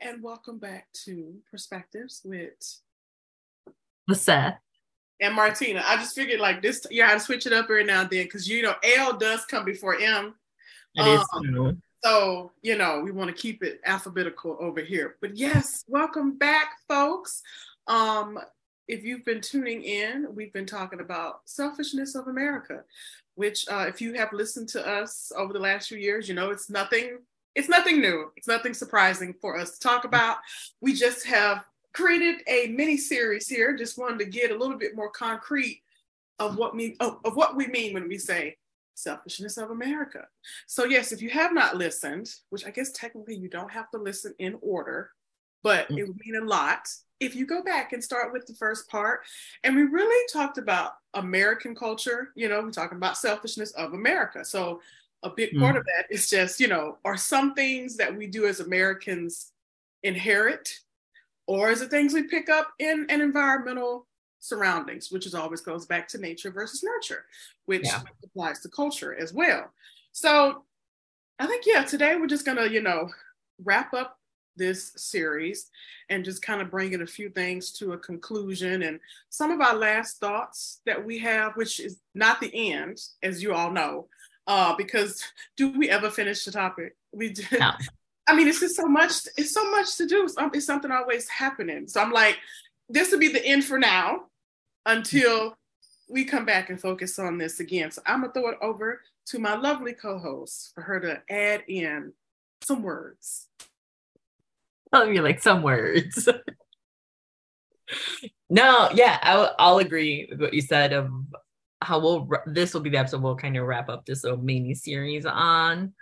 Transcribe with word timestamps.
and 0.00 0.22
welcome 0.22 0.58
back 0.58 0.86
to 1.04 1.34
Perspectives 1.50 2.22
with 2.24 2.80
Lisette 4.08 4.60
and 5.20 5.34
Martina. 5.34 5.82
I 5.86 5.96
just 5.96 6.14
figured 6.14 6.40
like 6.40 6.62
this, 6.62 6.86
yeah, 6.90 7.08
I 7.08 7.18
switch 7.18 7.46
it 7.46 7.52
up 7.52 7.64
every 7.64 7.84
now 7.84 8.02
and 8.02 8.10
then 8.10 8.24
because 8.24 8.48
you 8.48 8.62
know 8.62 8.74
L 8.96 9.16
does 9.16 9.44
come 9.44 9.64
before 9.64 9.98
M. 9.98 10.34
It 10.94 11.02
um, 11.02 11.08
is 11.08 11.26
true. 11.44 11.76
So, 12.04 12.52
you 12.62 12.76
know, 12.76 13.00
we 13.00 13.12
want 13.12 13.28
to 13.28 13.40
keep 13.40 13.62
it 13.62 13.80
alphabetical 13.84 14.56
over 14.60 14.80
here. 14.80 15.16
But 15.20 15.36
yes, 15.36 15.84
welcome 15.86 16.36
back, 16.36 16.72
folks. 16.88 17.42
Um, 17.86 18.38
if 18.88 19.04
you've 19.04 19.24
been 19.24 19.40
tuning 19.40 19.82
in, 19.82 20.26
we've 20.34 20.52
been 20.52 20.66
talking 20.66 21.00
about 21.00 21.42
selfishness 21.44 22.14
of 22.14 22.26
America, 22.26 22.82
which 23.34 23.66
uh, 23.68 23.86
if 23.88 24.00
you 24.00 24.14
have 24.14 24.32
listened 24.32 24.68
to 24.70 24.86
us 24.86 25.32
over 25.36 25.52
the 25.52 25.58
last 25.58 25.88
few 25.88 25.98
years, 25.98 26.28
you 26.28 26.34
know 26.34 26.50
it's 26.50 26.68
nothing 26.68 27.18
it's 27.54 27.68
nothing 27.68 28.00
new. 28.00 28.30
It's 28.36 28.48
nothing 28.48 28.74
surprising 28.74 29.34
for 29.40 29.58
us 29.58 29.72
to 29.72 29.80
talk 29.80 30.04
about. 30.04 30.38
We 30.80 30.94
just 30.94 31.26
have 31.26 31.64
created 31.92 32.42
a 32.48 32.68
mini 32.68 32.96
series 32.96 33.48
here. 33.48 33.76
Just 33.76 33.98
wanted 33.98 34.18
to 34.20 34.24
get 34.26 34.50
a 34.50 34.56
little 34.56 34.78
bit 34.78 34.96
more 34.96 35.10
concrete 35.10 35.82
of 36.38 36.56
what 36.56 36.74
me 36.74 36.96
of, 37.00 37.18
of 37.24 37.36
what 37.36 37.56
we 37.56 37.66
mean 37.66 37.94
when 37.94 38.08
we 38.08 38.18
say 38.18 38.56
selfishness 38.94 39.56
of 39.58 39.70
America. 39.70 40.26
So 40.66 40.84
yes, 40.84 41.12
if 41.12 41.22
you 41.22 41.30
have 41.30 41.52
not 41.52 41.76
listened, 41.76 42.30
which 42.50 42.66
I 42.66 42.70
guess 42.70 42.92
technically 42.92 43.36
you 43.36 43.48
don't 43.48 43.70
have 43.70 43.90
to 43.90 43.98
listen 43.98 44.34
in 44.38 44.58
order, 44.60 45.10
but 45.62 45.90
it 45.90 46.06
would 46.06 46.20
mean 46.24 46.36
a 46.42 46.44
lot 46.44 46.88
if 47.20 47.36
you 47.36 47.46
go 47.46 47.62
back 47.62 47.92
and 47.92 48.02
start 48.02 48.32
with 48.32 48.46
the 48.46 48.54
first 48.54 48.88
part. 48.88 49.20
And 49.62 49.76
we 49.76 49.82
really 49.82 50.26
talked 50.32 50.58
about 50.58 50.94
American 51.14 51.74
culture. 51.74 52.30
You 52.34 52.48
know, 52.48 52.60
we're 52.62 52.70
talking 52.70 52.98
about 52.98 53.16
selfishness 53.16 53.70
of 53.72 53.92
America. 53.92 54.44
So 54.44 54.80
a 55.22 55.30
big 55.30 55.58
part 55.58 55.76
mm. 55.76 55.78
of 55.78 55.84
that 55.86 56.06
is 56.10 56.28
just, 56.28 56.60
you 56.60 56.68
know, 56.68 56.98
are 57.04 57.16
some 57.16 57.54
things 57.54 57.96
that 57.96 58.14
we 58.16 58.26
do 58.26 58.46
as 58.46 58.60
Americans 58.60 59.52
inherit, 60.02 60.68
or 61.46 61.70
is 61.70 61.80
it 61.80 61.90
things 61.90 62.12
we 62.12 62.24
pick 62.24 62.48
up 62.48 62.72
in 62.78 63.06
an 63.08 63.20
environmental 63.20 64.06
surroundings, 64.40 65.10
which 65.10 65.26
is 65.26 65.34
always 65.34 65.60
goes 65.60 65.86
back 65.86 66.08
to 66.08 66.18
nature 66.18 66.50
versus 66.50 66.82
nurture, 66.82 67.24
which 67.66 67.84
yeah. 67.84 68.00
applies 68.24 68.60
to 68.60 68.68
culture 68.68 69.14
as 69.14 69.32
well. 69.32 69.72
So 70.10 70.64
I 71.38 71.46
think, 71.46 71.64
yeah, 71.66 71.84
today 71.84 72.16
we're 72.16 72.26
just 72.26 72.44
gonna, 72.44 72.66
you 72.66 72.82
know, 72.82 73.08
wrap 73.62 73.94
up 73.94 74.18
this 74.56 74.92
series 74.96 75.70
and 76.10 76.24
just 76.24 76.42
kind 76.42 76.60
of 76.60 76.70
bringing 76.70 77.02
a 77.02 77.06
few 77.06 77.30
things 77.30 77.72
to 77.72 77.92
a 77.92 77.98
conclusion 77.98 78.82
and 78.82 79.00
some 79.30 79.50
of 79.50 79.60
our 79.60 79.74
last 79.74 80.18
thoughts 80.18 80.80
that 80.84 81.02
we 81.02 81.18
have, 81.18 81.56
which 81.56 81.80
is 81.80 81.98
not 82.14 82.40
the 82.40 82.70
end, 82.72 83.00
as 83.22 83.42
you 83.42 83.54
all 83.54 83.70
know, 83.70 84.08
uh, 84.46 84.74
because 84.76 85.24
do 85.56 85.76
we 85.78 85.88
ever 85.88 86.10
finish 86.10 86.44
the 86.44 86.52
topic? 86.52 86.96
We 87.12 87.30
do. 87.30 87.44
No. 87.58 87.72
I 88.28 88.36
mean, 88.36 88.46
it's 88.46 88.60
just 88.60 88.76
so 88.76 88.86
much. 88.86 89.12
It's 89.36 89.52
so 89.52 89.68
much 89.70 89.96
to 89.96 90.06
do. 90.06 90.24
It's 90.24 90.64
something 90.64 90.92
always 90.92 91.28
happening. 91.28 91.88
So 91.88 92.00
I'm 92.00 92.12
like, 92.12 92.38
this 92.88 93.10
will 93.10 93.18
be 93.18 93.28
the 93.28 93.44
end 93.44 93.64
for 93.64 93.80
now, 93.80 94.26
until 94.86 95.56
we 96.08 96.24
come 96.24 96.44
back 96.44 96.70
and 96.70 96.80
focus 96.80 97.18
on 97.18 97.38
this 97.38 97.60
again. 97.60 97.90
So 97.90 98.02
I'm 98.06 98.20
gonna 98.20 98.32
throw 98.32 98.50
it 98.50 98.58
over 98.60 99.00
to 99.26 99.38
my 99.38 99.56
lovely 99.56 99.92
co-host 99.92 100.72
for 100.74 100.82
her 100.82 101.00
to 101.00 101.22
add 101.30 101.64
in 101.68 102.12
some 102.62 102.82
words. 102.82 103.48
Tell 104.92 105.06
me 105.06 105.20
like 105.20 105.40
some 105.40 105.62
words. 105.62 106.28
no, 108.50 108.90
yeah, 108.94 109.18
I'll, 109.22 109.54
I'll 109.58 109.78
agree 109.78 110.28
with 110.30 110.40
what 110.40 110.54
you 110.54 110.60
said 110.60 110.92
of 110.92 111.10
how 111.84 111.98
we'll 111.98 112.28
this 112.46 112.74
will 112.74 112.80
be 112.80 112.90
the 112.90 112.98
episode 112.98 113.22
we'll 113.22 113.36
kind 113.36 113.56
of 113.56 113.66
wrap 113.66 113.88
up 113.88 114.04
this 114.04 114.24
little 114.24 114.38
mini 114.38 114.74
series 114.74 115.26
on. 115.26 115.92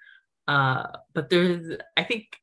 Uh 0.48 0.86
but 1.14 1.30
there's 1.30 1.76
i 1.96 2.02
think 2.02 2.36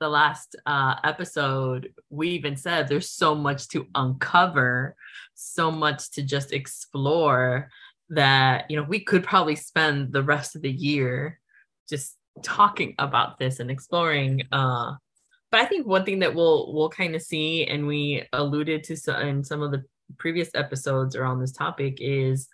the 0.00 0.08
last 0.08 0.56
uh 0.66 0.96
episode 1.04 1.92
we 2.10 2.28
even 2.30 2.56
said 2.56 2.86
there's 2.86 3.10
so 3.10 3.34
much 3.34 3.68
to 3.68 3.86
uncover 3.94 4.94
so 5.34 5.70
much 5.70 6.10
to 6.10 6.22
just 6.22 6.52
explore 6.52 7.70
that 8.10 8.70
you 8.70 8.76
know 8.76 8.82
we 8.82 9.00
could 9.00 9.24
probably 9.24 9.56
spend 9.56 10.12
the 10.12 10.22
rest 10.22 10.54
of 10.54 10.62
the 10.62 10.70
year 10.70 11.40
just 11.88 12.16
talking 12.42 12.94
about 12.98 13.38
this 13.38 13.58
and 13.60 13.70
exploring 13.70 14.42
uh 14.52 14.92
but 15.50 15.60
i 15.60 15.64
think 15.64 15.86
one 15.86 16.04
thing 16.04 16.18
that 16.18 16.34
we'll 16.34 16.74
we'll 16.74 16.90
kind 16.90 17.14
of 17.14 17.22
see 17.22 17.64
and 17.64 17.86
we 17.86 18.22
alluded 18.32 18.84
to 18.84 18.96
some, 18.96 19.20
in 19.22 19.42
some 19.42 19.62
of 19.62 19.70
the 19.70 19.82
previous 20.18 20.50
episodes 20.54 21.16
around 21.16 21.40
this 21.40 21.52
topic 21.52 21.98
is 22.00 22.48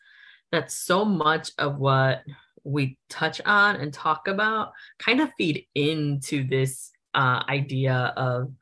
that 0.52 0.70
so 0.70 1.04
much 1.04 1.50
of 1.58 1.78
what 1.78 2.22
we 2.64 2.96
touch 3.08 3.40
on 3.44 3.76
and 3.76 3.92
talk 3.92 4.28
about 4.28 4.72
kind 4.98 5.20
of 5.20 5.30
feed 5.36 5.66
into 5.74 6.46
this 6.46 6.92
uh, 7.14 7.42
idea 7.48 8.12
of 8.16 8.52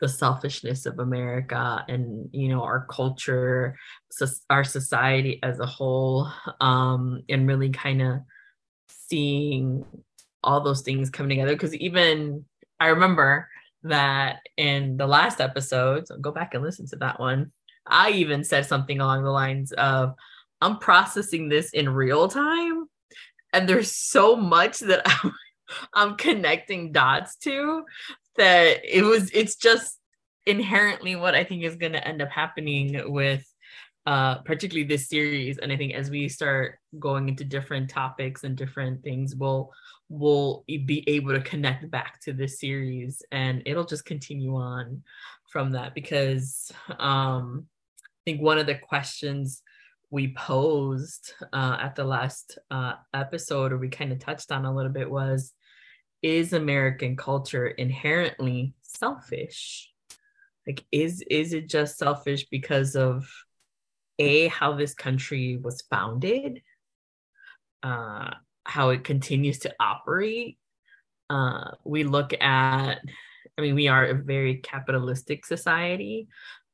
the 0.00 0.08
selfishness 0.08 0.86
of 0.86 1.00
America 1.00 1.84
and 1.88 2.28
you 2.32 2.48
know 2.48 2.62
our 2.62 2.86
culture, 2.88 3.76
so 4.10 4.26
our 4.48 4.62
society 4.62 5.40
as 5.42 5.58
a 5.58 5.66
whole, 5.66 6.30
um, 6.60 7.22
and 7.28 7.48
really 7.48 7.70
kind 7.70 8.00
of 8.00 8.20
seeing 8.88 9.84
all 10.44 10.60
those 10.60 10.82
things 10.82 11.10
coming 11.10 11.30
together. 11.30 11.54
Because 11.54 11.74
even 11.74 12.44
I 12.78 12.88
remember 12.88 13.48
that 13.82 14.38
in 14.56 14.96
the 14.96 15.06
last 15.06 15.40
episode, 15.40 16.06
so 16.06 16.16
go 16.18 16.30
back 16.30 16.54
and 16.54 16.62
listen 16.62 16.86
to 16.88 16.96
that 16.96 17.18
one. 17.18 17.52
I 17.86 18.10
even 18.10 18.44
said 18.44 18.66
something 18.66 19.00
along 19.00 19.24
the 19.24 19.30
lines 19.30 19.72
of, 19.72 20.14
I'm 20.60 20.78
processing 20.78 21.48
this 21.48 21.70
in 21.70 21.88
real 21.88 22.28
time 22.28 22.86
and 23.52 23.68
there's 23.68 23.92
so 23.92 24.36
much 24.36 24.80
that 24.80 25.02
I'm, 25.24 25.32
I'm 25.94 26.16
connecting 26.16 26.92
dots 26.92 27.36
to 27.38 27.84
that 28.36 28.78
it 28.84 29.02
was 29.02 29.30
it's 29.32 29.56
just 29.56 29.98
inherently 30.46 31.16
what 31.16 31.34
I 31.34 31.44
think 31.44 31.64
is 31.64 31.76
going 31.76 31.92
to 31.92 32.06
end 32.06 32.22
up 32.22 32.30
happening 32.30 33.12
with 33.12 33.44
uh, 34.06 34.36
particularly 34.38 34.88
this 34.88 35.08
series. 35.08 35.58
And 35.58 35.70
i 35.70 35.76
think 35.76 35.92
as 35.92 36.08
we 36.08 36.28
start 36.28 36.78
going 36.98 37.28
into 37.28 37.44
different 37.44 37.90
topics 37.90 38.44
and 38.44 38.56
different 38.56 39.02
things 39.02 39.36
we'll 39.36 39.70
we'll 40.08 40.64
be 40.66 41.04
able 41.06 41.34
to 41.34 41.40
connect 41.42 41.90
back 41.90 42.18
to 42.20 42.32
this 42.32 42.58
series 42.58 43.22
and 43.30 43.62
it'll 43.66 43.84
just 43.84 44.06
continue 44.06 44.56
on 44.56 45.02
from 45.52 45.72
that. 45.72 45.94
Because 45.94 46.72
um 46.98 47.66
i 48.02 48.20
think 48.24 48.40
one 48.40 48.58
of 48.58 48.66
the 48.66 48.76
questions 48.76 49.62
we 50.10 50.34
posed 50.34 51.34
uh, 51.52 51.76
at 51.80 51.94
the 51.94 52.04
last 52.04 52.58
uh, 52.70 52.94
episode, 53.12 53.72
or 53.72 53.78
we 53.78 53.88
kind 53.88 54.12
of 54.12 54.18
touched 54.18 54.50
on 54.50 54.64
a 54.64 54.74
little 54.74 54.92
bit, 54.92 55.10
was 55.10 55.52
is 56.22 56.52
American 56.52 57.16
culture 57.16 57.66
inherently 57.66 58.74
selfish? 58.82 59.92
Like, 60.66 60.84
is 60.90 61.22
is 61.30 61.52
it 61.52 61.68
just 61.68 61.98
selfish 61.98 62.46
because 62.50 62.96
of 62.96 63.28
a 64.18 64.48
how 64.48 64.74
this 64.74 64.94
country 64.94 65.56
was 65.56 65.82
founded, 65.90 66.62
uh, 67.82 68.30
how 68.64 68.90
it 68.90 69.04
continues 69.04 69.60
to 69.60 69.74
operate? 69.78 70.58
Uh, 71.30 71.72
we 71.84 72.04
look 72.04 72.32
at, 72.32 72.98
I 73.58 73.60
mean, 73.60 73.74
we 73.74 73.88
are 73.88 74.06
a 74.06 74.14
very 74.14 74.56
capitalistic 74.56 75.44
society, 75.44 76.28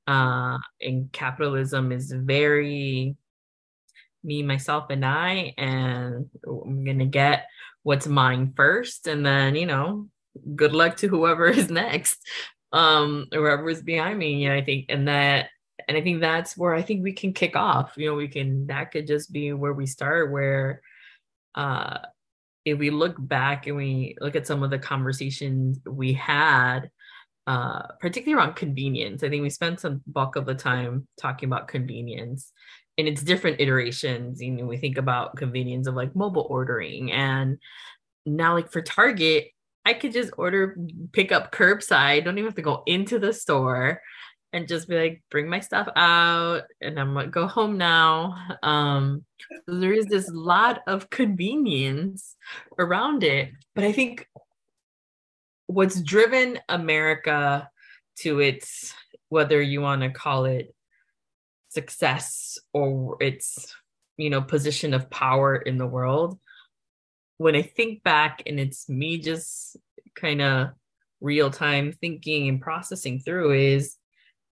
uh, 0.06 0.58
and 0.80 1.10
capitalism 1.12 1.90
is 1.92 2.12
very 2.12 3.16
me, 4.24 4.42
myself, 4.42 4.86
and 4.90 5.04
I, 5.04 5.54
and 5.58 6.28
I'm 6.46 6.84
gonna 6.84 7.06
get 7.06 7.46
what's 7.82 8.06
mine 8.06 8.52
first, 8.56 9.06
and 9.06 9.24
then 9.24 9.54
you 9.54 9.66
know, 9.66 10.08
good 10.54 10.72
luck 10.72 10.96
to 10.98 11.08
whoever 11.08 11.46
is 11.48 11.70
next, 11.70 12.18
um, 12.72 13.26
whoever 13.32 13.68
is 13.70 13.82
behind 13.82 14.18
me. 14.18 14.42
You 14.42 14.48
know, 14.48 14.56
I 14.56 14.64
think, 14.64 14.86
and 14.88 15.08
that, 15.08 15.48
and 15.88 15.96
I 15.96 16.00
think 16.00 16.20
that's 16.20 16.56
where 16.56 16.74
I 16.74 16.82
think 16.82 17.02
we 17.02 17.12
can 17.12 17.32
kick 17.32 17.56
off. 17.56 17.94
You 17.96 18.10
know, 18.10 18.14
we 18.14 18.28
can 18.28 18.66
that 18.68 18.90
could 18.92 19.06
just 19.06 19.32
be 19.32 19.52
where 19.52 19.74
we 19.74 19.86
start, 19.86 20.32
where, 20.32 20.80
uh, 21.54 21.98
if 22.64 22.78
we 22.78 22.90
look 22.90 23.16
back 23.18 23.66
and 23.66 23.76
we 23.76 24.16
look 24.20 24.36
at 24.36 24.46
some 24.46 24.62
of 24.62 24.70
the 24.70 24.78
conversations 24.78 25.78
we 25.86 26.14
had 26.14 26.90
uh, 27.46 27.82
particularly 28.00 28.42
around 28.42 28.56
convenience. 28.56 29.22
I 29.22 29.28
think 29.28 29.42
we 29.42 29.50
spent 29.50 29.80
some 29.80 30.02
bulk 30.06 30.36
of 30.36 30.46
the 30.46 30.54
time 30.54 31.06
talking 31.20 31.48
about 31.48 31.68
convenience 31.68 32.52
in 32.96 33.06
its 33.06 33.22
different 33.22 33.60
iterations. 33.60 34.40
You 34.40 34.52
know, 34.52 34.66
we 34.66 34.76
think 34.76 34.98
about 34.98 35.36
convenience 35.36 35.86
of 35.86 35.94
like 35.94 36.14
mobile 36.14 36.46
ordering, 36.48 37.12
and 37.12 37.58
now 38.26 38.54
like 38.54 38.70
for 38.70 38.82
Target, 38.82 39.48
I 39.84 39.94
could 39.94 40.12
just 40.12 40.32
order 40.38 40.76
pick 41.12 41.32
up 41.32 41.52
curbside. 41.52 42.24
Don't 42.24 42.38
even 42.38 42.48
have 42.48 42.56
to 42.56 42.62
go 42.62 42.82
into 42.86 43.18
the 43.18 43.32
store 43.32 44.00
and 44.52 44.68
just 44.68 44.88
be 44.88 44.96
like, 44.96 45.22
bring 45.30 45.48
my 45.48 45.60
stuff 45.60 45.88
out, 45.96 46.62
and 46.80 46.98
I'm 46.98 47.14
gonna 47.14 47.28
go 47.28 47.46
home 47.46 47.76
now. 47.76 48.36
Um, 48.62 49.24
there 49.66 49.92
is 49.92 50.06
this 50.06 50.30
lot 50.30 50.80
of 50.86 51.10
convenience 51.10 52.36
around 52.78 53.24
it, 53.24 53.50
but 53.74 53.84
I 53.84 53.92
think 53.92 54.28
what's 55.66 56.00
driven 56.00 56.58
America 56.68 57.68
to 58.18 58.40
its 58.40 58.94
whether 59.28 59.60
you 59.60 59.80
want 59.80 60.02
to 60.02 60.10
call 60.10 60.44
it 60.44 60.73
success 61.74 62.58
or 62.72 63.16
its 63.20 63.74
you 64.16 64.30
know 64.30 64.40
position 64.40 64.94
of 64.94 65.10
power 65.10 65.56
in 65.56 65.78
the 65.78 65.86
world. 65.86 66.38
When 67.38 67.56
i 67.56 67.62
think 67.62 68.02
back 68.04 68.42
and 68.46 68.60
it's 68.60 68.88
me 68.88 69.18
just 69.18 69.76
kind 70.14 70.40
of 70.40 70.68
real 71.20 71.50
time 71.50 71.92
thinking 71.92 72.48
and 72.48 72.60
processing 72.60 73.18
through 73.18 73.52
is 73.52 73.96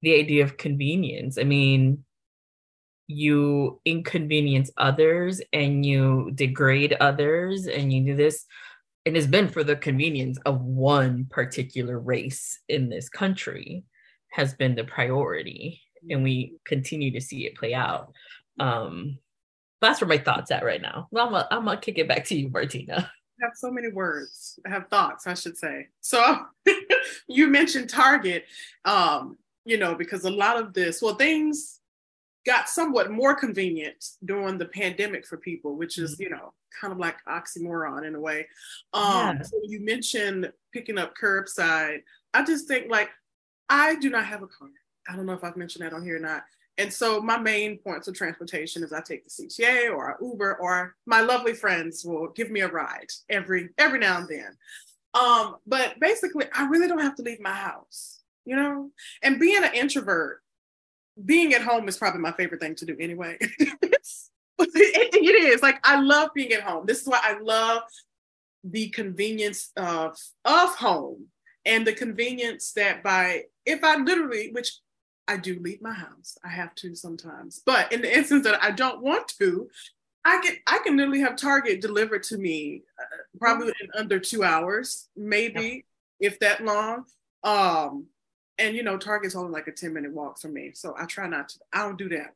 the 0.01 0.19
idea 0.19 0.43
of 0.43 0.57
convenience. 0.57 1.39
I 1.39 1.45
mean, 1.45 2.05
you 3.07 3.81
inconvenience 3.85 4.71
others 4.77 5.41
and 5.53 5.85
you 5.85 6.33
degrade 6.35 6.95
others 6.95 7.67
and 7.67 7.93
you 7.93 8.05
do 8.05 8.17
this. 8.17 8.45
And 9.05 9.17
it's 9.17 9.27
been 9.27 9.49
for 9.49 9.63
the 9.65 9.77
convenience 9.77 10.39
of 10.47 10.61
one 10.61 11.27
particular 11.31 11.99
race 11.99 12.61
in 12.69 12.89
this 12.89 13.09
country 13.09 13.85
has 14.31 14.55
been 14.55 14.75
the 14.75 14.85
priority 14.85 15.83
and 16.11 16.23
we 16.23 16.55
continue 16.65 17.11
to 17.11 17.21
see 17.21 17.47
it 17.47 17.57
play 17.57 17.75
out 17.75 18.13
um 18.61 19.19
that's 19.81 20.01
where 20.01 20.09
my 20.09 20.19
thoughts 20.19 20.51
at 20.51 20.65
right 20.65 20.83
now 20.83 21.09
well, 21.11 21.27
I'm, 21.27 21.33
gonna, 21.33 21.49
I'm 21.51 21.65
gonna 21.65 21.81
kick 21.81 21.99
it 21.99 22.09
back 22.09 22.25
to 22.27 22.39
you 22.39 22.49
martina 22.49 23.11
I 23.41 23.47
have 23.47 23.57
so 23.57 23.71
many 23.71 23.89
words 23.89 24.59
I 24.67 24.71
have 24.71 24.89
thoughts 24.89 25.27
i 25.27 25.35
should 25.35 25.57
say 25.57 25.89
so 26.01 26.47
you 27.29 27.49
mentioned 27.49 27.89
target 27.89 28.45
um 28.85 29.37
you 29.65 29.79
know 29.79 29.95
because 29.95 30.25
a 30.25 30.31
lot 30.31 30.59
of 30.59 30.75
this 30.75 31.03
well 31.03 31.15
things 31.15 31.81
got 32.45 32.69
somewhat 32.69 33.11
more 33.11 33.35
convenient 33.35 34.05
during 34.25 34.59
the 34.59 34.67
pandemic 34.67 35.27
for 35.27 35.37
people, 35.37 35.77
which 35.77 35.99
is, 35.99 36.15
mm-hmm. 36.15 36.23
you 36.25 36.31
know, 36.31 36.53
kind 36.81 36.93
of 36.93 36.99
like 36.99 37.17
oxymoron 37.29 38.07
in 38.07 38.15
a 38.15 38.21
way. 38.21 38.47
Um, 38.93 39.37
yeah. 39.37 39.43
so 39.43 39.61
you 39.65 39.85
mentioned 39.85 40.51
picking 40.73 40.99
up 40.99 41.15
curbside. 41.21 42.01
I 42.35 42.45
just 42.45 42.67
think 42.67 42.91
like 42.91 43.11
I 43.69 43.97
do 43.97 44.11
not 44.11 44.27
have 44.27 44.43
a 44.43 44.47
car. 44.47 44.69
I 45.09 45.17
don't 45.17 45.27
know 45.27 45.33
if 45.33 45.45
I've 45.45 45.57
mentioned 45.57 45.85
that 45.85 45.93
on 45.93 46.05
here 46.05 46.17
or 46.17 46.21
not. 46.21 46.45
And 46.79 46.93
so 46.93 47.21
my 47.21 47.39
main 47.39 47.79
points 47.79 48.09
of 48.09 48.15
transportation 48.15 48.83
is 48.83 48.93
I 48.93 49.01
take 49.01 49.25
the 49.25 49.31
CTA 49.31 49.95
or 49.95 50.17
Uber 50.21 50.57
or 50.57 50.95
my 51.07 51.21
lovely 51.21 51.53
friends 51.53 52.05
will 52.05 52.29
give 52.29 52.51
me 52.51 52.61
a 52.61 52.69
ride 52.69 53.09
every 53.29 53.69
every 53.77 53.99
now 53.99 54.19
and 54.19 54.29
then. 54.29 54.57
Um, 55.15 55.57
but 55.67 56.01
basically 56.01 56.47
I 56.55 56.67
really 56.69 56.89
don't 56.89 57.03
have 57.03 57.17
to 57.17 57.23
leave 57.23 57.41
my 57.41 57.53
house, 57.53 58.21
you 58.47 58.57
know? 58.57 58.91
And 59.23 59.39
being 59.39 59.63
an 59.63 59.75
introvert, 59.75 60.41
being 61.23 61.53
at 61.53 61.63
home 61.63 61.89
is 61.89 61.99
probably 61.99 62.21
my 62.21 62.33
favorite 62.33 62.61
thing 62.63 62.75
to 62.77 62.87
do 62.87 62.97
anyway. 62.99 63.37
it, 64.59 65.15
it 65.15 65.45
is 65.45 65.63
like 65.63 65.79
I 65.85 66.01
love 66.01 66.31
being 66.35 66.53
at 66.53 66.63
home. 66.63 66.87
This 66.87 67.03
is 67.03 67.09
why 67.09 67.21
I 67.23 67.39
love 67.41 67.83
the 68.65 68.89
convenience 68.91 69.71
of 69.77 70.17
of 70.45 70.75
home 70.77 71.27
and 71.65 71.87
the 71.87 71.93
convenience 71.93 72.73
that 72.73 73.03
by 73.03 73.45
if 73.67 73.85
I 73.85 73.97
literally, 73.97 74.51
which 74.53 74.79
I 75.29 75.37
do 75.37 75.59
leave 75.61 75.81
my 75.81 75.93
house, 75.93 76.37
I 76.45 76.49
have 76.49 76.75
to 76.77 76.95
sometimes, 76.95 77.63
but 77.65 77.93
in 77.93 78.03
the 78.03 78.17
instance 78.17 78.45
that 78.45 78.63
I 78.63 78.71
don't 78.71 79.03
want 79.03 79.29
to, 79.39 79.69
I 80.25 80.41
can 80.43 80.57
I 80.67 80.79
can 80.85 80.97
literally 80.97 81.21
have 81.21 81.37
Target 81.37 81.81
delivered 81.81 82.23
to 82.25 82.39
me 82.39 82.83
uh, 83.01 83.17
probably 83.39 83.73
in 83.81 83.89
under 83.97 84.19
two 84.19 84.45
hours, 84.45 85.09
maybe 85.17 85.85
if 86.21 86.39
that 86.41 86.65
long. 86.65 87.05
Um, 87.43 88.07
and 88.59 88.77
you 88.77 88.83
know, 88.83 88.97
Target's 88.97 89.35
only 89.35 89.51
like 89.51 89.67
a 89.67 89.73
10 89.73 89.93
minute 89.93 90.13
walk 90.13 90.39
from 90.39 90.55
me. 90.55 90.73
So 90.75 90.95
I 90.99 91.07
try 91.07 91.27
not 91.27 91.51
to, 91.51 91.59
I 91.73 91.79
don't 91.83 91.99
do 91.99 92.09
that. 92.11 92.35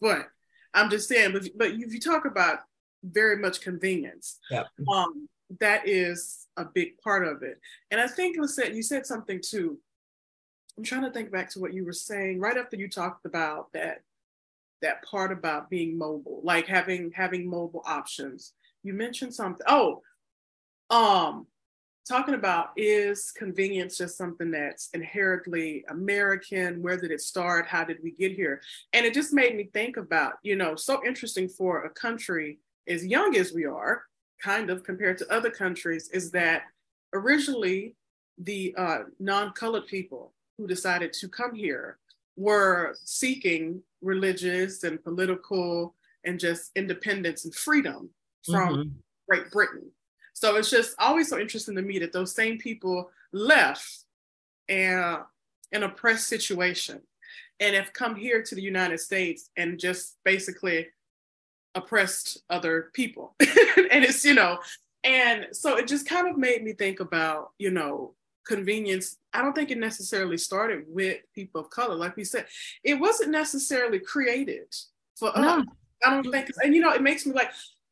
But 0.00 0.28
I'm 0.72 0.90
just 0.90 1.08
saying, 1.08 1.32
but, 1.32 1.48
but 1.56 1.70
if 1.72 1.92
you 1.92 2.00
talk 2.00 2.24
about 2.24 2.60
very 3.02 3.36
much 3.36 3.60
convenience, 3.60 4.38
yeah. 4.50 4.64
um, 4.92 5.28
that 5.60 5.86
is 5.86 6.46
a 6.56 6.64
big 6.64 6.98
part 6.98 7.26
of 7.26 7.42
it. 7.42 7.60
And 7.90 8.00
I 8.00 8.06
think, 8.06 8.36
Lisette, 8.38 8.74
you 8.74 8.82
said 8.82 9.06
something 9.06 9.40
too. 9.42 9.78
I'm 10.76 10.84
trying 10.84 11.02
to 11.02 11.10
think 11.10 11.30
back 11.30 11.50
to 11.50 11.60
what 11.60 11.72
you 11.72 11.84
were 11.84 11.92
saying 11.92 12.38
right 12.38 12.56
after 12.56 12.76
you 12.76 12.88
talked 12.88 13.24
about 13.24 13.72
that 13.72 14.02
that 14.82 15.02
part 15.02 15.32
about 15.32 15.70
being 15.70 15.96
mobile, 15.96 16.40
like 16.44 16.66
having 16.66 17.10
having 17.12 17.48
mobile 17.48 17.82
options. 17.86 18.52
You 18.82 18.92
mentioned 18.92 19.34
something. 19.34 19.66
Oh, 19.66 20.02
um, 20.90 21.46
talking 22.06 22.34
about 22.34 22.70
is 22.76 23.32
convenience 23.32 23.98
just 23.98 24.16
something 24.16 24.50
that's 24.50 24.90
inherently 24.92 25.84
American? 25.88 26.82
Where 26.82 26.96
did 26.96 27.10
it 27.10 27.20
start? 27.20 27.66
How 27.66 27.84
did 27.84 27.98
we 28.02 28.12
get 28.12 28.32
here? 28.32 28.60
And 28.92 29.04
it 29.04 29.14
just 29.14 29.32
made 29.32 29.56
me 29.56 29.70
think 29.72 29.96
about, 29.96 30.34
you 30.42 30.56
know, 30.56 30.76
so 30.76 31.04
interesting 31.04 31.48
for 31.48 31.84
a 31.84 31.90
country 31.90 32.58
as 32.86 33.04
young 33.04 33.36
as 33.36 33.52
we 33.52 33.64
are, 33.64 34.04
kind 34.40 34.70
of 34.70 34.84
compared 34.84 35.18
to 35.18 35.32
other 35.32 35.50
countries, 35.50 36.08
is 36.12 36.30
that 36.32 36.62
originally 37.12 37.96
the 38.38 38.74
uh, 38.76 38.98
non 39.18 39.52
colored 39.52 39.86
people 39.86 40.32
who 40.58 40.66
decided 40.66 41.12
to 41.14 41.28
come 41.28 41.54
here 41.54 41.98
were 42.36 42.96
seeking 43.04 43.82
religious 44.02 44.84
and 44.84 45.02
political 45.02 45.94
and 46.24 46.38
just 46.38 46.70
independence 46.76 47.44
and 47.44 47.54
freedom 47.54 48.10
from 48.44 48.74
mm-hmm. 48.74 48.88
Great 49.28 49.50
Britain. 49.50 49.90
So 50.34 50.56
it's 50.56 50.70
just 50.70 50.94
always 50.98 51.28
so 51.28 51.38
interesting 51.38 51.76
to 51.76 51.82
me 51.82 51.98
that 52.00 52.12
those 52.12 52.34
same 52.34 52.58
people 52.58 53.10
left 53.32 54.04
and 54.68 55.18
an 55.72 55.82
oppressed 55.82 56.26
situation 56.26 57.00
and 57.58 57.74
have 57.74 57.92
come 57.92 58.14
here 58.14 58.42
to 58.42 58.54
the 58.54 58.62
United 58.62 58.98
States 58.98 59.50
and 59.56 59.78
just 59.78 60.16
basically 60.24 60.88
oppressed 61.74 62.42
other 62.50 62.90
people. 62.92 63.34
and 63.40 64.04
it's, 64.04 64.24
you 64.24 64.34
know, 64.34 64.58
and 65.04 65.46
so 65.52 65.76
it 65.76 65.86
just 65.86 66.06
kind 66.06 66.28
of 66.28 66.36
made 66.36 66.62
me 66.62 66.72
think 66.72 67.00
about, 67.00 67.52
you 67.58 67.70
know, 67.70 68.14
convenience. 68.46 69.18
I 69.32 69.42
don't 69.42 69.54
think 69.54 69.70
it 69.70 69.78
necessarily 69.78 70.38
started 70.38 70.84
with 70.88 71.18
people 71.34 71.60
of 71.60 71.70
color. 71.70 71.94
Like 71.94 72.16
we 72.16 72.24
said, 72.24 72.46
it 72.82 72.94
wasn't 72.94 73.30
necessarily 73.30 73.98
created 73.98 74.74
for 75.16 75.32
no. 75.36 75.58
us. 75.60 75.66
I 76.04 76.10
don't 76.10 76.30
think, 76.30 76.50
and 76.62 76.74
you 76.74 76.80
know, 76.80 76.92
it 76.92 77.02
makes 77.02 77.26
me 77.26 77.32
like 77.32 77.50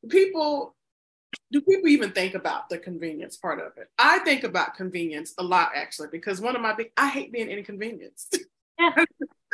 people 0.08 0.74
do 1.50 1.60
people 1.60 1.88
even 1.88 2.12
think 2.12 2.34
about 2.34 2.68
the 2.68 2.78
convenience 2.78 3.36
part 3.36 3.60
of 3.60 3.72
it? 3.76 3.88
I 3.98 4.18
think 4.20 4.44
about 4.44 4.74
convenience 4.74 5.34
a 5.38 5.42
lot 5.42 5.70
actually, 5.74 6.08
because 6.10 6.40
one 6.40 6.56
of 6.56 6.62
my 6.62 6.74
big 6.74 6.90
I 6.96 7.08
hate 7.08 7.32
being 7.32 7.48
inconvenienced. 7.48 8.38
Yeah. 8.76 9.04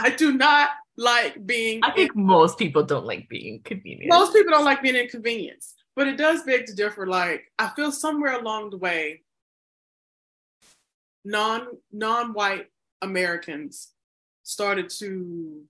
I 0.00 0.08
do 0.08 0.32
not 0.32 0.70
like 0.96 1.44
being 1.44 1.80
I 1.84 1.90
think 1.90 2.16
most 2.16 2.58
people 2.58 2.82
don't 2.82 3.04
like 3.04 3.28
being 3.28 3.56
inconvenienced. 3.56 4.08
Most 4.08 4.32
people 4.32 4.50
don't 4.50 4.64
like 4.64 4.80
being 4.80 4.96
inconvenienced. 4.96 5.74
But 5.94 6.08
it 6.08 6.16
does 6.16 6.42
beg 6.44 6.64
to 6.64 6.74
differ. 6.74 7.06
Like 7.06 7.52
I 7.58 7.68
feel 7.76 7.92
somewhere 7.92 8.40
along 8.40 8.70
the 8.70 8.78
way, 8.78 9.24
non 11.24 11.66
non-white 11.92 12.66
Americans 13.02 13.92
started 14.42 14.88
to 14.98 15.62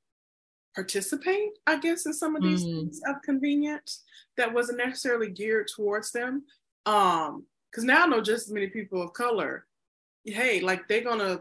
participate, 0.75 1.51
I 1.67 1.79
guess, 1.79 2.07
in 2.07 2.13
some 2.13 2.37
of 2.37 2.43
these 2.43 2.65
mm. 2.65 2.73
things 2.73 3.01
of 3.07 3.23
convenience 3.23 4.05
that 4.37 4.53
wasn't 4.53 4.79
necessarily 4.79 5.31
geared 5.31 5.69
towards 5.75 6.13
them. 6.13 6.45
Um, 6.87 7.45
because 7.71 7.85
now 7.85 8.05
I 8.05 8.07
know 8.07 8.21
just 8.21 8.49
as 8.49 8.53
many 8.53 8.67
people 8.67 9.01
of 9.01 9.13
color, 9.13 9.67
hey, 10.25 10.61
like 10.61 10.89
they're 10.89 11.05
gonna 11.05 11.41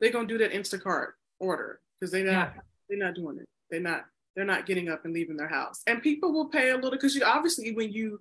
they're 0.00 0.10
gonna 0.10 0.26
do 0.26 0.38
that 0.38 0.52
Instacart 0.52 1.12
order 1.38 1.80
because 1.98 2.10
they're 2.10 2.24
not 2.24 2.52
yeah. 2.54 2.60
they're 2.88 2.98
not 2.98 3.14
doing 3.14 3.38
it. 3.38 3.46
They're 3.70 3.80
not 3.80 4.04
they're 4.34 4.44
not 4.44 4.66
getting 4.66 4.88
up 4.88 5.04
and 5.04 5.14
leaving 5.14 5.36
their 5.36 5.48
house. 5.48 5.82
And 5.86 6.02
people 6.02 6.32
will 6.32 6.48
pay 6.48 6.70
a 6.70 6.74
little 6.74 6.90
because 6.90 7.14
you 7.14 7.22
obviously 7.24 7.72
when 7.72 7.92
you 7.92 8.20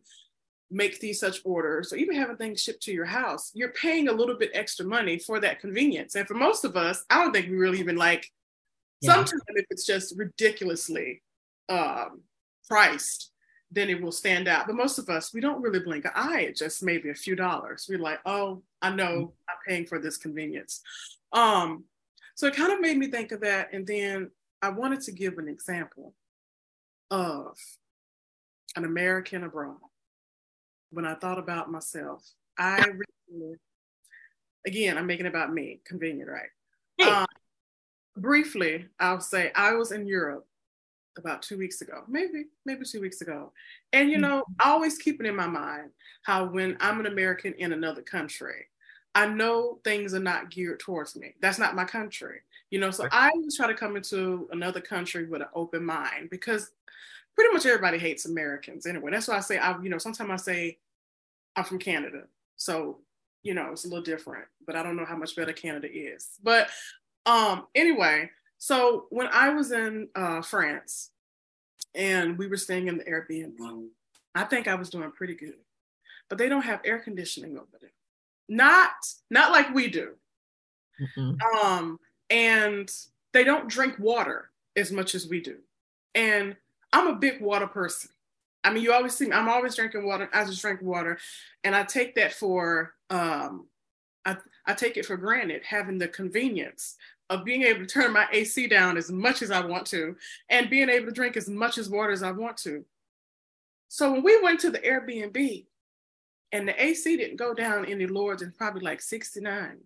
make 0.72 1.00
these 1.00 1.20
such 1.20 1.40
orders 1.44 1.92
or 1.92 1.96
even 1.98 2.16
having 2.16 2.38
things 2.38 2.62
shipped 2.62 2.84
to 2.84 2.92
your 2.92 3.06
house, 3.06 3.52
you're 3.54 3.74
paying 3.74 4.08
a 4.08 4.14
little 4.14 4.38
bit 4.38 4.52
extra 4.54 4.86
money 4.86 5.18
for 5.18 5.40
that 5.40 5.60
convenience. 5.60 6.16
And 6.16 6.28
for 6.28 6.36
most 6.36 6.64
of 6.64 6.76
us, 6.78 7.04
I 7.10 7.24
don't 7.24 7.34
think 7.34 7.50
we 7.50 7.58
really 7.58 7.80
even 7.80 7.96
like 7.96 8.30
yeah. 9.02 9.14
Sometimes 9.14 9.42
if 9.48 9.66
it's 9.70 9.86
just 9.86 10.18
ridiculously 10.18 11.22
um, 11.70 12.22
priced, 12.68 13.32
then 13.72 13.90
it 13.90 14.02
will 14.02 14.12
stand 14.12 14.48
out. 14.48 14.68
But 14.68 14.76
most 14.76 14.98
of 14.98 15.10
us, 15.10 15.34
we 15.34 15.42
don't 15.42 15.62
really 15.62 15.80
blink 15.80 16.06
an 16.06 16.12
eye 16.16 16.46
at 16.46 16.56
just 16.56 16.84
maybe 16.84 17.10
a 17.10 17.16
few 17.16 17.36
dollars. 17.36 17.86
We're 17.88 18.00
like, 18.00 18.20
oh, 18.26 18.62
I 18.82 18.90
know 18.90 19.06
mm-hmm. 19.06 19.50
I'm 19.50 19.58
paying 19.68 19.86
for 19.86 20.00
this 20.00 20.18
convenience. 20.18 20.82
Um, 21.32 21.86
so 22.36 22.48
it 22.48 22.56
kind 22.56 22.74
of 22.74 22.82
made 22.82 22.98
me 22.98 23.08
think 23.08 23.32
of 23.32 23.42
that. 23.42 23.74
And 23.74 23.86
then 23.86 24.32
I 24.62 24.70
wanted 24.70 25.02
to 25.02 25.12
give 25.12 25.38
an 25.38 25.48
example 25.48 26.14
of 27.12 27.58
an 28.76 28.86
American 28.86 29.44
abroad. 29.44 29.78
When 30.92 31.06
I 31.06 31.16
thought 31.16 31.40
about 31.40 31.72
myself, 31.72 32.24
I 32.58 32.84
really, 33.30 33.56
again, 34.66 34.98
I'm 34.98 35.08
making 35.08 35.26
it 35.26 35.30
about 35.30 35.54
me, 35.54 35.82
convenient, 35.86 36.30
right? 36.30 36.50
Hey. 36.98 37.10
Um, 37.10 37.26
briefly, 38.18 38.88
I'll 39.00 39.22
say 39.22 39.52
I 39.56 39.74
was 39.74 39.92
in 39.92 40.08
Europe 40.08 40.46
about 41.18 41.42
two 41.42 41.58
weeks 41.58 41.82
ago, 41.82 42.04
maybe, 42.08 42.46
maybe 42.66 42.86
two 42.86 43.02
weeks 43.02 43.22
ago. 43.22 43.52
And, 43.94 44.10
you 44.10 44.18
know, 44.18 44.42
mm-hmm. 44.42 44.70
Always 44.70 44.98
keeping 44.98 45.28
in 45.28 45.36
my 45.36 45.48
mind 45.48 45.92
how 46.24 46.46
when 46.46 46.78
I'm 46.80 47.00
an 47.00 47.06
American 47.06 47.54
in 47.54 47.74
another 47.74 48.02
country, 48.02 48.68
I 49.16 49.26
know 49.28 49.80
things 49.84 50.14
are 50.14 50.20
not 50.20 50.52
geared 50.52 50.80
towards 50.80 51.16
me. 51.16 51.34
That's 51.42 51.60
not 51.60 51.76
my 51.76 51.86
country, 51.86 52.42
you 52.70 52.80
know. 52.80 52.92
So 52.92 53.08
I 53.12 53.30
always 53.30 53.56
try 53.58 53.68
to 53.68 53.74
come 53.74 53.96
into 53.96 54.48
another 54.52 54.82
country 54.82 55.26
with 55.26 55.42
an 55.42 55.48
open 55.56 55.84
mind 55.84 56.30
because 56.30 56.72
pretty 57.40 57.54
much 57.54 57.66
everybody 57.66 57.98
hates 57.98 58.26
Americans 58.26 58.86
anyway. 58.86 59.12
That's 59.12 59.30
why 59.30 59.38
I 59.38 59.40
say 59.40 59.58
I, 59.58 59.82
you 59.82 59.88
know, 59.88 59.98
sometimes 59.98 60.30
I 60.30 60.36
say 60.36 60.78
I'm 61.56 61.64
from 61.64 61.80
Canada, 61.80 62.24
so 62.58 62.98
you 63.44 63.54
know 63.54 63.70
it's 63.72 63.86
a 63.86 63.88
little 63.88 64.04
different. 64.04 64.44
But 64.68 64.76
I 64.76 64.84
don't 64.84 64.98
know 64.98 65.06
how 65.06 65.16
much 65.16 65.38
better 65.38 65.54
Canada 65.54 65.88
is. 65.90 66.32
But 66.44 66.70
um, 67.26 67.68
anyway, 67.76 68.30
so 68.58 69.06
when 69.10 69.28
I 69.28 69.54
was 69.54 69.72
in 69.72 70.10
uh, 70.16 70.42
France 70.42 71.12
and 71.96 72.38
we 72.38 72.48
were 72.48 72.58
staying 72.58 72.90
in 72.90 72.98
the 72.98 73.06
Airbnb, 73.06 73.88
I 74.36 74.44
think 74.44 74.68
I 74.68 74.76
was 74.76 74.90
doing 74.90 75.10
pretty 75.12 75.36
good. 75.36 75.56
But 76.28 76.40
they 76.40 76.50
don't 76.50 76.64
have 76.64 76.82
air 76.84 77.00
conditioning 77.00 77.56
over 77.58 77.78
there. 77.80 77.90
Not 78.50 78.92
not 79.30 79.54
like 79.54 79.74
we 79.74 79.88
do. 79.88 80.16
Mm-hmm. 81.00 81.66
Um, 81.66 82.00
and 82.30 82.92
they 83.32 83.46
don't 83.46 83.70
drink 83.70 83.96
water 83.98 84.50
as 84.76 84.92
much 84.92 85.16
as 85.16 85.30
we 85.30 85.40
do. 85.40 85.60
And 86.14 86.58
I'm 86.92 87.08
a 87.08 87.16
big 87.16 87.42
water 87.42 87.68
person. 87.68 88.10
I 88.64 88.74
mean, 88.74 88.84
you 88.84 88.94
always 88.94 89.16
see 89.16 89.28
me, 89.28 89.32
I'm 89.32 89.50
always 89.50 89.76
drinking 89.76 90.06
water. 90.06 90.30
I 90.34 90.44
just 90.44 90.62
drink 90.62 90.82
water. 90.82 91.18
And 91.64 91.76
I 91.76 91.84
take 91.84 92.16
that 92.16 92.34
for, 92.34 92.94
um, 93.10 93.68
I, 94.26 94.38
I 94.66 94.74
take 94.74 94.98
it 94.98 95.06
for 95.06 95.18
granted 95.18 95.64
having 95.64 95.98
the 95.98 96.08
convenience 96.08 96.98
of 97.30 97.46
being 97.46 97.64
able 97.64 97.82
to 97.82 97.86
turn 97.86 98.12
my 98.12 98.28
AC 98.32 98.68
down 98.68 98.98
as 98.98 99.12
much 99.12 99.42
as 99.42 99.52
I 99.52 99.66
want 99.66 99.86
to 99.88 100.16
and 100.50 100.70
being 100.70 100.90
able 100.90 101.06
to 101.06 101.12
drink 101.12 101.38
as 101.38 101.48
much 101.48 101.78
as 101.78 101.90
water 101.90 102.12
as 102.12 102.24
I 102.24 102.32
want 102.32 102.58
to. 102.58 102.84
So 103.88 104.12
when 104.12 104.24
we 104.24 104.42
went 104.42 104.60
to 104.62 104.72
the 104.72 104.80
Airbnb 104.80 105.66
and 106.52 106.68
the 106.68 106.84
AC 106.84 107.18
didn't 107.18 107.38
go 107.38 107.54
down 107.54 107.86
any 107.86 108.08
lower 108.08 108.36
than 108.36 108.52
probably 108.52 108.82
like 108.82 109.02
69, 109.02 109.78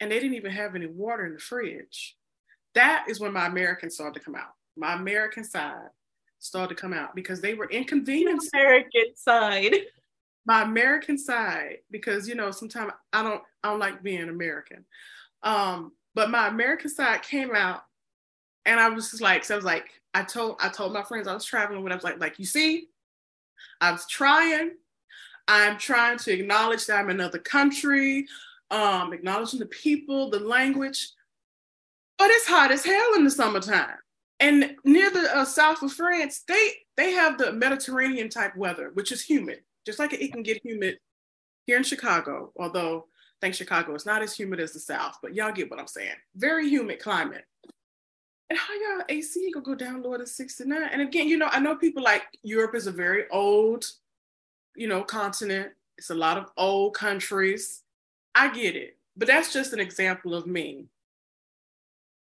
and 0.00 0.10
they 0.10 0.18
didn't 0.18 0.36
even 0.36 0.52
have 0.52 0.74
any 0.74 0.86
water 0.86 1.26
in 1.26 1.34
the 1.34 1.40
fridge, 1.40 2.16
that 2.74 3.06
is 3.08 3.20
when 3.20 3.32
my 3.32 3.46
American 3.46 3.90
started 3.90 4.18
to 4.18 4.24
come 4.24 4.34
out. 4.34 4.54
My 4.76 4.94
American 4.94 5.44
side 5.44 5.90
started 6.40 6.74
to 6.74 6.80
come 6.80 6.92
out 6.92 7.14
because 7.14 7.40
they 7.40 7.54
were 7.54 7.70
inconvenienced. 7.70 8.50
American 8.52 9.14
side. 9.14 9.76
My 10.46 10.62
American 10.62 11.18
side, 11.18 11.78
because 11.90 12.26
you 12.26 12.34
know, 12.34 12.50
sometimes 12.50 12.92
I 13.12 13.22
don't 13.22 13.42
I 13.62 13.68
don't 13.68 13.78
like 13.78 14.02
being 14.02 14.28
American. 14.28 14.84
Um, 15.42 15.92
but 16.14 16.30
my 16.30 16.48
American 16.48 16.90
side 16.90 17.22
came 17.22 17.54
out 17.54 17.82
and 18.66 18.80
I 18.80 18.88
was 18.88 19.10
just 19.10 19.22
like, 19.22 19.44
so 19.44 19.54
I 19.54 19.56
was 19.56 19.64
like, 19.64 19.90
I 20.14 20.22
told 20.22 20.56
I 20.60 20.68
told 20.70 20.92
my 20.92 21.02
friends 21.02 21.28
I 21.28 21.34
was 21.34 21.44
traveling 21.44 21.82
when 21.82 21.92
I 21.92 21.94
was 21.94 22.04
like, 22.04 22.18
like, 22.18 22.38
you 22.38 22.46
see, 22.46 22.88
I 23.80 23.92
was 23.92 24.06
trying. 24.06 24.72
I'm 25.46 25.78
trying 25.78 26.18
to 26.18 26.32
acknowledge 26.32 26.86
that 26.86 26.98
I'm 26.98 27.10
in 27.10 27.16
another 27.16 27.38
country, 27.38 28.26
um, 28.70 29.12
acknowledging 29.12 29.58
the 29.58 29.66
people, 29.66 30.30
the 30.30 30.38
language. 30.38 31.10
But 32.18 32.30
it's 32.30 32.46
hot 32.46 32.70
as 32.70 32.84
hell 32.84 33.14
in 33.14 33.24
the 33.24 33.30
summertime. 33.30 33.96
And 34.40 34.76
near 34.84 35.10
the 35.10 35.36
uh, 35.36 35.44
south 35.44 35.82
of 35.82 35.92
France, 35.92 36.42
they 36.48 36.72
they 36.96 37.12
have 37.12 37.38
the 37.38 37.52
Mediterranean 37.52 38.28
type 38.28 38.56
weather, 38.56 38.90
which 38.94 39.12
is 39.12 39.22
humid, 39.22 39.60
just 39.86 39.98
like 39.98 40.12
it 40.12 40.32
can 40.32 40.42
get 40.42 40.64
humid 40.64 40.98
here 41.66 41.76
in 41.76 41.82
Chicago. 41.82 42.52
Although 42.56 43.06
think 43.40 43.54
Chicago 43.54 43.94
is 43.94 44.06
not 44.06 44.22
as 44.22 44.34
humid 44.34 44.60
as 44.60 44.72
the 44.72 44.80
South, 44.80 45.18
but 45.22 45.34
y'all 45.34 45.52
get 45.52 45.70
what 45.70 45.80
I'm 45.80 45.86
saying. 45.86 46.14
Very 46.36 46.68
humid 46.68 47.00
climate. 47.00 47.44
And 48.48 48.58
how 48.58 48.74
y'all 48.74 49.04
AC 49.08 49.50
gonna 49.52 49.64
go 49.64 49.74
down 49.74 50.02
lower 50.02 50.18
than 50.18 50.26
69? 50.26 50.88
And 50.90 51.02
again, 51.02 51.28
you 51.28 51.38
know, 51.38 51.48
I 51.50 51.60
know 51.60 51.76
people 51.76 52.02
like 52.02 52.24
Europe 52.42 52.74
is 52.74 52.86
a 52.86 52.92
very 52.92 53.24
old, 53.30 53.84
you 54.74 54.88
know, 54.88 55.02
continent. 55.02 55.72
It's 55.98 56.10
a 56.10 56.14
lot 56.14 56.36
of 56.36 56.50
old 56.56 56.94
countries. 56.94 57.82
I 58.34 58.52
get 58.52 58.76
it, 58.76 58.96
but 59.16 59.28
that's 59.28 59.52
just 59.52 59.72
an 59.72 59.80
example 59.80 60.34
of 60.34 60.46
me 60.46 60.86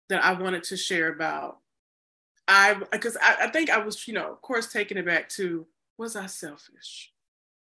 that 0.08 0.25
I 0.25 0.32
wanted 0.32 0.62
to 0.64 0.76
share 0.76 1.12
about. 1.12 1.58
I 2.49 2.75
because 2.93 3.17
I, 3.21 3.37
I, 3.43 3.50
think 3.50 3.71
I 3.71 3.79
was, 3.79 4.07
you 4.07 4.15
know, 4.15 4.31
of 4.33 4.41
course, 4.43 4.73
taking 4.73 4.99
it 4.99 5.07
back 5.07 5.29
to 5.31 5.67
was 5.99 6.17
I 6.17 6.26
selfish, 6.26 7.12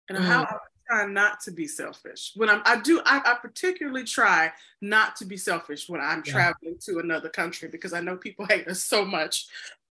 and 0.09 0.17
mm. 0.17 0.21
how 0.21 0.43
I 0.43 0.57
try 0.87 1.05
not 1.05 1.39
to 1.41 1.51
be 1.51 1.67
selfish. 1.67 2.31
When 2.35 2.49
I'm, 2.49 2.61
I 2.65 2.79
do, 2.79 3.01
I, 3.05 3.21
I 3.25 3.35
particularly 3.41 4.03
try 4.03 4.51
not 4.81 5.15
to 5.17 5.25
be 5.25 5.37
selfish 5.37 5.89
when 5.89 6.01
I'm 6.01 6.23
yeah. 6.25 6.33
traveling 6.33 6.77
to 6.81 6.99
another 6.99 7.29
country 7.29 7.69
because 7.69 7.93
I 7.93 8.01
know 8.01 8.17
people 8.17 8.45
hate 8.49 8.67
us 8.67 8.83
so 8.83 9.05
much. 9.05 9.47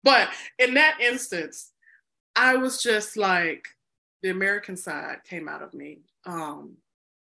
But 0.04 0.28
in 0.58 0.74
that 0.74 0.98
instance, 1.00 1.70
I 2.34 2.56
was 2.56 2.82
just 2.82 3.16
like, 3.16 3.68
the 4.22 4.30
American 4.30 4.76
side 4.76 5.18
came 5.28 5.48
out 5.48 5.62
of 5.62 5.74
me. 5.74 6.00
Um, 6.24 6.76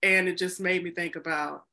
and 0.03 0.29
it 0.29 0.37
just 0.37 0.61
made 0.61 0.83
me 0.83 0.91
think 0.91 1.17
about, 1.17 1.65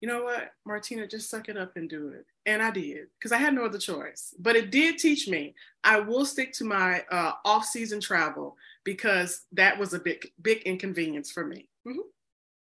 you 0.00 0.08
know 0.08 0.24
what, 0.24 0.50
Martina, 0.66 1.06
just 1.06 1.30
suck 1.30 1.48
it 1.48 1.56
up 1.56 1.76
and 1.76 1.88
do 1.88 2.08
it. 2.08 2.26
And 2.46 2.62
I 2.62 2.70
did 2.70 3.06
because 3.18 3.32
I 3.32 3.38
had 3.38 3.54
no 3.54 3.64
other 3.64 3.78
choice. 3.78 4.34
But 4.38 4.56
it 4.56 4.70
did 4.70 4.98
teach 4.98 5.28
me 5.28 5.54
I 5.82 6.00
will 6.00 6.24
stick 6.24 6.52
to 6.54 6.64
my 6.64 7.04
uh, 7.10 7.32
off 7.44 7.64
season 7.64 8.00
travel 8.00 8.56
because 8.84 9.42
that 9.52 9.78
was 9.78 9.94
a 9.94 9.98
big, 9.98 10.30
big 10.40 10.62
inconvenience 10.62 11.30
for 11.30 11.46
me. 11.46 11.68
Mm-hmm. 11.86 12.00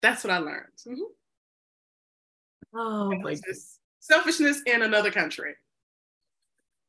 That's 0.01 0.23
what 0.23 0.31
I 0.31 0.37
learned. 0.39 0.67
Mm-hmm. 0.87 1.01
Oh 2.73 3.11
my 3.15 3.35
Selfishness 3.99 4.61
in 4.65 4.81
another 4.81 5.11
country. 5.11 5.53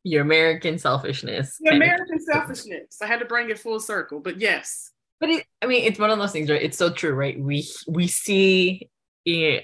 Your 0.04 0.22
American 0.22 0.78
selfishness. 0.78 1.58
Your 1.60 1.74
American 1.74 2.18
selfishness. 2.20 3.00
I 3.00 3.06
had 3.06 3.20
to 3.20 3.26
bring 3.26 3.50
it 3.50 3.58
full 3.58 3.78
circle, 3.78 4.18
but 4.18 4.40
yes. 4.40 4.90
But 5.20 5.30
it, 5.30 5.46
I 5.60 5.66
mean, 5.66 5.84
it's 5.84 5.98
one 5.98 6.10
of 6.10 6.18
those 6.18 6.32
things, 6.32 6.50
right? 6.50 6.62
It's 6.62 6.78
so 6.78 6.90
true, 6.90 7.12
right? 7.14 7.38
We 7.38 7.68
we 7.86 8.08
see 8.08 8.88
eh, 9.26 9.60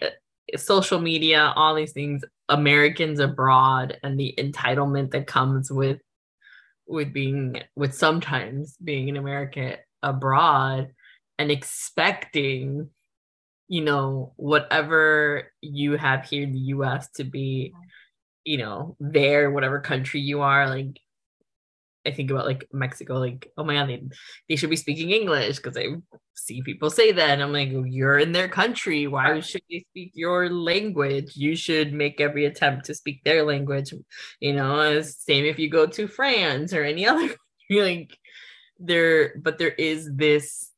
social 0.57 1.01
media, 1.01 1.53
all 1.57 1.75
these 1.75 1.93
things, 1.93 2.25
Americans 2.49 3.21
abroad, 3.21 3.99
and 4.03 4.19
the 4.19 4.35
entitlement 4.39 5.11
that 5.11 5.27
comes 5.27 5.71
with 5.71 6.01
with 6.87 7.13
being 7.13 7.61
with 7.77 7.95
sometimes 7.95 8.77
being 8.83 9.11
an 9.11 9.17
American 9.17 9.77
abroad 10.03 10.89
and 11.39 11.51
expecting 11.51 12.89
you 13.69 13.83
know 13.83 14.33
whatever 14.37 15.53
you 15.61 15.97
have 15.97 16.25
here 16.25 16.43
in 16.43 16.53
the 16.53 16.59
US 16.59 17.11
to 17.17 17.25
be 17.25 17.75
you 18.45 18.57
know 18.57 18.97
there 18.99 19.51
whatever 19.51 19.81
country 19.81 20.21
you 20.21 20.41
are 20.41 20.69
like 20.69 20.99
I 22.07 22.13
think 22.13 22.31
about 22.31 22.47
like 22.47 22.67
Mexico, 22.73 23.15
like, 23.15 23.51
oh 23.57 23.65
my 23.65 23.75
god, 23.75 23.89
they, 23.89 24.03
they 24.49 24.57
should 24.57 24.71
be 24.71 24.77
speaking 24.77 25.11
English 25.11 25.57
because 25.57 25.77
I 25.77 25.87
see 26.35 26.63
people 26.63 26.91
say 26.91 27.13
that. 27.13 27.31
And 27.31 27.43
I'm 27.43 27.53
like, 27.53 27.71
you're 27.71 28.19
in 28.19 28.33
their 28.33 28.49
country. 28.49 29.07
Why 29.07 29.41
should 29.41 29.63
they 29.71 29.85
speak 29.91 30.13
your 30.15 30.49
language? 30.49 31.37
You 31.37 31.57
should 31.57 31.93
make 31.93 32.21
every 32.21 32.47
attempt 32.47 32.87
to 32.87 32.95
speak 32.95 33.23
their 33.25 33.45
language. 33.45 33.93
You 34.41 34.55
know, 34.55 35.03
same 35.03 35.45
if 35.45 35.59
you 35.59 35.69
go 35.69 35.87
to 35.87 36.09
France 36.09 36.73
or 36.73 36.85
any 36.85 37.07
other 37.09 37.35
like 37.71 38.17
there, 38.79 39.37
but 39.39 39.59
there 39.59 39.71
is 39.71 40.09
this 40.15 40.71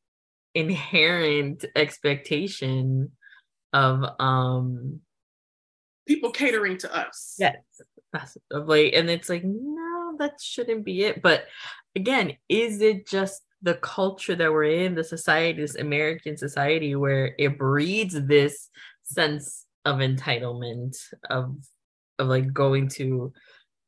inherent 0.54 1.64
expectation 1.76 3.12
of 3.72 4.04
um 4.18 5.00
people 6.06 6.30
catering 6.32 6.76
to 6.78 6.94
us. 6.94 7.36
Yes. 7.38 7.56
Of 8.50 8.66
like, 8.66 8.94
and 8.94 9.08
it's 9.08 9.28
like, 9.28 9.44
no 9.44 9.89
that 10.18 10.40
shouldn't 10.40 10.84
be 10.84 11.02
it. 11.02 11.22
But 11.22 11.44
again, 11.94 12.36
is 12.48 12.80
it 12.80 13.06
just 13.06 13.42
the 13.62 13.74
culture 13.74 14.34
that 14.34 14.52
we're 14.52 14.64
in, 14.64 14.94
the 14.94 15.04
society, 15.04 15.60
this 15.60 15.76
American 15.76 16.36
society, 16.36 16.94
where 16.94 17.34
it 17.38 17.58
breeds 17.58 18.20
this 18.26 18.68
sense 19.02 19.66
of 19.84 19.98
entitlement 19.98 20.96
of 21.28 21.56
of 22.18 22.28
like 22.28 22.52
going 22.52 22.88
to 22.88 23.32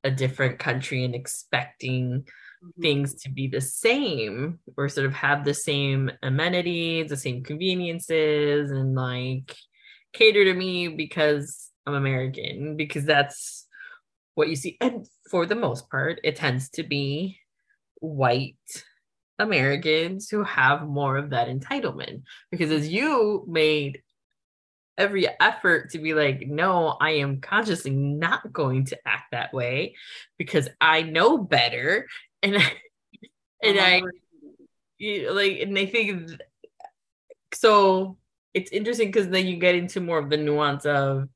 a 0.05 0.11
different 0.11 0.59
country 0.59 1.05
and 1.05 1.15
expecting 1.15 2.23
mm-hmm. 2.23 2.83
things 2.83 3.15
to 3.23 3.31
be 3.31 3.47
the 3.47 3.61
same 3.61 4.59
or 4.77 4.89
sort 4.89 5.07
of 5.07 5.13
have 5.15 5.45
the 5.45 5.55
same 5.55 6.11
amenities, 6.23 7.09
the 7.09 7.17
same 7.17 7.43
conveniences, 7.43 8.71
and 8.71 8.95
like 8.95 9.55
cater 10.13 10.45
to 10.45 10.55
me 10.55 10.89
because 10.89 11.71
I'm 11.87 11.95
American, 11.95 12.77
because 12.77 13.05
that's 13.05 13.67
what 14.35 14.49
you 14.49 14.57
see. 14.57 14.77
And 14.81 15.07
for 15.33 15.47
the 15.47 15.57
most 15.57 15.89
part, 15.89 16.21
it 16.23 16.37
tends 16.37 16.69
to 16.69 16.83
be 16.83 17.39
white 18.01 18.85
Americans 19.39 20.29
who 20.29 20.45
have 20.45 20.87
more 20.87 21.17
of 21.17 21.31
that 21.31 21.49
entitlement. 21.49 22.25
Because 22.51 22.71
as 22.71 22.87
you 22.87 23.43
made 23.49 24.03
every 24.99 25.27
effort 25.41 25.93
to 25.93 25.99
be 25.99 26.13
like, 26.13 26.47
no, 26.47 26.99
I 27.01 27.13
am 27.13 27.41
consciously 27.41 27.93
not 27.93 28.53
going 28.53 28.85
to 28.87 28.99
act 29.09 29.33
that 29.33 29.55
way 29.55 29.95
because 30.37 30.69
I 30.83 31.01
know 31.01 31.39
better. 31.39 32.09
And 32.43 32.59
I, 32.59 32.73
and 33.63 33.81
I 33.81 34.01
uh-huh. 34.01 35.33
like, 35.33 35.61
and 35.61 35.79
I 35.79 35.87
think 35.87 36.31
so. 37.55 38.19
It's 38.53 38.71
interesting 38.71 39.09
because 39.09 39.29
then 39.31 39.47
you 39.47 39.57
get 39.57 39.77
into 39.77 40.03
more 40.03 40.19
of 40.19 40.29
the 40.29 40.37
nuance 40.37 40.85
of 40.85 41.31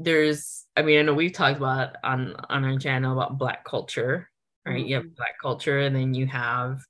there's 0.00 0.66
I 0.76 0.82
mean, 0.82 0.98
I 0.98 1.02
know 1.02 1.14
we've 1.14 1.32
talked 1.32 1.58
about 1.58 1.96
on 2.02 2.34
on 2.48 2.64
our 2.64 2.78
channel 2.78 3.12
about 3.12 3.38
black 3.38 3.64
culture, 3.64 4.30
right? 4.64 4.78
Mm-hmm. 4.78 4.86
You 4.88 4.94
have 4.96 5.04
mm-hmm. 5.04 5.14
black 5.14 5.34
culture 5.40 5.80
and 5.80 5.94
then 5.94 6.14
you 6.14 6.26
have 6.26 6.80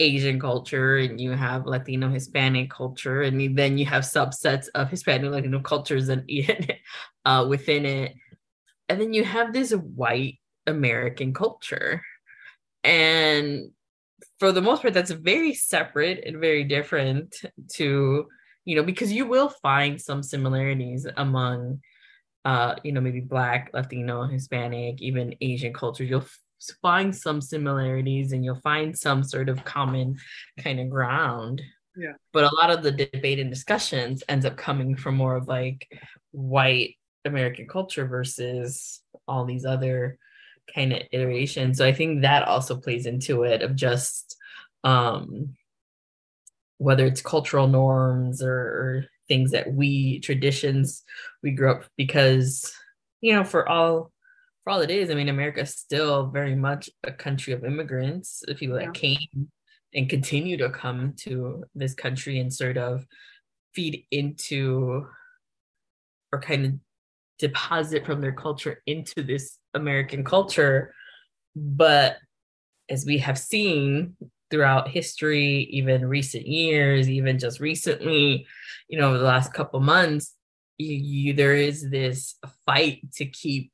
Asian 0.00 0.40
culture 0.40 0.96
and 0.96 1.20
you 1.20 1.32
have 1.32 1.66
Latino 1.66 2.08
Hispanic 2.08 2.70
culture 2.70 3.22
and 3.22 3.56
then 3.56 3.78
you 3.78 3.86
have 3.86 4.02
subsets 4.02 4.66
of 4.74 4.90
Hispanic 4.90 5.30
Latino 5.30 5.60
cultures 5.60 6.08
and 6.08 6.28
uh, 7.24 7.46
within 7.48 7.86
it. 7.86 8.14
And 8.88 9.00
then 9.00 9.12
you 9.12 9.22
have 9.24 9.52
this 9.52 9.72
white 9.72 10.40
American 10.66 11.32
culture. 11.32 12.02
And 12.82 13.70
for 14.40 14.50
the 14.50 14.62
most 14.62 14.82
part, 14.82 14.94
that's 14.94 15.10
very 15.10 15.54
separate 15.54 16.24
and 16.26 16.40
very 16.40 16.64
different 16.64 17.36
to, 17.74 18.26
you 18.64 18.76
know, 18.76 18.82
because 18.82 19.12
you 19.12 19.26
will 19.26 19.50
find 19.50 20.00
some 20.00 20.22
similarities 20.22 21.06
among 21.18 21.80
uh, 22.44 22.76
you 22.84 22.92
know, 22.92 23.00
maybe 23.00 23.20
Black, 23.20 23.70
Latino, 23.72 24.26
Hispanic, 24.26 25.00
even 25.00 25.34
Asian 25.40 25.72
cultures, 25.72 26.08
you'll 26.08 26.26
find 26.82 27.14
some 27.14 27.40
similarities 27.40 28.32
and 28.32 28.44
you'll 28.44 28.60
find 28.60 28.96
some 28.96 29.22
sort 29.22 29.48
of 29.48 29.64
common 29.64 30.18
kind 30.58 30.80
of 30.80 30.90
ground. 30.90 31.62
Yeah. 31.96 32.12
But 32.32 32.44
a 32.44 32.54
lot 32.54 32.70
of 32.70 32.82
the 32.82 32.92
debate 32.92 33.38
and 33.38 33.50
discussions 33.50 34.22
ends 34.28 34.46
up 34.46 34.56
coming 34.56 34.96
from 34.96 35.16
more 35.16 35.36
of 35.36 35.48
like, 35.48 35.86
white 36.32 36.94
American 37.24 37.66
culture 37.66 38.06
versus 38.06 39.00
all 39.26 39.44
these 39.44 39.64
other 39.64 40.16
kind 40.72 40.92
of 40.92 41.02
iterations. 41.10 41.78
So 41.78 41.84
I 41.84 41.92
think 41.92 42.22
that 42.22 42.46
also 42.46 42.76
plays 42.76 43.06
into 43.06 43.42
it 43.42 43.62
of 43.62 43.74
just 43.74 44.36
um 44.84 45.56
whether 46.78 47.04
it's 47.04 47.20
cultural 47.20 47.66
norms 47.66 48.42
or, 48.42 48.54
or 48.54 49.06
things 49.30 49.52
that 49.52 49.72
we 49.72 50.18
traditions 50.20 51.04
we 51.42 51.52
grew 51.52 51.70
up 51.70 51.84
because 51.96 52.70
you 53.20 53.32
know 53.32 53.44
for 53.44 53.68
all 53.68 54.10
for 54.64 54.70
all 54.72 54.80
it 54.80 54.90
is 54.90 55.08
i 55.08 55.14
mean 55.14 55.28
america 55.28 55.60
is 55.60 55.70
still 55.70 56.26
very 56.26 56.56
much 56.56 56.90
a 57.04 57.12
country 57.12 57.52
of 57.52 57.64
immigrants. 57.64 58.42
The 58.46 58.54
people 58.54 58.76
that 58.76 58.92
came 58.92 59.48
and 59.94 60.08
continue 60.08 60.56
to 60.56 60.70
come 60.70 61.14
to 61.18 61.64
this 61.74 61.94
country 61.94 62.38
and 62.40 62.52
sort 62.52 62.76
of 62.76 63.06
feed 63.74 64.04
into 64.10 65.06
or 66.32 66.40
kind 66.40 66.66
of 66.66 66.72
deposit 67.38 68.04
from 68.04 68.20
their 68.20 68.32
culture 68.32 68.82
into 68.86 69.22
this 69.22 69.58
american 69.74 70.24
culture. 70.24 70.92
But 71.56 72.18
as 72.88 73.06
we 73.06 73.18
have 73.18 73.38
seen 73.38 74.16
throughout 74.50 74.88
history, 74.88 75.68
even 75.70 76.06
recent 76.06 76.46
years, 76.46 77.08
even 77.08 77.38
just 77.38 77.60
recently, 77.60 78.46
you 78.88 78.98
know, 78.98 79.08
over 79.08 79.18
the 79.18 79.24
last 79.24 79.52
couple 79.52 79.80
months, 79.80 80.34
you, 80.78 80.96
you, 80.96 81.32
there 81.34 81.54
is 81.54 81.88
this 81.88 82.36
fight 82.66 83.12
to 83.14 83.26
keep 83.26 83.72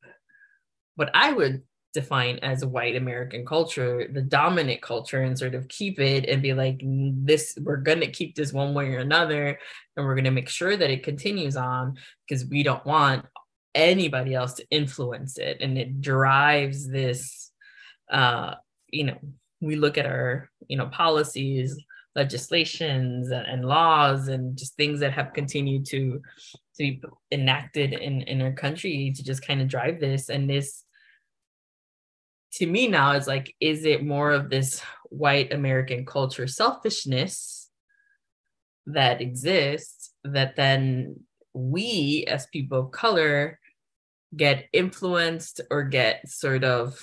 what 0.97 1.11
I 1.15 1.33
would 1.33 1.63
define 1.97 2.39
as 2.41 2.65
white 2.65 2.95
American 2.95 3.47
culture, 3.47 4.07
the 4.13 4.21
dominant 4.21 4.83
culture, 4.83 5.23
and 5.23 5.39
sort 5.39 5.55
of 5.55 5.67
keep 5.69 5.99
it 5.99 6.29
and 6.29 6.43
be 6.43 6.53
like, 6.53 6.81
this, 6.83 7.57
we're 7.61 7.79
going 7.79 8.01
to 8.01 8.11
keep 8.11 8.35
this 8.35 8.53
one 8.53 8.75
way 8.75 8.95
or 8.95 8.99
another. 8.99 9.59
And 9.97 10.07
we're 10.07 10.15
going 10.15 10.25
to 10.25 10.31
make 10.31 10.51
sure 10.51 10.77
that 10.77 10.91
it 10.91 11.05
continues 11.05 11.57
on 11.57 11.97
because 12.29 12.45
we 12.45 12.63
don't 12.63 12.85
want 12.85 13.25
anybody 13.75 14.35
else 14.35 14.55
to 14.55 14.67
influence 14.71 15.39
it. 15.39 15.59
And 15.61 15.79
it 15.79 16.03
drives 16.03 16.87
this, 16.87 17.51
uh, 18.11 18.55
you 18.91 19.05
know, 19.05 19.19
we 19.63 19.77
look 19.77 19.97
at 19.97 20.07
our 20.07 20.51
you 20.69 20.77
know 20.77 20.87
policies 20.87 21.79
legislations 22.15 23.31
and 23.31 23.65
laws 23.67 24.29
and 24.29 24.57
just 24.57 24.75
things 24.77 25.01
that 25.01 25.13
have 25.13 25.35
continued 25.35 25.85
to 25.85 26.23
to 26.77 26.79
be 26.79 27.03
enacted 27.31 27.93
in 27.93 28.23
in 28.23 28.41
our 28.41 28.53
country 28.53 29.13
to 29.15 29.23
just 29.23 29.47
kind 29.47 29.61
of 29.61 29.69
drive 29.69 30.01
this. 30.01 30.31
And 30.31 30.49
this 30.49 30.83
to 32.55 32.67
me 32.67 32.89
now 32.89 33.13
is 33.13 33.27
like 33.27 33.55
is 33.61 33.85
it 33.85 34.05
more 34.05 34.31
of 34.31 34.49
this 34.49 34.81
white 35.11 35.53
american 35.53 36.07
culture 36.07 36.47
selfishness 36.47 37.69
that 38.87 39.21
exists 39.21 40.13
that 40.25 40.57
then 40.57 41.17
we 41.53 42.25
as 42.29 42.47
people 42.47 42.81
of 42.81 42.91
color 42.93 43.59
get 44.35 44.67
influenced 44.73 45.61
or 45.71 45.83
get 45.83 46.29
sort 46.29 46.65
of 46.65 46.99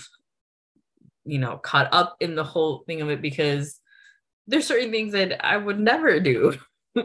you 1.25 1.39
know, 1.39 1.57
caught 1.57 1.89
up 1.91 2.17
in 2.19 2.35
the 2.35 2.43
whole 2.43 2.83
thing 2.85 3.01
of 3.01 3.09
it 3.09 3.21
because 3.21 3.79
there's 4.47 4.67
certain 4.67 4.91
things 4.91 5.13
that 5.13 5.45
I 5.45 5.57
would 5.57 5.79
never 5.79 6.19
do 6.19 6.57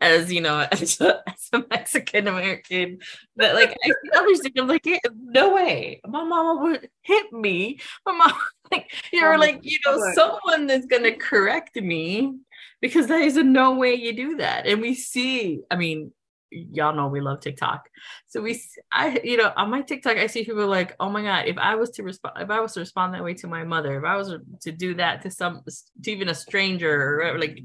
as 0.00 0.32
you 0.32 0.40
know 0.40 0.66
as 0.72 1.00
a, 1.00 1.22
as 1.28 1.48
a 1.52 1.64
Mexican 1.70 2.26
American 2.26 2.98
that 3.36 3.54
like 3.54 3.70
I 3.84 3.88
see 3.88 4.10
others 4.16 4.40
I'm 4.56 4.66
like 4.66 4.86
yeah, 4.86 4.98
no 5.14 5.54
way. 5.54 6.00
My 6.06 6.24
mama 6.24 6.62
would 6.62 6.88
hit 7.02 7.32
me. 7.32 7.80
My 8.06 8.12
mom 8.12 8.32
like 8.72 8.90
you're 9.12 9.38
like 9.38 9.60
you 9.62 9.78
know 9.86 10.00
someone 10.14 10.70
is 10.70 10.86
gonna 10.86 11.16
correct 11.16 11.76
me 11.76 12.34
because 12.80 13.06
there 13.06 13.20
is 13.20 13.36
a 13.36 13.42
no 13.42 13.74
way 13.74 13.94
you 13.94 14.14
do 14.14 14.36
that. 14.38 14.66
And 14.66 14.80
we 14.80 14.94
see 14.94 15.60
I 15.70 15.76
mean 15.76 16.12
y'all 16.50 16.94
know 16.94 17.08
we 17.08 17.20
love 17.20 17.40
TikTok. 17.40 17.88
So 18.28 18.42
we, 18.42 18.62
I, 18.92 19.20
you 19.22 19.36
know, 19.36 19.52
on 19.56 19.70
my 19.70 19.82
TikTok, 19.82 20.16
I 20.16 20.26
see 20.26 20.44
people 20.44 20.66
like, 20.66 20.94
oh 21.00 21.08
my 21.08 21.22
god, 21.22 21.46
if 21.46 21.58
I 21.58 21.74
was 21.76 21.90
to 21.90 22.02
respond, 22.02 22.34
if 22.40 22.50
I 22.50 22.60
was 22.60 22.72
to 22.74 22.80
respond 22.80 23.14
that 23.14 23.24
way 23.24 23.34
to 23.34 23.46
my 23.46 23.64
mother, 23.64 23.98
if 23.98 24.04
I 24.04 24.16
was 24.16 24.34
to 24.62 24.72
do 24.72 24.94
that 24.94 25.22
to 25.22 25.30
some, 25.30 25.62
to 26.02 26.10
even 26.10 26.28
a 26.28 26.34
stranger, 26.34 27.22
or 27.22 27.38
like, 27.38 27.58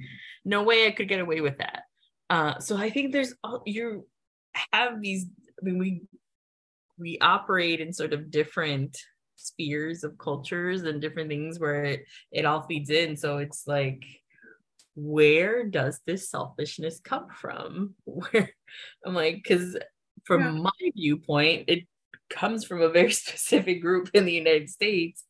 no 0.44 0.64
way 0.64 0.88
I 0.88 0.92
could 0.92 1.10
get 1.10 1.20
away 1.20 1.42
with 1.42 1.58
that. 1.58 1.84
Uh, 2.30 2.60
so 2.60 2.78
I 2.78 2.90
think 2.90 3.12
there's, 3.12 3.34
all 3.44 3.64
you 3.66 4.08
have 4.72 5.02
these. 5.02 5.26
I 5.60 5.66
mean, 5.66 5.78
we 5.78 6.02
we 6.98 7.18
operate 7.20 7.82
in 7.82 7.92
sort 7.92 8.14
of 8.14 8.32
different 8.32 8.98
spheres 9.36 10.04
of 10.04 10.18
cultures 10.18 10.84
and 10.84 11.02
different 11.02 11.30
things 11.30 11.60
where 11.60 11.84
it, 11.84 12.06
it 12.32 12.46
all 12.46 12.62
feeds 12.62 12.90
in. 12.90 13.18
So 13.18 13.38
it's 13.40 13.68
like 13.68 14.04
where 14.96 15.66
does 15.66 16.00
this 16.06 16.30
selfishness 16.30 17.00
come 17.00 17.28
from? 17.30 17.96
Where 18.06 18.50
I'm 19.06 19.14
like, 19.14 19.36
because 19.36 19.78
from 20.24 20.42
yeah. 20.42 20.52
my 20.64 20.92
viewpoint, 20.96 21.66
it 21.68 21.86
comes 22.30 22.66
from 22.66 22.82
a 22.82 22.90
very 22.90 23.12
specific 23.24 23.82
group 23.82 24.10
in 24.14 24.26
the 24.26 24.34
United 24.34 24.70
States 24.70 25.24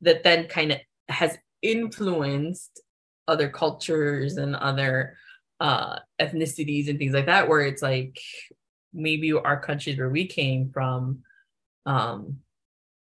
that 0.00 0.24
then 0.24 0.48
kind 0.48 0.72
of 0.72 0.78
has 1.08 1.38
influenced 1.62 2.82
other 3.26 3.48
cultures 3.48 4.36
and 4.36 4.54
other 4.54 5.16
uh, 5.60 5.98
ethnicities 6.20 6.88
and 6.88 6.98
things 6.98 7.14
like 7.14 7.26
that, 7.26 7.48
where 7.48 7.62
it's 7.62 7.82
like 7.82 8.18
maybe 8.92 9.32
our 9.32 9.60
countries 9.60 9.96
where 9.96 10.10
we 10.10 10.26
came 10.26 10.70
from, 10.72 11.20
um, 11.86 12.38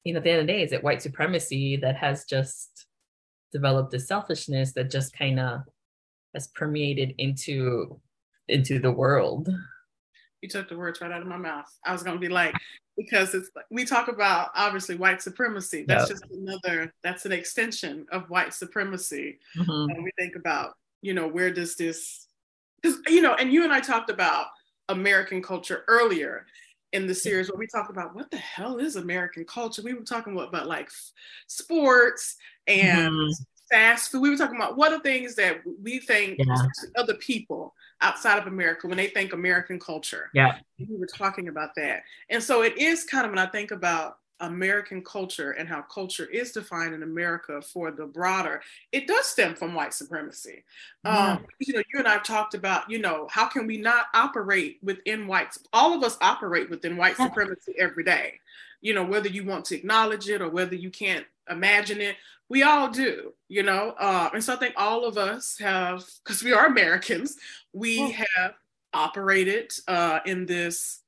you 0.04 0.12
know, 0.12 0.18
at 0.18 0.24
the 0.24 0.30
end 0.30 0.40
of 0.40 0.46
the 0.46 0.52
day, 0.52 0.62
is 0.62 0.72
it 0.72 0.84
white 0.84 1.02
supremacy 1.02 1.76
that 1.76 1.96
has 1.96 2.24
just 2.24 2.86
developed 3.52 3.94
a 3.94 4.00
selfishness 4.00 4.72
that 4.72 4.90
just 4.90 5.16
kind 5.16 5.40
of 5.40 5.62
has 6.34 6.48
permeated 6.48 7.14
into 7.18 8.00
into 8.48 8.78
the 8.78 8.90
world. 8.90 9.48
You 10.42 10.48
took 10.48 10.68
the 10.68 10.76
words 10.76 11.00
right 11.00 11.12
out 11.12 11.20
of 11.22 11.28
my 11.28 11.36
mouth. 11.36 11.70
I 11.84 11.92
was 11.92 12.02
gonna 12.02 12.18
be 12.18 12.28
like, 12.28 12.54
because 12.96 13.34
it's 13.34 13.50
we 13.70 13.84
talk 13.84 14.08
about 14.08 14.50
obviously 14.54 14.96
white 14.96 15.22
supremacy. 15.22 15.84
That's 15.86 16.08
yep. 16.08 16.18
just 16.18 16.32
another. 16.32 16.92
That's 17.02 17.26
an 17.26 17.32
extension 17.32 18.06
of 18.10 18.28
white 18.30 18.54
supremacy. 18.54 19.38
Mm-hmm. 19.56 19.90
And 19.90 20.04
we 20.04 20.10
think 20.18 20.36
about, 20.36 20.76
you 21.02 21.14
know, 21.14 21.28
where 21.28 21.52
does 21.52 21.76
this? 21.76 22.26
Because 22.80 22.98
you 23.08 23.22
know, 23.22 23.34
and 23.34 23.52
you 23.52 23.64
and 23.64 23.72
I 23.72 23.80
talked 23.80 24.10
about 24.10 24.46
American 24.88 25.42
culture 25.42 25.84
earlier 25.88 26.46
in 26.92 27.06
the 27.06 27.14
series 27.14 27.48
where 27.48 27.58
we 27.58 27.68
talked 27.68 27.90
about 27.90 28.16
what 28.16 28.30
the 28.30 28.36
hell 28.36 28.78
is 28.78 28.96
American 28.96 29.44
culture. 29.44 29.82
We 29.82 29.94
were 29.94 30.02
talking 30.02 30.32
about, 30.32 30.48
about 30.48 30.66
like 30.66 30.90
sports 31.46 32.36
and 32.66 33.12
mm-hmm 33.12 33.42
fast 33.70 34.10
food. 34.10 34.22
We 34.22 34.30
were 34.30 34.36
talking 34.36 34.56
about 34.56 34.76
what 34.76 34.92
are 34.92 35.00
things 35.00 35.34
that 35.36 35.60
we 35.82 35.98
think 35.98 36.38
yeah. 36.38 36.56
other 36.96 37.14
people 37.14 37.74
outside 38.00 38.38
of 38.38 38.46
America 38.46 38.86
when 38.86 38.96
they 38.96 39.08
think 39.08 39.32
American 39.32 39.78
culture. 39.78 40.30
Yeah. 40.34 40.58
We 40.78 40.96
were 40.96 41.06
talking 41.06 41.48
about 41.48 41.74
that. 41.76 42.02
And 42.28 42.42
so 42.42 42.62
it 42.62 42.76
is 42.78 43.04
kind 43.04 43.24
of 43.24 43.30
when 43.30 43.38
I 43.38 43.46
think 43.46 43.70
about 43.70 44.18
American 44.40 45.02
culture 45.02 45.52
and 45.52 45.68
how 45.68 45.82
culture 45.82 46.24
is 46.24 46.52
defined 46.52 46.94
in 46.94 47.02
America 47.02 47.60
for 47.60 47.90
the 47.90 48.06
broader, 48.06 48.62
it 48.90 49.06
does 49.06 49.26
stem 49.26 49.54
from 49.54 49.74
white 49.74 49.94
supremacy. 49.94 50.64
Yeah. 51.04 51.32
Um, 51.32 51.46
you 51.58 51.74
know, 51.74 51.82
you 51.92 51.98
and 51.98 52.08
I've 52.08 52.24
talked 52.24 52.54
about, 52.54 52.90
you 52.90 52.98
know, 52.98 53.28
how 53.30 53.46
can 53.46 53.66
we 53.66 53.76
not 53.76 54.06
operate 54.14 54.78
within 54.82 55.26
white, 55.26 55.56
all 55.72 55.94
of 55.94 56.02
us 56.02 56.16
operate 56.20 56.70
within 56.70 56.96
white 56.96 57.16
yeah. 57.18 57.26
supremacy 57.26 57.74
every 57.78 58.04
day. 58.04 58.40
You 58.80 58.94
know, 58.94 59.04
whether 59.04 59.28
you 59.28 59.44
want 59.44 59.66
to 59.66 59.76
acknowledge 59.76 60.28
it 60.30 60.40
or 60.40 60.48
whether 60.48 60.74
you 60.74 60.90
can't 60.90 61.26
imagine 61.50 62.00
it, 62.00 62.16
we 62.48 62.62
all 62.62 62.90
do, 62.90 63.32
you 63.48 63.62
know. 63.62 63.94
Uh, 63.98 64.30
and 64.34 64.42
so 64.42 64.54
I 64.54 64.56
think 64.56 64.74
all 64.76 65.04
of 65.04 65.16
us 65.16 65.56
have, 65.60 66.04
because 66.24 66.42
we 66.42 66.52
are 66.52 66.66
Americans, 66.66 67.36
we 67.72 68.10
have 68.10 68.54
operated 68.92 69.70
uh, 69.86 70.20
in 70.26 70.46
this 70.46 71.00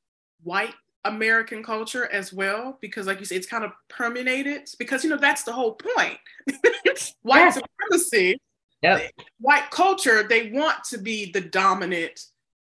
white 0.42 0.74
American 1.04 1.62
culture 1.64 2.06
as 2.12 2.32
well, 2.32 2.78
because 2.80 3.06
like 3.06 3.18
you 3.18 3.26
say, 3.26 3.36
it's 3.36 3.46
kind 3.46 3.64
of 3.64 3.72
permeated. 3.88 4.68
Because 4.78 5.02
you 5.02 5.10
know 5.10 5.16
that's 5.16 5.42
the 5.42 5.52
whole 5.52 5.74
point. 5.74 6.18
white 7.22 7.38
yeah. 7.38 7.50
supremacy, 7.50 8.40
yep. 8.82 9.10
white 9.40 9.68
culture, 9.70 10.22
they 10.22 10.50
want 10.50 10.84
to 10.90 10.98
be 10.98 11.32
the 11.32 11.40
dominant 11.40 12.20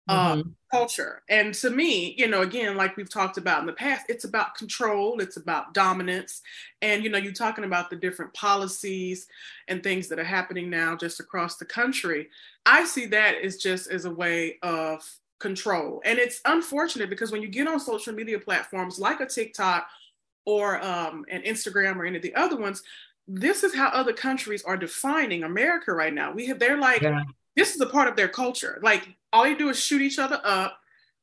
uh, 0.09 0.37
mm-hmm. 0.37 0.51
culture. 0.73 1.23
And 1.29 1.53
to 1.55 1.71
me, 1.71 2.15
you 2.17 2.29
know, 2.29 2.41
again, 2.41 2.77
like 2.77 2.97
we've 2.97 3.11
talked 3.11 3.37
about 3.37 3.61
in 3.61 3.67
the 3.67 3.73
past, 3.75 4.07
it's 4.09 4.25
about 4.25 4.55
control, 4.55 5.21
it's 5.21 5.37
about 5.37 5.75
dominance. 5.75 6.41
And, 6.81 7.05
you 7.05 7.11
know, 7.11 7.19
you're 7.19 7.33
talking 7.33 7.65
about 7.65 7.91
the 7.91 7.97
different 7.97 8.33
policies 8.33 9.27
and 9.69 9.83
things 9.83 10.09
that 10.09 10.19
are 10.19 10.25
happening 10.25 10.71
now 10.71 10.97
just 10.97 11.21
across 11.21 11.57
the 11.57 11.67
country. 11.67 12.29
I 12.65 12.85
see 12.85 13.07
that 13.07 13.37
as 13.43 13.59
just 13.59 13.91
as 13.91 14.07
a 14.07 14.11
way 14.11 14.59
of 14.63 15.05
control. 15.39 16.01
And 16.05 16.19
it's 16.19 16.41
unfortunate 16.45 17.11
because 17.11 17.31
when 17.31 17.43
you 17.43 17.49
get 17.49 17.69
on 17.69 17.79
social 17.79 18.15
media 18.15 18.39
platforms 18.39 18.99
like 18.99 19.21
a 19.21 19.27
TikTok 19.27 19.87
or 20.47 20.83
um, 20.83 21.25
an 21.31 21.43
Instagram 21.43 21.97
or 21.97 22.07
any 22.07 22.17
of 22.17 22.23
the 22.23 22.35
other 22.35 22.57
ones, 22.57 22.83
this 23.27 23.63
is 23.63 23.75
how 23.75 23.89
other 23.89 24.15
countries 24.15 24.63
are 24.63 24.79
defining 24.79 25.45
America 25.45 25.93
right 25.93 26.15
now. 26.15 26.33
We 26.33 26.47
have, 26.47 26.59
they're 26.59 26.79
like, 26.79 27.03
yeah 27.03 27.23
this 27.59 27.75
is 27.75 27.81
a 27.81 27.87
part 27.87 28.09
of 28.09 28.17
their 28.17 28.29
culture. 28.29 28.79
Like 28.83 29.09
all 29.33 29.45
they 29.45 29.55
do 29.55 29.69
is 29.69 29.79
shoot 29.79 30.01
each 30.01 30.19
other 30.19 30.41
up. 30.45 30.79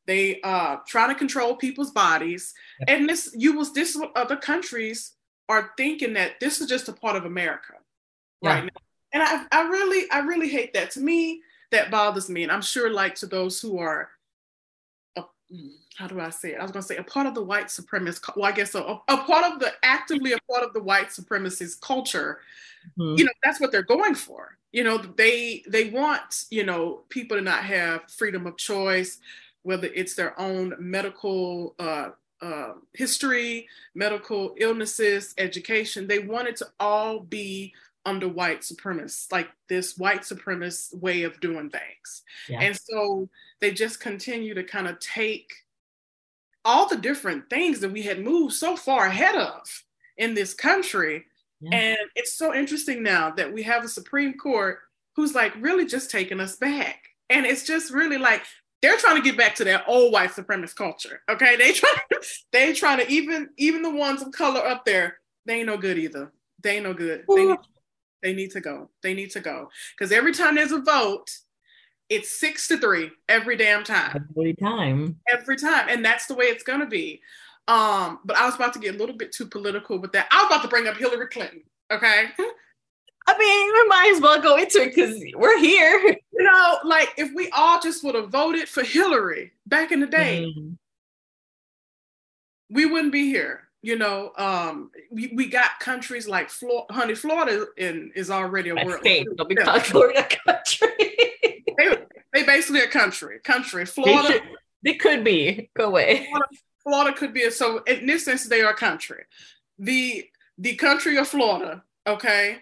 They 0.05 0.41
uh, 0.41 0.77
try 0.85 1.07
to 1.07 1.15
control 1.15 1.55
people's 1.55 1.91
bodies, 1.91 2.53
and 2.87 3.09
this 3.09 3.33
you 3.35 3.57
was 3.57 3.73
this 3.73 3.97
other 4.15 4.35
countries 4.35 5.13
are 5.49 5.71
thinking 5.77 6.13
that 6.13 6.39
this 6.39 6.61
is 6.61 6.67
just 6.67 6.89
a 6.89 6.93
part 6.93 7.15
of 7.15 7.25
America, 7.25 7.73
yeah. 8.41 8.49
right? 8.49 8.63
Now. 8.65 8.69
And 9.13 9.23
I, 9.23 9.45
I 9.51 9.67
really, 9.69 10.09
I 10.11 10.19
really 10.19 10.49
hate 10.49 10.73
that. 10.73 10.91
To 10.91 10.99
me, 10.99 11.41
that 11.71 11.89
bothers 11.89 12.29
me, 12.29 12.43
and 12.43 12.51
I'm 12.51 12.61
sure, 12.61 12.91
like 12.91 13.15
to 13.15 13.25
those 13.25 13.59
who 13.59 13.79
are 13.79 14.09
how 15.95 16.07
do 16.07 16.19
I 16.19 16.29
say 16.29 16.53
it? 16.53 16.59
I 16.59 16.63
was 16.63 16.71
going 16.71 16.81
to 16.81 16.87
say 16.87 16.97
a 16.97 17.03
part 17.03 17.27
of 17.27 17.35
the 17.35 17.43
white 17.43 17.67
supremacist. 17.67 18.35
Well, 18.35 18.45
I 18.45 18.51
guess 18.51 18.71
so. 18.71 19.01
A, 19.07 19.13
a 19.13 19.17
part 19.23 19.51
of 19.51 19.59
the 19.59 19.71
actively 19.83 20.33
a 20.33 20.37
part 20.51 20.63
of 20.63 20.73
the 20.73 20.81
white 20.81 21.07
supremacist 21.07 21.81
culture. 21.81 22.39
Mm-hmm. 22.99 23.17
You 23.17 23.25
know, 23.25 23.31
that's 23.43 23.61
what 23.61 23.71
they're 23.71 23.83
going 23.83 24.15
for. 24.15 24.57
You 24.75 24.83
know, 24.83 24.97
they 24.97 25.63
they 25.69 25.89
want 25.89 26.45
you 26.49 26.65
know 26.65 27.03
people 27.07 27.37
to 27.37 27.43
not 27.43 27.63
have 27.63 28.11
freedom 28.11 28.45
of 28.45 28.57
choice, 28.57 29.19
whether 29.63 29.87
it's 29.87 30.15
their 30.15 30.37
own 30.37 30.75
medical 30.79 31.75
uh, 31.79 32.09
uh, 32.41 32.73
history, 32.91 33.69
medical 33.93 34.53
illnesses, 34.57 35.33
education. 35.37 36.07
They 36.07 36.19
want 36.19 36.49
it 36.49 36.57
to 36.57 36.67
all 36.77 37.21
be 37.21 37.73
under 38.05 38.27
white 38.27 38.61
supremacists, 38.63 39.31
like 39.31 39.47
this 39.69 39.97
white 39.97 40.23
supremacist 40.23 40.93
way 40.99 41.23
of 41.23 41.39
doing 41.39 41.69
things. 41.69 42.23
Yeah. 42.49 42.59
And 42.59 42.77
so 42.77 43.29
they 43.61 43.71
just 43.71 44.01
continue 44.01 44.55
to 44.55 44.63
kind 44.63 44.89
of 44.89 44.99
take 44.99 45.53
all 46.65 46.89
the 46.89 46.97
different 46.97 47.49
things 47.49 47.79
that 47.79 47.93
we 47.93 48.01
had 48.01 48.19
moved 48.19 48.55
so 48.55 48.75
far 48.75 49.05
ahead 49.05 49.35
of 49.35 49.85
in 50.17 50.33
this 50.33 50.53
country. 50.53 51.23
Yeah. 51.65 51.77
And 51.77 51.97
it's 52.15 52.37
so 52.37 52.53
interesting 52.53 53.01
now 53.03 53.31
that 53.31 53.51
we 53.51 53.63
have 53.63 53.83
a 53.83 53.89
Supreme 53.89 54.37
Court 54.37 54.79
who's 55.15 55.33
like 55.33 55.53
really 55.59 55.85
just 55.85 56.11
taking 56.11 56.39
us 56.39 56.55
back. 56.57 57.03
And 57.29 57.45
it's 57.45 57.65
just 57.65 57.91
really 57.91 58.17
like 58.17 58.43
they're 58.81 58.97
trying 58.97 59.15
to 59.15 59.21
get 59.21 59.37
back 59.37 59.55
to 59.55 59.63
that 59.65 59.85
old 59.87 60.13
white 60.13 60.31
supremacist 60.31 60.75
culture. 60.75 61.21
Okay. 61.29 61.55
They 61.55 61.71
try 61.73 61.89
they 62.51 62.73
trying 62.73 62.99
to 62.99 63.11
even 63.11 63.49
even 63.57 63.81
the 63.81 63.89
ones 63.89 64.21
of 64.21 64.31
color 64.31 64.65
up 64.65 64.85
there, 64.85 65.17
they 65.45 65.55
ain't 65.55 65.67
no 65.67 65.77
good 65.77 65.97
either. 65.97 66.31
They 66.61 66.75
ain't 66.77 66.83
no 66.83 66.93
good. 66.93 67.25
They 67.27 67.45
need, 67.45 67.57
they 68.21 68.33
need 68.33 68.51
to 68.51 68.61
go. 68.61 68.89
They 69.01 69.13
need 69.13 69.31
to 69.31 69.39
go. 69.39 69.69
Because 69.97 70.11
every 70.11 70.33
time 70.33 70.55
there's 70.55 70.71
a 70.71 70.81
vote, 70.81 71.29
it's 72.09 72.39
six 72.39 72.67
to 72.67 72.77
three 72.77 73.11
every 73.27 73.55
damn 73.57 73.83
time. 73.83 74.29
Every 74.31 74.53
time. 74.53 75.17
Every 75.27 75.57
time. 75.57 75.87
And 75.89 76.03
that's 76.03 76.27
the 76.27 76.35
way 76.35 76.45
it's 76.45 76.63
gonna 76.63 76.87
be. 76.87 77.21
Um, 77.67 78.19
but 78.23 78.37
I 78.37 78.45
was 78.45 78.55
about 78.55 78.73
to 78.73 78.79
get 78.79 78.95
a 78.95 78.97
little 78.97 79.15
bit 79.15 79.31
too 79.31 79.47
political 79.47 79.97
with 79.97 80.11
that. 80.11 80.27
I 80.31 80.43
was 80.43 80.45
about 80.47 80.61
to 80.61 80.67
bring 80.67 80.87
up 80.87 80.97
Hillary 80.97 81.27
Clinton. 81.27 81.63
Okay. 81.91 82.25
I 83.27 83.37
mean, 83.37 83.73
we 83.73 83.87
might 83.87 84.11
as 84.15 84.21
well 84.21 84.39
go 84.39 84.55
into 84.55 84.81
it 84.81 84.95
because 84.95 85.19
we're 85.35 85.57
here. 85.59 86.15
You 86.31 86.43
know, 86.43 86.77
like 86.83 87.13
if 87.17 87.33
we 87.33 87.49
all 87.51 87.79
just 87.81 88.03
would 88.03 88.13
have 88.13 88.29
voted 88.29 88.69
for 88.69 88.83
Hillary 88.83 89.53
back 89.65 89.91
in 89.91 89.99
the 89.99 90.05
day, 90.05 90.53
mm-hmm. 90.55 90.73
we 92.69 92.85
wouldn't 92.85 93.13
be 93.13 93.25
here. 93.27 93.61
You 93.81 93.97
know, 93.97 94.31
um, 94.37 94.91
we, 95.11 95.31
we 95.35 95.47
got 95.47 95.79
countries 95.79 96.27
like 96.27 96.49
Florida, 96.49 96.91
honey, 96.91 97.15
Florida 97.15 97.67
in, 97.77 98.11
is 98.15 98.29
already 98.31 98.69
a 98.69 98.75
world. 98.75 98.99
State. 99.01 99.27
They'll 99.37 99.47
be 99.47 99.55
called 99.55 99.83
Florida 99.83 100.27
country. 100.45 100.87
they, 100.99 101.97
they 102.33 102.43
basically 102.43 102.81
a 102.81 102.87
country. 102.87 103.39
Country. 103.43 103.85
Florida. 103.85 104.27
They, 104.27 104.33
should, 104.33 104.43
they 104.83 104.93
could 104.95 105.23
be. 105.23 105.69
Go 105.75 105.85
away. 105.85 106.27
Florida, 106.29 106.47
Florida 106.85 107.17
could 107.17 107.33
be 107.33 107.43
a, 107.43 107.51
so 107.51 107.83
in 107.83 108.05
this 108.05 108.23
sense 108.23 108.45
they 108.45 108.61
are 108.61 108.71
a 108.71 108.75
country. 108.75 109.23
The 109.79 110.29
the 110.57 110.75
country 110.75 111.17
of 111.17 111.27
Florida, 111.27 111.83
okay, 112.07 112.59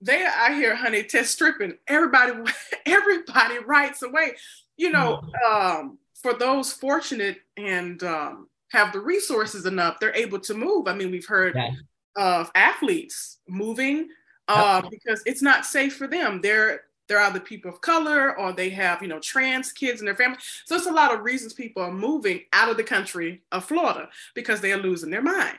they 0.00 0.22
are 0.22 0.32
out 0.32 0.54
here, 0.54 0.74
honey, 0.74 1.02
test 1.02 1.32
stripping. 1.32 1.76
Everybody, 1.88 2.32
everybody 2.86 3.58
writes 3.58 4.02
away. 4.02 4.36
You 4.76 4.92
know, 4.92 5.22
mm-hmm. 5.22 5.80
um, 5.80 5.98
for 6.14 6.34
those 6.34 6.72
fortunate 6.72 7.38
and 7.56 8.02
um, 8.02 8.48
have 8.70 8.92
the 8.92 9.00
resources 9.00 9.66
enough, 9.66 9.98
they're 10.00 10.16
able 10.16 10.40
to 10.40 10.54
move. 10.54 10.88
I 10.88 10.94
mean, 10.94 11.10
we've 11.10 11.26
heard 11.26 11.54
yeah. 11.54 11.70
of 12.16 12.50
athletes 12.54 13.38
moving 13.48 14.08
uh, 14.48 14.82
because 14.90 15.22
it's 15.26 15.42
not 15.42 15.66
safe 15.66 15.96
for 15.96 16.06
them. 16.06 16.40
They're 16.40 16.82
they're 17.08 17.20
either 17.20 17.40
people 17.40 17.70
of 17.70 17.80
color 17.80 18.38
or 18.38 18.52
they 18.52 18.70
have 18.70 19.02
you 19.02 19.08
know 19.08 19.20
trans 19.20 19.72
kids 19.72 20.00
in 20.00 20.06
their 20.06 20.14
family. 20.14 20.38
So 20.64 20.76
it's 20.76 20.86
a 20.86 20.92
lot 20.92 21.14
of 21.14 21.22
reasons 21.22 21.52
people 21.52 21.82
are 21.82 21.92
moving 21.92 22.42
out 22.52 22.70
of 22.70 22.76
the 22.76 22.84
country 22.84 23.42
of 23.52 23.64
Florida 23.64 24.08
because 24.34 24.60
they 24.60 24.72
are 24.72 24.78
losing 24.78 25.10
their 25.10 25.22
mind. 25.22 25.58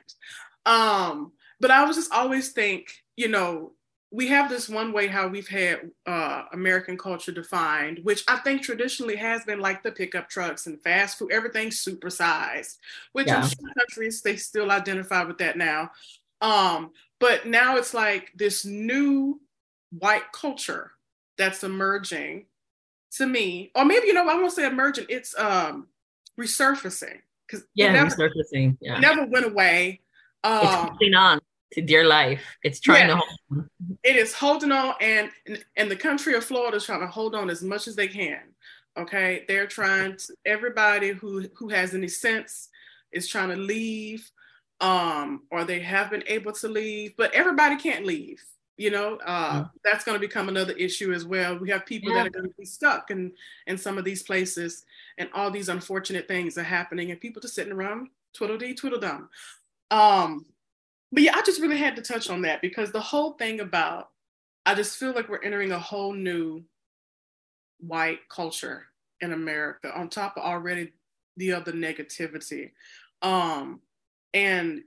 Um, 0.65 1.31
but 1.59 1.71
I 1.71 1.85
was 1.85 1.95
just 1.95 2.11
always 2.11 2.51
think, 2.51 3.03
you 3.15 3.27
know, 3.27 3.73
we 4.11 4.27
have 4.27 4.49
this 4.49 4.69
one 4.69 4.93
way 4.93 5.07
how 5.07 5.27
we've 5.27 5.47
had 5.47 5.91
uh, 6.05 6.43
American 6.53 6.97
culture 6.97 7.31
defined, 7.31 7.99
which 8.03 8.23
I 8.27 8.37
think 8.37 8.61
traditionally 8.61 9.17
has 9.17 9.43
been 9.43 9.59
like 9.59 9.83
the 9.83 9.91
pickup 9.91 10.29
trucks 10.29 10.67
and 10.67 10.81
fast 10.81 11.17
food, 11.17 11.31
everything 11.31 11.69
supersized, 11.69 12.77
which 13.11 13.27
yeah. 13.27 13.43
in 13.43 13.49
some 13.49 13.65
countries 13.77 14.21
they 14.21 14.37
still 14.37 14.71
identify 14.71 15.23
with 15.23 15.37
that 15.39 15.57
now. 15.57 15.91
Um, 16.39 16.91
but 17.19 17.45
now 17.45 17.75
it's 17.75 17.93
like 17.93 18.31
this 18.35 18.63
new 18.63 19.41
white 19.91 20.31
culture 20.31 20.91
that's 21.37 21.63
emerging 21.63 22.45
to 23.13 23.25
me, 23.25 23.71
or 23.75 23.85
maybe 23.85 24.07
you 24.07 24.13
know, 24.13 24.27
I 24.27 24.35
won't 24.35 24.51
say 24.51 24.65
emerging, 24.65 25.05
it's 25.09 25.37
um 25.37 25.87
resurfacing 26.39 27.19
because 27.47 27.65
yeah, 27.73 27.91
never, 27.91 28.09
resurfacing, 28.09 28.77
yeah, 28.81 28.99
never 28.99 29.25
went 29.25 29.45
away. 29.45 30.01
Um, 30.43 30.59
it's 30.61 30.73
holding 30.73 31.13
on 31.15 31.39
to 31.73 31.81
dear 31.81 32.05
life. 32.05 32.41
It's 32.63 32.79
trying 32.79 33.09
yeah, 33.09 33.15
to 33.15 33.21
hold 33.21 33.39
on. 33.51 33.69
It 34.03 34.15
is 34.15 34.33
holding 34.33 34.71
on, 34.71 34.95
and 35.01 35.29
and 35.75 35.89
the 35.89 35.95
country 35.95 36.33
of 36.35 36.43
Florida 36.43 36.77
is 36.77 36.85
trying 36.85 37.01
to 37.01 37.07
hold 37.07 37.35
on 37.35 37.49
as 37.49 37.61
much 37.61 37.87
as 37.87 37.95
they 37.95 38.07
can. 38.07 38.41
Okay, 38.97 39.43
they're 39.47 39.67
trying 39.67 40.17
to. 40.17 40.35
Everybody 40.45 41.09
who 41.09 41.47
who 41.55 41.69
has 41.69 41.93
any 41.93 42.07
sense 42.07 42.69
is 43.11 43.27
trying 43.27 43.49
to 43.49 43.55
leave, 43.55 44.29
um, 44.81 45.43
or 45.51 45.63
they 45.63 45.79
have 45.79 46.09
been 46.09 46.23
able 46.27 46.51
to 46.53 46.67
leave, 46.67 47.15
but 47.17 47.33
everybody 47.33 47.77
can't 47.77 48.05
leave. 48.05 48.43
You 48.77 48.91
know, 48.91 49.15
uh, 49.25 49.65
that's 49.85 50.03
going 50.03 50.19
to 50.19 50.27
become 50.27 50.49
another 50.49 50.73
issue 50.73 51.13
as 51.13 51.25
well. 51.25 51.57
We 51.57 51.69
have 51.69 51.85
people 51.85 52.09
yeah. 52.09 52.23
that 52.23 52.27
are 52.27 52.41
going 52.41 52.49
to 52.49 52.55
be 52.57 52.65
stuck 52.65 53.09
in 53.09 53.31
in 53.67 53.77
some 53.77 53.97
of 53.97 54.03
these 54.03 54.23
places, 54.23 54.85
and 55.17 55.29
all 55.33 55.49
these 55.49 55.69
unfortunate 55.69 56.27
things 56.27 56.57
are 56.57 56.63
happening, 56.63 57.11
and 57.11 57.21
people 57.21 57.41
just 57.41 57.55
sitting 57.55 57.73
around 57.73 58.09
twiddle 58.33 58.57
dee 58.57 58.73
twiddle 58.73 58.99
dum. 58.99 59.29
Um, 59.91 60.45
but 61.11 61.23
yeah, 61.23 61.35
I 61.35 61.41
just 61.43 61.61
really 61.61 61.77
had 61.77 61.95
to 61.95 62.01
touch 62.01 62.29
on 62.29 62.41
that 62.41 62.61
because 62.61 62.91
the 62.91 62.99
whole 62.99 63.33
thing 63.33 63.61
about 63.61 64.09
I 64.65 64.73
just 64.73 64.97
feel 64.97 65.13
like 65.13 65.29
we're 65.29 65.43
entering 65.43 65.71
a 65.71 65.79
whole 65.79 66.13
new 66.13 66.63
white 67.79 68.27
culture 68.29 68.85
in 69.21 69.31
America 69.31 69.97
on 69.97 70.09
top 70.09 70.37
of 70.37 70.43
already 70.43 70.91
the 71.37 71.53
other 71.53 71.71
negativity. 71.71 72.71
Um, 73.21 73.81
and 74.33 74.83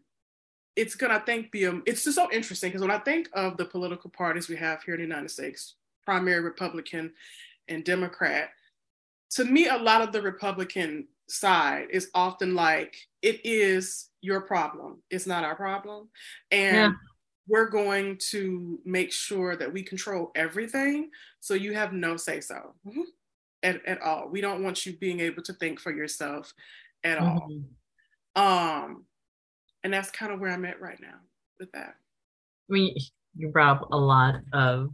it's 0.79 0.95
gonna 0.95 1.15
I 1.15 1.19
think 1.19 1.51
be 1.51 1.65
a, 1.65 1.83
it's 1.87 2.05
just 2.05 2.15
so 2.15 2.31
interesting 2.31 2.71
because 2.71 2.83
when 2.83 2.93
I 2.93 2.99
think 2.99 3.29
of 3.33 3.57
the 3.57 3.65
political 3.65 4.11
parties 4.11 4.49
we 4.49 4.55
have 4.57 4.81
here 4.85 4.95
in 4.95 5.01
the 5.01 5.07
United 5.07 5.31
States, 5.31 5.75
primary 6.05 6.41
Republican 6.41 7.13
and 7.67 7.85
Democrat, 7.85 8.51
to 9.31 9.45
me 9.45 9.67
a 9.67 9.77
lot 9.77 10.03
of 10.03 10.13
the 10.13 10.23
Republican 10.23 11.09
side 11.29 11.89
is 11.91 12.11
often 12.15 12.55
like 12.55 12.97
it 13.23 13.45
is 13.45 14.09
your 14.23 14.41
problem 14.41 15.03
it's 15.11 15.27
not 15.27 15.45
our 15.45 15.55
problem 15.55 16.09
and 16.51 16.75
yeah. 16.77 16.91
we're 17.47 17.69
going 17.69 18.17
to 18.17 18.79
make 18.87 19.13
sure 19.13 19.55
that 19.55 19.71
we 19.71 19.83
control 19.83 20.31
everything 20.35 21.11
so 21.41 21.53
you 21.53 21.75
have 21.75 21.93
no 21.93 22.17
say 22.17 22.41
so 22.41 22.75
mm-hmm. 22.87 23.03
at, 23.63 23.85
at 23.85 24.01
all 24.01 24.29
we 24.31 24.41
don't 24.41 24.65
want 24.65 24.87
you 24.87 24.97
being 24.97 25.21
able 25.21 25.43
to 25.43 25.53
think 25.53 25.79
for 25.79 25.93
yourself 25.93 26.55
at 27.05 27.19
mm-hmm. 27.19 27.61
all 28.35 28.87
um 28.87 29.05
and 29.85 29.93
that's 29.93 30.11
kind 30.11 30.33
of 30.33 30.41
where 30.41 30.51
i'm 30.51 30.65
at 30.65 30.81
right 30.81 31.01
now 31.01 31.17
with 31.59 31.71
that. 31.73 31.95
I 32.71 32.73
mean 32.73 32.97
you 33.37 33.49
brought 33.49 33.83
up 33.83 33.89
a 33.91 33.97
lot 33.97 34.37
of 34.53 34.91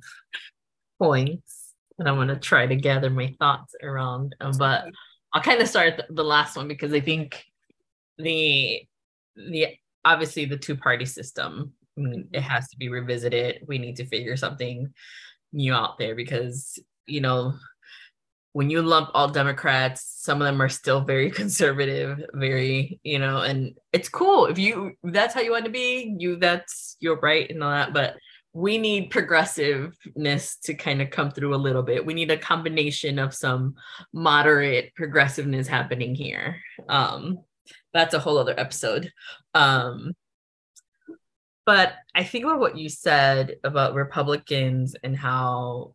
points 0.98 1.72
and 1.98 2.08
i'm 2.08 2.16
going 2.16 2.28
to 2.28 2.36
try 2.36 2.66
to 2.66 2.76
gather 2.76 3.10
my 3.10 3.34
thoughts 3.38 3.74
around 3.82 4.34
but 4.58 4.84
i'll 5.32 5.42
kind 5.42 5.60
of 5.60 5.68
start 5.68 6.00
the 6.08 6.24
last 6.24 6.56
one 6.56 6.68
because 6.68 6.92
i 6.92 7.00
think 7.00 7.44
the 8.18 8.82
the 9.36 9.68
obviously 10.04 10.44
the 10.44 10.56
two 10.56 10.76
party 10.76 11.04
system 11.04 11.72
I 11.96 12.00
mean, 12.00 12.28
it 12.32 12.38
mm-hmm. 12.38 12.48
has 12.48 12.68
to 12.70 12.76
be 12.76 12.88
revisited. 12.88 13.64
We 13.66 13.78
need 13.78 13.96
to 13.96 14.06
figure 14.06 14.36
something 14.36 14.92
new 15.52 15.72
out 15.72 15.98
there 15.98 16.14
because 16.14 16.78
you 17.06 17.20
know 17.20 17.54
when 18.54 18.70
you 18.70 18.80
lump 18.80 19.10
all 19.14 19.28
democrats 19.28 20.14
some 20.24 20.40
of 20.40 20.46
them 20.46 20.62
are 20.62 20.70
still 20.70 21.02
very 21.02 21.30
conservative 21.40 22.22
very 22.32 22.98
you 23.02 23.18
know 23.18 23.42
and 23.42 23.74
it's 23.92 24.08
cool. 24.08 24.46
If 24.46 24.58
you 24.58 24.92
that's 25.04 25.34
how 25.34 25.42
you 25.42 25.50
want 25.52 25.66
to 25.66 25.70
be 25.70 26.16
you 26.18 26.36
that's 26.36 26.96
your 26.98 27.20
right 27.20 27.48
and 27.50 27.62
all 27.62 27.70
that 27.70 27.92
but 27.92 28.16
we 28.54 28.78
need 28.78 29.10
progressiveness 29.10 30.56
to 30.62 30.74
kind 30.74 31.02
of 31.02 31.10
come 31.10 31.30
through 31.30 31.54
a 31.54 31.56
little 31.56 31.82
bit. 31.82 32.06
We 32.06 32.14
need 32.14 32.30
a 32.30 32.38
combination 32.38 33.18
of 33.18 33.34
some 33.34 33.74
moderate 34.12 34.94
progressiveness 34.94 35.66
happening 35.66 36.14
here. 36.14 36.60
Um 36.88 37.40
that's 37.92 38.14
a 38.14 38.18
whole 38.18 38.38
other 38.38 38.58
episode. 38.58 39.10
Um, 39.54 40.14
but 41.66 41.94
I 42.14 42.24
think 42.24 42.44
about 42.44 42.60
what 42.60 42.76
you 42.76 42.88
said 42.88 43.56
about 43.64 43.94
Republicans 43.94 44.96
and 45.02 45.16
how 45.16 45.94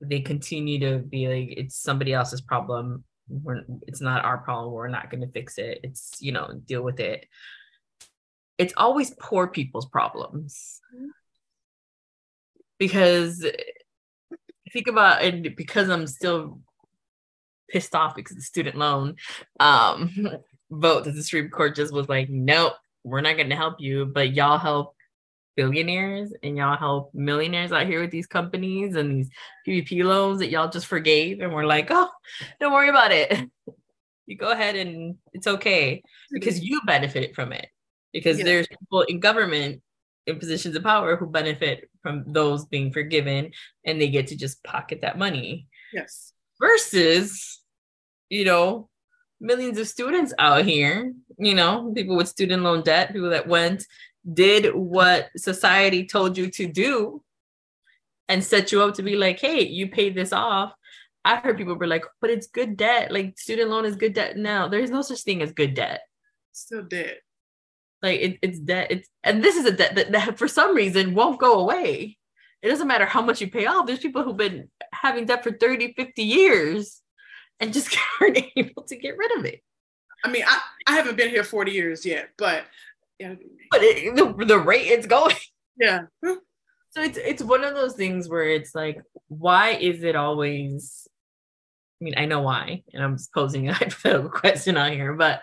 they 0.00 0.20
continue 0.20 0.78
to 0.80 0.98
be 0.98 1.28
like 1.28 1.54
it's 1.56 1.76
somebody 1.76 2.12
else's 2.12 2.40
problem. 2.40 3.04
We're, 3.28 3.62
it's 3.86 4.00
not 4.00 4.24
our 4.24 4.38
problem. 4.38 4.72
We're 4.72 4.88
not 4.88 5.10
going 5.10 5.22
to 5.22 5.32
fix 5.32 5.58
it. 5.58 5.80
It's 5.82 6.16
you 6.20 6.32
know 6.32 6.60
deal 6.66 6.82
with 6.82 7.00
it. 7.00 7.26
It's 8.58 8.74
always 8.76 9.14
poor 9.20 9.46
people's 9.48 9.86
problems 9.86 10.80
because 12.78 13.44
think 14.72 14.86
about 14.86 15.22
and 15.22 15.54
because 15.56 15.88
I'm 15.88 16.06
still 16.06 16.60
pissed 17.68 17.94
off 17.94 18.14
because 18.14 18.36
the 18.36 18.42
student 18.42 18.76
loan 18.76 19.16
um, 19.60 20.10
vote 20.70 21.04
that 21.04 21.14
the 21.14 21.22
Supreme 21.22 21.50
Court 21.50 21.74
just 21.74 21.92
was 21.92 22.08
like, 22.08 22.28
nope, 22.28 22.74
we're 23.04 23.20
not 23.20 23.36
going 23.36 23.50
to 23.50 23.56
help 23.56 23.76
you, 23.78 24.06
but 24.06 24.34
y'all 24.34 24.58
help 24.58 24.95
billionaires 25.56 26.32
and 26.42 26.56
y'all 26.56 26.76
help 26.76 27.12
millionaires 27.14 27.72
out 27.72 27.86
here 27.86 28.00
with 28.00 28.10
these 28.10 28.26
companies 28.26 28.94
and 28.94 29.10
these 29.10 29.30
PPP 29.66 30.04
loans 30.04 30.38
that 30.38 30.50
y'all 30.50 30.68
just 30.68 30.86
forgave. 30.86 31.40
And 31.40 31.52
we're 31.52 31.64
like, 31.64 31.88
oh, 31.90 32.08
don't 32.60 32.72
worry 32.72 32.88
about 32.88 33.12
it. 33.12 33.48
You 34.28 34.36
go 34.36 34.50
ahead 34.50 34.74
and 34.74 35.14
it's 35.34 35.46
okay 35.46 36.02
because 36.32 36.60
you 36.60 36.80
benefited 36.84 37.36
from 37.36 37.52
it. 37.52 37.68
Because 38.12 38.38
yeah. 38.38 38.44
there's 38.44 38.66
people 38.66 39.02
in 39.02 39.20
government 39.20 39.82
in 40.26 40.40
positions 40.40 40.74
of 40.74 40.82
power 40.82 41.14
who 41.14 41.26
benefit 41.26 41.88
from 42.02 42.24
those 42.26 42.66
being 42.66 42.92
forgiven 42.92 43.52
and 43.84 44.00
they 44.00 44.08
get 44.08 44.26
to 44.26 44.36
just 44.36 44.64
pocket 44.64 45.02
that 45.02 45.16
money. 45.16 45.68
Yes. 45.92 46.32
Versus, 46.60 47.62
you 48.28 48.44
know, 48.44 48.88
millions 49.40 49.78
of 49.78 49.86
students 49.86 50.32
out 50.38 50.64
here, 50.64 51.12
you 51.38 51.54
know, 51.54 51.92
people 51.94 52.16
with 52.16 52.28
student 52.28 52.62
loan 52.62 52.82
debt, 52.82 53.12
people 53.12 53.30
that 53.30 53.46
went 53.46 53.86
did 54.32 54.74
what 54.74 55.28
society 55.36 56.06
told 56.06 56.36
you 56.36 56.50
to 56.50 56.66
do 56.66 57.22
and 58.28 58.42
set 58.42 58.72
you 58.72 58.82
up 58.82 58.94
to 58.94 59.02
be 59.02 59.16
like, 59.16 59.40
hey, 59.40 59.66
you 59.66 59.88
paid 59.88 60.14
this 60.14 60.32
off. 60.32 60.72
I've 61.24 61.42
heard 61.42 61.56
people 61.56 61.74
were 61.74 61.86
like, 61.86 62.04
but 62.20 62.30
it's 62.30 62.46
good 62.46 62.76
debt. 62.76 63.12
Like 63.12 63.38
student 63.38 63.70
loan 63.70 63.84
is 63.84 63.96
good 63.96 64.14
debt 64.14 64.36
now. 64.36 64.68
There's 64.68 64.90
no 64.90 65.02
such 65.02 65.22
thing 65.22 65.42
as 65.42 65.52
good 65.52 65.74
debt. 65.74 66.02
Still 66.52 66.82
debt. 66.82 67.18
Like 68.02 68.20
it, 68.20 68.38
it's 68.42 68.58
debt. 68.58 68.88
It's 68.90 69.08
and 69.24 69.42
this 69.42 69.56
is 69.56 69.64
a 69.64 69.72
debt 69.72 69.96
that, 69.96 70.12
that 70.12 70.38
for 70.38 70.48
some 70.48 70.74
reason 70.74 71.14
won't 71.14 71.40
go 71.40 71.60
away. 71.60 72.18
It 72.62 72.68
doesn't 72.68 72.86
matter 72.86 73.06
how 73.06 73.22
much 73.22 73.40
you 73.40 73.50
pay 73.50 73.66
off. 73.66 73.86
There's 73.86 73.98
people 73.98 74.22
who've 74.22 74.36
been 74.36 74.70
having 74.92 75.26
debt 75.26 75.42
for 75.42 75.52
30, 75.52 75.94
50 75.94 76.22
years 76.22 77.02
and 77.60 77.72
just 77.72 77.96
aren't 78.20 78.38
able 78.56 78.82
to 78.84 78.96
get 78.96 79.16
rid 79.16 79.38
of 79.38 79.44
it. 79.44 79.62
I 80.24 80.30
mean, 80.30 80.44
I, 80.46 80.60
I 80.86 80.94
haven't 80.94 81.16
been 81.16 81.28
here 81.28 81.44
40 81.44 81.72
years 81.72 82.04
yet, 82.04 82.30
but 82.38 82.64
yeah. 83.18 83.34
But 83.70 83.82
it, 83.82 84.16
the 84.16 84.44
the 84.44 84.58
rate 84.58 84.86
it's 84.86 85.06
going. 85.06 85.36
Yeah. 85.78 86.04
So 86.22 87.02
it's 87.02 87.18
it's 87.18 87.42
one 87.42 87.62
of 87.62 87.74
those 87.74 87.92
things 87.92 88.30
where 88.30 88.48
it's 88.48 88.74
like, 88.74 88.98
why 89.28 89.72
is 89.72 90.02
it 90.02 90.16
always? 90.16 91.06
I 92.00 92.04
mean, 92.04 92.14
I 92.16 92.24
know 92.24 92.40
why, 92.40 92.82
and 92.94 93.04
I'm 93.04 93.18
just 93.18 93.34
posing 93.34 93.68
a 93.68 93.72
hypothetical 93.74 94.30
question 94.30 94.78
on 94.78 94.92
here, 94.92 95.12
but 95.12 95.42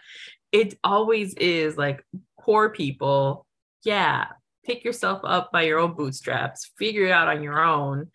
it 0.51 0.75
always 0.83 1.35
is 1.35 1.77
like 1.77 2.03
poor 2.39 2.71
people. 2.71 3.45
Yeah, 3.85 4.25
pick 4.65 4.83
yourself 4.83 5.21
up 5.23 5.51
by 5.51 5.61
your 5.65 5.77
own 5.77 5.93
bootstraps, 5.93 6.71
figure 6.79 7.05
it 7.05 7.11
out 7.11 7.27
on 7.27 7.43
your 7.43 7.63
own. 7.63 8.07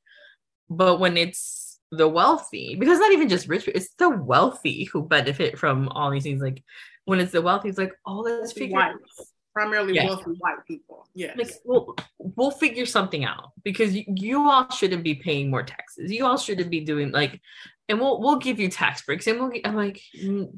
But 0.69 0.99
when 0.99 1.17
it's 1.17 1.79
the 1.93 2.09
wealthy, 2.09 2.75
because 2.75 2.99
not 2.99 3.13
even 3.13 3.29
just 3.29 3.47
rich, 3.47 3.69
it's 3.69 3.95
the 3.97 4.11
wealthy 4.11 4.85
who 4.93 5.07
benefit 5.07 5.57
from 5.57 5.89
all 5.91 6.11
these 6.11 6.25
things. 6.25 6.43
Like 6.43 6.65
when 7.05 7.21
it's 7.21 7.31
the 7.31 7.43
wealthy, 7.43 7.69
it's 7.69 7.79
like, 7.79 7.93
oh, 8.05 8.19
let's 8.23 8.53
figure 8.53 8.81
it 8.81 8.83
out 8.83 8.95
primarily 9.59 9.95
yes. 9.95 10.07
wealthy 10.07 10.31
white 10.39 10.65
people. 10.67 11.09
Yes. 11.15 11.37
Like, 11.37 11.51
we'll, 11.65 11.97
we'll 12.19 12.51
figure 12.53 12.87
something 12.87 13.25
out 13.25 13.51
because 13.65 13.95
you, 13.95 14.05
you, 14.07 14.49
all 14.49 14.71
shouldn't 14.71 15.03
be 15.03 15.15
paying 15.15 15.51
more 15.51 15.65
taxes. 15.65 16.13
You 16.13 16.27
all 16.27 16.39
shouldn't 16.39 16.71
be 16.71 16.81
doing 16.81 17.11
like, 17.11 17.41
and 17.89 17.99
we'll 18.01 18.21
we'll 18.21 18.37
give 18.37 18.61
you 18.61 18.69
tax 18.69 19.03
breaks. 19.03 19.27
And 19.27 19.41
we'll 19.41 19.53
I'm 19.65 19.75
like, 19.75 20.01
mm, 20.17 20.49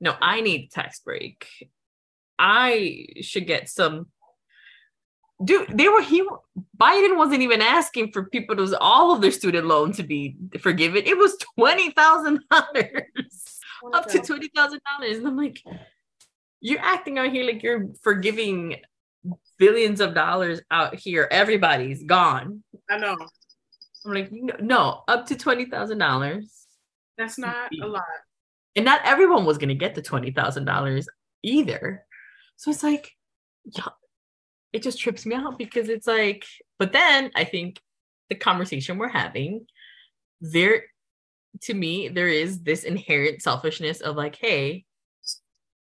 no, 0.00 0.16
I 0.20 0.40
need 0.40 0.70
tax 0.70 0.98
break. 0.98 1.46
I 2.38 3.06
should 3.20 3.46
get 3.46 3.68
some. 3.68 4.06
Dude, 5.44 5.76
they 5.76 5.88
were 5.88 6.02
he 6.02 6.22
Biden 6.76 7.16
wasn't 7.16 7.42
even 7.42 7.60
asking 7.60 8.12
for 8.12 8.24
people 8.24 8.56
to 8.56 8.78
all 8.78 9.12
of 9.12 9.20
their 9.20 9.30
student 9.30 9.66
loan 9.66 9.92
to 9.92 10.02
be 10.02 10.36
forgiven. 10.60 11.04
It 11.06 11.18
was 11.18 11.36
twenty 11.56 11.90
thousand 11.90 12.40
dollars, 12.50 13.60
up 13.92 14.08
to 14.08 14.18
twenty 14.20 14.48
thousand 14.54 14.80
dollars, 14.90 15.18
and 15.18 15.26
I'm 15.26 15.36
like, 15.36 15.60
you're 16.64 16.80
acting 16.80 17.18
out 17.18 17.30
here 17.30 17.44
like 17.44 17.62
you're 17.62 17.88
forgiving 18.02 18.76
billions 19.58 20.00
of 20.00 20.14
dollars 20.14 20.62
out 20.70 20.94
here. 20.94 21.28
Everybody's 21.30 22.02
gone. 22.04 22.64
I 22.88 22.96
know. 22.96 23.18
I'm 24.06 24.14
like, 24.14 24.32
no, 24.32 25.02
up 25.06 25.26
to 25.26 25.36
twenty 25.36 25.66
thousand 25.66 25.98
dollars. 25.98 26.66
That's 27.18 27.38
not 27.38 27.70
a 27.82 27.86
lot. 27.86 28.02
And 28.76 28.86
not 28.86 29.02
everyone 29.04 29.44
was 29.44 29.58
gonna 29.58 29.74
get 29.74 29.94
the 29.94 30.00
twenty 30.00 30.30
thousand 30.30 30.64
dollars 30.64 31.06
either. 31.42 32.06
So 32.56 32.70
it's 32.70 32.82
like, 32.82 33.10
yeah, 33.66 33.88
it 34.72 34.82
just 34.82 34.98
trips 34.98 35.26
me 35.26 35.34
out 35.34 35.58
because 35.58 35.90
it's 35.90 36.06
like, 36.06 36.46
but 36.78 36.94
then 36.94 37.30
I 37.36 37.44
think 37.44 37.78
the 38.30 38.36
conversation 38.36 38.96
we're 38.96 39.08
having, 39.08 39.66
there 40.40 40.84
to 41.64 41.74
me, 41.74 42.08
there 42.08 42.28
is 42.28 42.62
this 42.62 42.84
inherent 42.84 43.42
selfishness 43.42 44.00
of 44.00 44.16
like, 44.16 44.36
hey, 44.36 44.86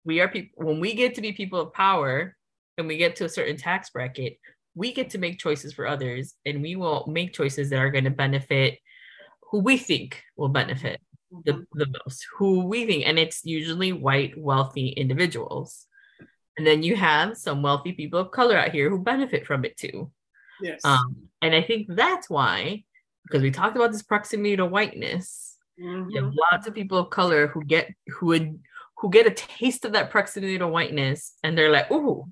we 0.05 0.21
are 0.21 0.29
people 0.29 0.65
when 0.65 0.81
we 0.81 0.95
get 0.95 1.15
to 1.15 1.21
be 1.21 1.33
people 1.33 1.61
of 1.61 1.73
power 1.73 2.37
and 2.79 2.87
we 2.87 2.97
get 2.97 3.17
to 3.17 3.25
a 3.25 3.29
certain 3.29 3.57
tax 3.57 3.91
bracket 3.91 4.39
we 4.75 4.93
get 4.93 5.11
to 5.11 5.19
make 5.19 5.39
choices 5.39 5.73
for 5.73 5.87
others 5.87 6.35
and 6.47 6.63
we 6.63 6.77
will 6.77 7.05
make 7.09 7.33
choices 7.33 7.71
that 7.71 7.79
are 7.79 7.91
going 7.91 8.05
to 8.05 8.11
benefit 8.11 8.79
who 9.51 9.59
we 9.59 9.77
think 9.77 10.23
will 10.37 10.49
benefit 10.49 11.01
the, 11.45 11.53
mm-hmm. 11.53 11.79
the 11.79 11.87
most 12.05 12.27
who 12.37 12.67
we 12.67 12.87
think 12.87 13.05
and 13.07 13.19
it's 13.19 13.45
usually 13.45 13.93
white 13.93 14.37
wealthy 14.37 14.89
individuals 14.89 15.87
and 16.57 16.67
then 16.67 16.83
you 16.83 16.97
have 16.97 17.37
some 17.37 17.63
wealthy 17.63 17.93
people 17.93 18.19
of 18.19 18.31
color 18.31 18.57
out 18.57 18.71
here 18.71 18.91
who 18.91 18.99
benefit 18.99 19.47
from 19.47 19.65
it 19.65 19.77
too 19.77 20.11
yes 20.61 20.81
um, 20.85 21.17
and 21.43 21.55
i 21.55 21.63
think 21.63 21.87
that's 21.91 22.29
why 22.29 22.83
because 23.25 23.43
we 23.43 23.51
talked 23.51 23.77
about 23.77 23.93
this 23.93 24.03
proximity 24.03 24.57
to 24.57 24.67
whiteness 24.67 25.57
mm-hmm. 25.81 26.09
you 26.11 26.23
have 26.23 26.33
lots 26.53 26.67
of 26.67 26.75
people 26.75 26.99
of 26.99 27.11
color 27.11 27.47
who 27.49 27.65
get 27.65 27.93
who 28.09 28.27
would 28.27 28.61
who 29.01 29.11
get 29.11 29.27
a 29.27 29.31
taste 29.31 29.85
of 29.85 29.93
that 29.93 30.11
proximity 30.11 30.59
to 30.59 30.69
whiteness 30.69 31.35
and 31.43 31.57
they're 31.57 31.71
like, 31.71 31.87
oh, 31.91 32.29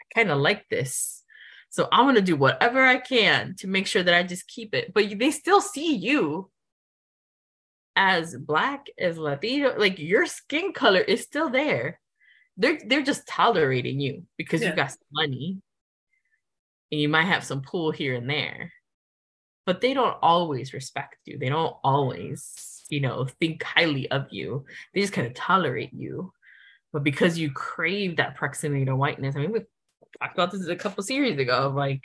I 0.00 0.14
kind 0.14 0.30
of 0.30 0.38
like 0.38 0.68
this. 0.68 1.22
So 1.70 1.88
I'm 1.90 2.04
going 2.04 2.14
to 2.14 2.22
do 2.22 2.36
whatever 2.36 2.84
I 2.84 2.98
can 2.98 3.56
to 3.58 3.66
make 3.66 3.86
sure 3.86 4.02
that 4.02 4.14
I 4.14 4.22
just 4.22 4.46
keep 4.46 4.74
it. 4.74 4.92
But 4.94 5.18
they 5.18 5.30
still 5.30 5.60
see 5.60 5.96
you 5.96 6.50
as 7.96 8.36
black, 8.36 8.86
as 8.98 9.18
Latino, 9.18 9.74
like 9.76 9.98
your 9.98 10.26
skin 10.26 10.72
color 10.72 11.00
is 11.00 11.22
still 11.22 11.50
there. 11.50 11.98
They're 12.56 12.78
they're 12.86 13.02
just 13.02 13.26
tolerating 13.26 13.98
you 13.98 14.26
because 14.36 14.62
yeah. 14.62 14.70
you 14.70 14.76
got 14.76 14.90
some 14.90 15.00
money 15.10 15.58
and 16.90 17.00
you 17.00 17.08
might 17.08 17.24
have 17.24 17.44
some 17.44 17.62
pull 17.62 17.90
here 17.90 18.14
and 18.14 18.28
there. 18.28 18.72
But 19.64 19.80
they 19.80 19.94
don't 19.94 20.16
always 20.22 20.72
respect 20.72 21.16
you. 21.24 21.38
They 21.38 21.48
don't 21.48 21.76
always 21.84 22.72
you 22.92 23.00
know, 23.00 23.26
think 23.40 23.62
highly 23.62 24.08
of 24.10 24.26
you. 24.30 24.66
They 24.92 25.00
just 25.00 25.14
kind 25.14 25.26
of 25.26 25.32
tolerate 25.32 25.94
you. 25.94 26.30
But 26.92 27.02
because 27.02 27.38
you 27.38 27.50
crave 27.50 28.16
that 28.16 28.36
proximity 28.36 28.84
to 28.84 28.94
whiteness, 28.94 29.34
I 29.34 29.40
mean, 29.40 29.52
we 29.52 29.60
talked 30.20 30.34
about 30.34 30.52
this 30.52 30.68
a 30.68 30.76
couple 30.76 31.02
series 31.02 31.38
ago, 31.38 31.72
like 31.74 32.02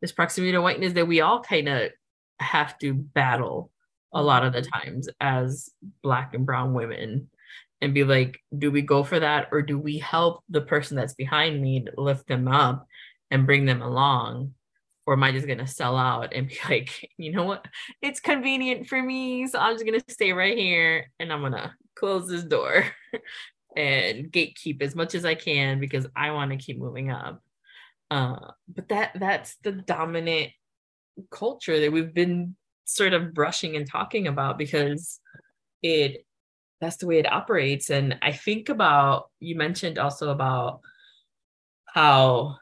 this 0.00 0.12
proximity 0.12 0.52
to 0.52 0.62
whiteness 0.62 0.92
that 0.92 1.08
we 1.08 1.20
all 1.20 1.40
kind 1.40 1.68
of 1.68 1.90
have 2.38 2.78
to 2.78 2.94
battle 2.94 3.72
a 4.14 4.18
mm-hmm. 4.18 4.26
lot 4.26 4.44
of 4.44 4.52
the 4.52 4.62
times 4.62 5.08
as 5.20 5.68
black 6.04 6.34
and 6.34 6.46
brown 6.46 6.72
women 6.72 7.28
and 7.80 7.92
be 7.92 8.04
like, 8.04 8.38
do 8.56 8.70
we 8.70 8.80
go 8.80 9.02
for 9.02 9.18
that 9.18 9.48
or 9.50 9.60
do 9.60 9.76
we 9.76 9.98
help 9.98 10.44
the 10.48 10.60
person 10.60 10.96
that's 10.96 11.14
behind 11.14 11.60
me 11.60 11.84
lift 11.96 12.28
them 12.28 12.46
up 12.46 12.86
and 13.32 13.44
bring 13.44 13.64
them 13.64 13.82
along? 13.82 14.54
Or 15.06 15.14
am 15.14 15.22
I 15.22 15.32
just 15.32 15.46
gonna 15.46 15.66
sell 15.66 15.96
out 15.96 16.32
and 16.32 16.48
be 16.48 16.58
like, 16.68 17.10
you 17.16 17.32
know 17.32 17.44
what, 17.44 17.66
it's 18.00 18.20
convenient 18.20 18.88
for 18.88 19.02
me, 19.02 19.46
so 19.46 19.58
I'm 19.58 19.74
just 19.74 19.84
gonna 19.84 20.00
stay 20.08 20.32
right 20.32 20.56
here 20.56 21.10
and 21.18 21.32
I'm 21.32 21.42
gonna 21.42 21.74
close 21.94 22.28
this 22.28 22.44
door 22.44 22.84
and 23.76 24.30
gatekeep 24.30 24.82
as 24.82 24.94
much 24.94 25.14
as 25.14 25.24
I 25.24 25.34
can 25.34 25.80
because 25.80 26.06
I 26.14 26.30
want 26.32 26.50
to 26.50 26.56
keep 26.56 26.78
moving 26.78 27.10
up. 27.10 27.42
Uh, 28.10 28.50
but 28.68 28.88
that 28.90 29.12
that's 29.18 29.56
the 29.62 29.72
dominant 29.72 30.50
culture 31.30 31.80
that 31.80 31.92
we've 31.92 32.12
been 32.12 32.56
sort 32.84 33.12
of 33.12 33.32
brushing 33.32 33.76
and 33.76 33.88
talking 33.88 34.26
about 34.26 34.58
because 34.58 35.20
it 35.82 36.26
that's 36.80 36.96
the 36.96 37.06
way 37.06 37.18
it 37.20 37.32
operates. 37.32 37.90
And 37.90 38.18
I 38.22 38.32
think 38.32 38.68
about 38.68 39.30
you 39.38 39.56
mentioned 39.56 39.98
also 39.98 40.30
about 40.30 40.80
how 41.86 42.56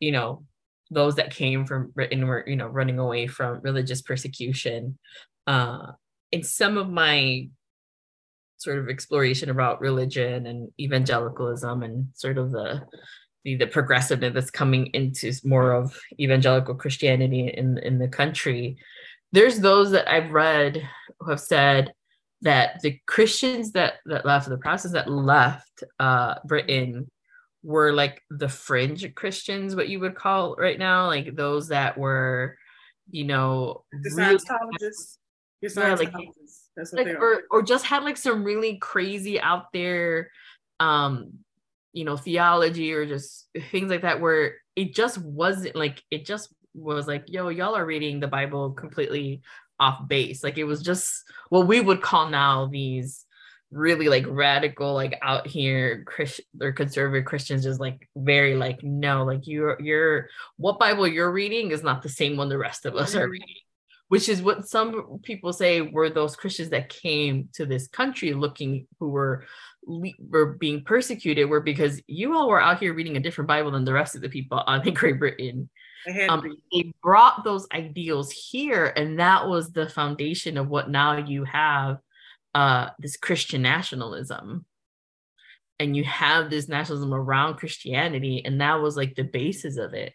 you 0.00 0.12
know 0.12 0.44
those 0.90 1.16
that 1.16 1.30
came 1.30 1.64
from 1.64 1.90
Britain 1.90 2.26
were 2.26 2.44
you 2.46 2.56
know 2.56 2.66
running 2.66 2.98
away 2.98 3.26
from 3.26 3.60
religious 3.62 4.02
persecution 4.02 4.98
uh 5.46 5.92
in 6.32 6.42
some 6.42 6.76
of 6.76 6.88
my 6.88 7.48
sort 8.58 8.78
of 8.78 8.88
exploration 8.88 9.50
about 9.50 9.80
religion 9.80 10.46
and 10.46 10.68
evangelicalism 10.78 11.82
and 11.82 12.08
sort 12.14 12.38
of 12.38 12.50
the 12.50 12.82
the, 13.44 13.56
the 13.56 13.66
progressiveness 13.66 14.34
that's 14.34 14.50
coming 14.50 14.88
into 14.88 15.32
more 15.44 15.72
of 15.72 15.98
evangelical 16.20 16.74
christianity 16.74 17.52
in 17.56 17.78
in 17.78 17.98
the 17.98 18.08
country 18.08 18.76
there's 19.32 19.60
those 19.60 19.90
that 19.92 20.12
i've 20.12 20.32
read 20.32 20.86
who 21.20 21.30
have 21.30 21.40
said 21.40 21.92
that 22.42 22.80
the 22.82 23.00
christians 23.06 23.72
that 23.72 23.94
that 24.04 24.26
left 24.26 24.48
the 24.48 24.58
process 24.58 24.92
that 24.92 25.10
left 25.10 25.82
uh 25.98 26.34
britain 26.44 27.10
were 27.62 27.92
like 27.92 28.22
the 28.30 28.48
fringe 28.48 29.14
Christians, 29.14 29.76
what 29.76 29.88
you 29.88 30.00
would 30.00 30.14
call 30.14 30.56
right 30.56 30.78
now, 30.78 31.06
like 31.06 31.36
those 31.36 31.68
that 31.68 31.98
were, 31.98 32.56
you 33.10 33.24
know, 33.24 33.84
the 33.92 34.10
Scientologists. 34.10 35.18
yeah, 35.60 35.94
like, 35.94 36.12
That's 36.76 36.92
what 36.92 37.06
like, 37.06 37.20
or, 37.20 37.42
or 37.50 37.62
just 37.62 37.84
had 37.84 38.04
like 38.04 38.16
some 38.16 38.44
really 38.44 38.78
crazy 38.78 39.40
out 39.40 39.66
there 39.72 40.30
um 40.78 41.32
you 41.92 42.04
know 42.04 42.16
theology 42.16 42.94
or 42.94 43.04
just 43.04 43.48
things 43.70 43.90
like 43.90 44.00
that 44.00 44.18
where 44.18 44.54
it 44.76 44.94
just 44.94 45.18
wasn't 45.18 45.76
like 45.76 46.02
it 46.10 46.24
just 46.24 46.54
was 46.72 47.06
like 47.06 47.24
yo 47.26 47.50
y'all 47.50 47.76
are 47.76 47.84
reading 47.84 48.18
the 48.18 48.26
bible 48.26 48.70
completely 48.70 49.42
off 49.80 50.06
base. 50.06 50.44
Like 50.44 50.58
it 50.58 50.64
was 50.64 50.82
just 50.82 51.24
what 51.48 51.66
we 51.66 51.80
would 51.80 52.02
call 52.02 52.28
now 52.28 52.66
these 52.66 53.24
really 53.72 54.08
like 54.08 54.24
radical 54.28 54.94
like 54.94 55.16
out 55.22 55.46
here 55.46 56.02
christian 56.04 56.44
or 56.60 56.72
conservative 56.72 57.24
christians 57.24 57.66
is 57.66 57.78
like 57.78 58.08
very 58.16 58.56
like 58.56 58.82
no 58.82 59.24
like 59.24 59.46
you're 59.46 59.80
you're 59.80 60.28
what 60.56 60.78
bible 60.78 61.06
you're 61.06 61.30
reading 61.30 61.70
is 61.70 61.82
not 61.82 62.02
the 62.02 62.08
same 62.08 62.36
one 62.36 62.48
the 62.48 62.58
rest 62.58 62.84
of 62.84 62.96
us 62.96 63.14
are 63.14 63.22
mm-hmm. 63.22 63.32
reading 63.32 63.54
which 64.08 64.28
is 64.28 64.42
what 64.42 64.68
some 64.68 65.20
people 65.22 65.52
say 65.52 65.80
were 65.82 66.10
those 66.10 66.34
christians 66.34 66.70
that 66.70 66.88
came 66.88 67.48
to 67.52 67.64
this 67.64 67.86
country 67.86 68.32
looking 68.32 68.86
who 68.98 69.08
were 69.08 69.44
were 69.86 70.54
being 70.54 70.82
persecuted 70.82 71.48
were 71.48 71.60
because 71.60 72.02
you 72.08 72.36
all 72.36 72.48
were 72.48 72.60
out 72.60 72.80
here 72.80 72.92
reading 72.92 73.16
a 73.16 73.20
different 73.20 73.46
bible 73.46 73.70
than 73.70 73.84
the 73.84 73.92
rest 73.92 74.16
of 74.16 74.20
the 74.20 74.28
people 74.28 74.62
on 74.66 74.86
in 74.86 74.94
great 74.94 75.18
britain 75.18 75.68
um, 76.30 76.56
they 76.72 76.90
brought 77.02 77.44
those 77.44 77.66
ideals 77.74 78.30
here 78.30 78.86
and 78.96 79.20
that 79.20 79.46
was 79.46 79.70
the 79.70 79.86
foundation 79.86 80.56
of 80.56 80.68
what 80.68 80.88
now 80.88 81.18
you 81.18 81.44
have 81.44 81.98
uh, 82.54 82.90
this 82.98 83.16
Christian 83.16 83.62
nationalism. 83.62 84.64
And 85.78 85.96
you 85.96 86.04
have 86.04 86.50
this 86.50 86.68
nationalism 86.68 87.14
around 87.14 87.56
Christianity, 87.56 88.42
and 88.44 88.60
that 88.60 88.82
was 88.82 88.96
like 88.96 89.14
the 89.14 89.24
basis 89.24 89.78
of 89.78 89.94
it. 89.94 90.12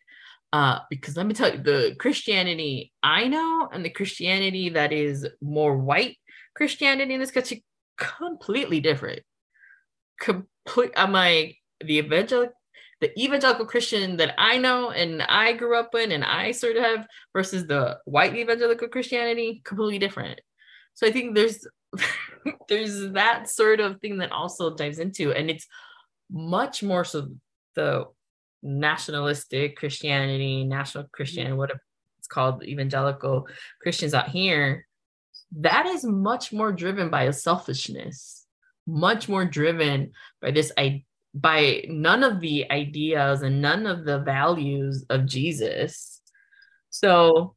Uh, 0.54 0.80
because 0.90 1.18
let 1.18 1.26
me 1.26 1.34
tell 1.34 1.52
you, 1.52 1.62
the 1.62 1.96
Christianity 1.98 2.94
I 3.02 3.28
know 3.28 3.68
and 3.74 3.84
the 3.84 3.90
Christianity 3.90 4.70
that 4.70 4.94
is 4.94 5.28
more 5.42 5.76
white 5.76 6.18
Christianity 6.56 7.14
in 7.14 7.20
this 7.20 7.32
country, 7.32 7.66
completely 7.98 8.80
different. 8.80 9.22
Complete. 10.20 10.92
I'm 10.96 11.12
like 11.12 11.58
the 11.84 11.98
evangelical, 11.98 12.54
the 13.02 13.20
evangelical 13.20 13.66
Christian 13.66 14.18
that 14.18 14.36
I 14.38 14.58
know 14.58 14.92
and 14.92 15.22
I 15.24 15.54
grew 15.54 15.78
up 15.78 15.94
in, 15.96 16.12
and 16.12 16.24
I 16.24 16.52
sort 16.52 16.78
of 16.78 16.84
have 16.84 17.08
versus 17.34 17.68
the 17.68 17.98
white 18.06 18.36
evangelical 18.36 18.88
Christianity, 18.88 19.62
completely 19.66 20.00
different. 20.00 20.40
So 20.94 21.06
I 21.06 21.12
think 21.12 21.36
there's 21.36 21.68
there's 22.70 23.12
that 23.12 23.50
sort 23.50 23.80
of 23.80 24.00
thing 24.00 24.18
that 24.18 24.32
also 24.32 24.76
dives 24.76 25.00
into 25.00 25.32
and 25.32 25.50
it's 25.50 25.68
much 26.32 26.84
more 26.84 27.04
so 27.04 27.30
the 27.76 28.06
nationalistic 28.64 29.76
christianity 29.76 30.64
national 30.64 31.06
christianity 31.12 31.54
what 31.54 31.72
it's 32.18 32.28
called 32.28 32.64
evangelical 32.64 33.48
christians 33.82 34.14
out 34.14 34.30
here 34.30 34.88
that 35.58 35.86
is 35.86 36.04
much 36.04 36.52
more 36.52 36.72
driven 36.72 37.10
by 37.10 37.24
a 37.24 37.34
selfishness 37.34 38.46
much 38.88 39.30
more 39.30 39.46
driven 39.46 40.12
by 40.42 40.52
this 40.52 40.72
i 40.78 41.04
by 41.36 41.84
none 41.90 42.24
of 42.24 42.40
the 42.40 42.72
ideas 42.72 43.42
and 43.42 43.62
none 43.62 43.86
of 43.86 44.06
the 44.06 44.20
values 44.20 45.06
of 45.10 45.26
jesus. 45.26 46.22
So 46.90 47.56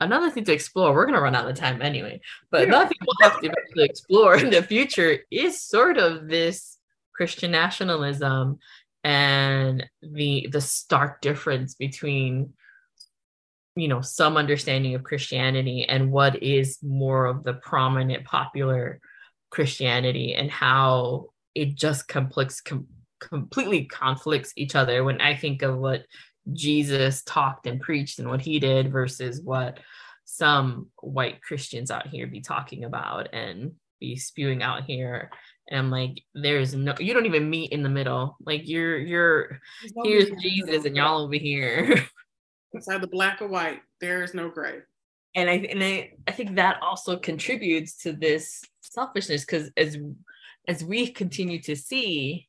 another 0.00 0.30
thing 0.30 0.44
to 0.44 0.52
explore. 0.52 0.92
We're 0.92 1.06
gonna 1.06 1.20
run 1.20 1.34
out 1.34 1.48
of 1.48 1.56
time 1.56 1.82
anyway, 1.82 2.20
but 2.50 2.62
yeah. 2.62 2.68
another 2.68 2.88
thing 2.88 2.98
we'll 3.00 3.30
have 3.30 3.40
to 3.40 3.82
explore 3.82 4.36
in 4.36 4.50
the 4.50 4.62
future 4.62 5.18
is 5.30 5.62
sort 5.62 5.98
of 5.98 6.28
this 6.28 6.78
Christian 7.14 7.50
nationalism 7.50 8.58
and 9.04 9.86
the 10.02 10.48
the 10.50 10.60
stark 10.60 11.20
difference 11.20 11.74
between 11.74 12.52
you 13.76 13.88
know 13.88 14.00
some 14.00 14.36
understanding 14.36 14.94
of 14.94 15.04
Christianity 15.04 15.84
and 15.84 16.10
what 16.10 16.42
is 16.42 16.78
more 16.82 17.26
of 17.26 17.44
the 17.44 17.54
prominent 17.54 18.24
popular 18.24 19.00
Christianity 19.50 20.34
and 20.34 20.50
how 20.50 21.26
it 21.54 21.74
just 21.74 22.08
conflicts 22.08 22.60
com- 22.60 22.88
completely 23.20 23.84
conflicts 23.84 24.52
each 24.56 24.74
other 24.74 25.04
when 25.04 25.20
I 25.20 25.36
think 25.36 25.62
of 25.62 25.78
what 25.78 26.04
Jesus 26.52 27.22
talked 27.22 27.66
and 27.66 27.80
preached 27.80 28.18
and 28.18 28.28
what 28.28 28.40
he 28.40 28.58
did 28.58 28.92
versus 28.92 29.40
what 29.40 29.80
some 30.24 30.88
white 31.00 31.40
Christians 31.42 31.90
out 31.90 32.08
here 32.08 32.26
be 32.26 32.40
talking 32.40 32.84
about 32.84 33.32
and 33.32 33.72
be 34.00 34.16
spewing 34.16 34.62
out 34.62 34.84
here. 34.84 35.30
And 35.68 35.78
I'm 35.78 35.90
like, 35.90 36.22
there's 36.34 36.74
no, 36.74 36.94
you 36.98 37.14
don't 37.14 37.26
even 37.26 37.50
meet 37.50 37.72
in 37.72 37.82
the 37.82 37.88
middle. 37.88 38.36
Like 38.44 38.68
you're, 38.68 38.98
you're, 38.98 39.60
here's 40.04 40.30
Jesus 40.40 40.84
and 40.84 40.96
y'all 40.96 41.22
over 41.22 41.34
here. 41.34 42.04
Inside 42.72 43.00
the 43.00 43.08
black 43.08 43.40
or 43.40 43.48
white, 43.48 43.80
there 44.00 44.22
is 44.22 44.34
no 44.34 44.50
gray. 44.50 44.80
And 45.34 45.50
I, 45.50 45.54
and 45.54 45.82
I, 45.82 46.12
I 46.26 46.32
think 46.32 46.56
that 46.56 46.82
also 46.82 47.16
contributes 47.16 47.96
to 48.02 48.12
this 48.12 48.62
selfishness 48.80 49.44
because 49.44 49.70
as, 49.76 49.96
as 50.68 50.84
we 50.84 51.10
continue 51.12 51.60
to 51.62 51.76
see, 51.76 52.45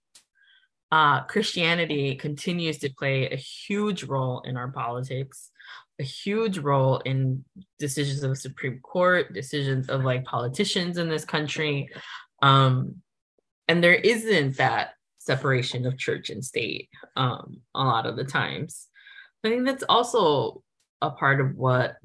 uh, 0.91 1.23
Christianity 1.23 2.15
continues 2.15 2.78
to 2.80 2.93
play 2.93 3.30
a 3.30 3.36
huge 3.36 4.04
role 4.04 4.41
in 4.41 4.56
our 4.56 4.69
politics, 4.69 5.52
a 6.00 6.04
huge 6.04 6.60
role 6.60 7.00
in 7.00 7.43
decisions 7.80 8.23
of 8.23 8.30
the 8.30 8.36
Supreme 8.36 8.80
Court, 8.80 9.34
decisions 9.34 9.89
of 9.89 10.04
like 10.04 10.23
politicians 10.23 10.97
in 10.97 11.10
this 11.10 11.26
country. 11.26 11.89
Um, 12.41 13.02
and 13.67 13.84
there 13.84 13.95
isn't 13.95 14.58
that 14.58 14.91
separation 15.19 15.86
of 15.86 15.97
church 15.97 16.30
and 16.30 16.43
state 16.43 16.89
um, 17.17 17.62
a 17.76 17.84
lot 17.84 18.06
of 18.06 18.15
the 18.15 18.23
times. 18.23 18.88
I 19.43 19.50
think 19.50 19.65
that's 19.65 19.84
also 19.89 20.63
a 21.02 21.12
part 21.12 21.41
of 21.41 21.56
what 21.56 21.97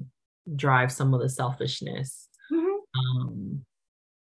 drives 0.55 0.95
some 0.95 1.13
of 1.13 1.21
the 1.21 1.29
selfishness 1.29 2.27
mm-hmm. 2.51 2.99
um, 2.99 3.65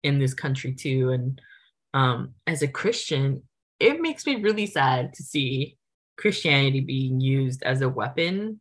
in 0.04 0.18
this 0.20 0.34
country 0.34 0.72
too. 0.72 1.10
And 1.10 1.40
um, 1.94 2.34
as 2.46 2.62
a 2.62 2.68
Christian, 2.68 3.42
it 3.82 4.00
makes 4.00 4.24
me 4.24 4.36
really 4.36 4.66
sad 4.66 5.12
to 5.14 5.22
see 5.22 5.76
Christianity 6.16 6.80
being 6.80 7.20
used 7.20 7.64
as 7.64 7.80
a 7.80 7.88
weapon 7.88 8.60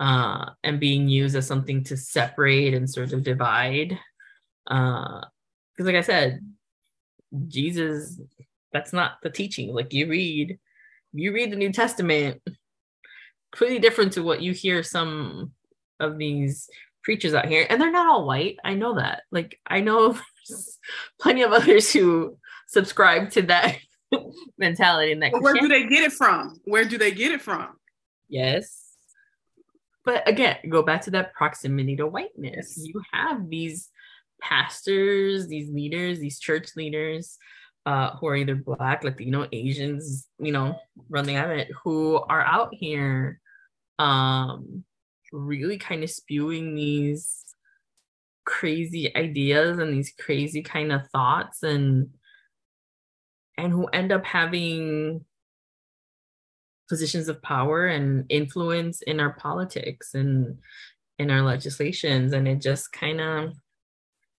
uh, 0.00 0.50
and 0.64 0.80
being 0.80 1.08
used 1.08 1.36
as 1.36 1.46
something 1.46 1.84
to 1.84 1.96
separate 1.96 2.72
and 2.72 2.88
sort 2.88 3.12
of 3.12 3.22
divide. 3.22 3.98
Because, 4.66 5.22
uh, 5.78 5.84
like 5.84 5.94
I 5.94 6.00
said, 6.00 6.40
Jesus, 7.48 8.18
that's 8.72 8.94
not 8.94 9.18
the 9.22 9.28
teaching. 9.28 9.74
Like 9.74 9.92
you 9.92 10.08
read, 10.08 10.58
you 11.12 11.34
read 11.34 11.52
the 11.52 11.56
New 11.56 11.72
Testament, 11.72 12.40
pretty 13.52 13.78
different 13.78 14.14
to 14.14 14.22
what 14.22 14.40
you 14.40 14.52
hear 14.52 14.82
some 14.82 15.52
of 16.00 16.16
these 16.16 16.70
preachers 17.02 17.34
out 17.34 17.46
here, 17.46 17.66
and 17.68 17.78
they're 17.78 17.92
not 17.92 18.08
all 18.08 18.26
white. 18.26 18.56
I 18.64 18.72
know 18.72 18.94
that. 18.94 19.24
Like 19.30 19.60
I 19.66 19.80
know 19.80 20.18
plenty 21.20 21.42
of 21.42 21.52
others 21.52 21.92
who 21.92 22.38
subscribe 22.68 23.30
to 23.32 23.42
that 23.42 23.76
mentality 24.58 25.12
in 25.12 25.20
that. 25.20 25.32
where 25.40 25.54
do 25.54 25.68
they 25.68 25.86
get 25.86 26.02
it 26.02 26.12
from? 26.12 26.60
Where 26.64 26.84
do 26.84 26.98
they 26.98 27.12
get 27.12 27.32
it 27.32 27.42
from? 27.42 27.68
Yes. 28.28 28.80
But 30.04 30.28
again, 30.28 30.56
go 30.68 30.82
back 30.82 31.02
to 31.02 31.10
that 31.12 31.32
proximity 31.34 31.96
to 31.96 32.06
whiteness. 32.06 32.76
You 32.76 33.00
have 33.12 33.48
these 33.48 33.88
pastors, 34.40 35.48
these 35.48 35.70
leaders, 35.70 36.18
these 36.18 36.38
church 36.38 36.70
leaders 36.76 37.38
uh, 37.86 38.16
who 38.16 38.26
are 38.26 38.36
either 38.36 38.54
Black, 38.54 39.04
Latino, 39.04 39.46
Asians, 39.52 40.28
you 40.38 40.52
know, 40.52 40.78
running 41.08 41.36
at 41.36 41.50
it, 41.50 41.68
who 41.82 42.16
are 42.28 42.42
out 42.42 42.68
here 42.72 43.40
um, 43.98 44.84
really 45.32 45.78
kind 45.78 46.02
of 46.02 46.10
spewing 46.10 46.74
these 46.74 47.44
crazy 48.44 49.14
ideas 49.16 49.78
and 49.78 49.92
these 49.92 50.12
crazy 50.18 50.62
kind 50.62 50.92
of 50.92 51.08
thoughts 51.08 51.62
and 51.62 52.10
and 53.58 53.72
who 53.72 53.86
end 53.86 54.12
up 54.12 54.24
having 54.24 55.24
positions 56.88 57.28
of 57.28 57.42
power 57.42 57.86
and 57.86 58.26
influence 58.28 59.02
in 59.02 59.20
our 59.20 59.32
politics 59.34 60.14
and 60.14 60.58
in 61.18 61.30
our 61.30 61.42
legislations 61.42 62.32
and 62.32 62.46
it 62.46 62.60
just 62.60 62.92
kind 62.92 63.20
of 63.20 63.54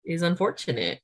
is 0.05 0.23
unfortunate 0.23 1.01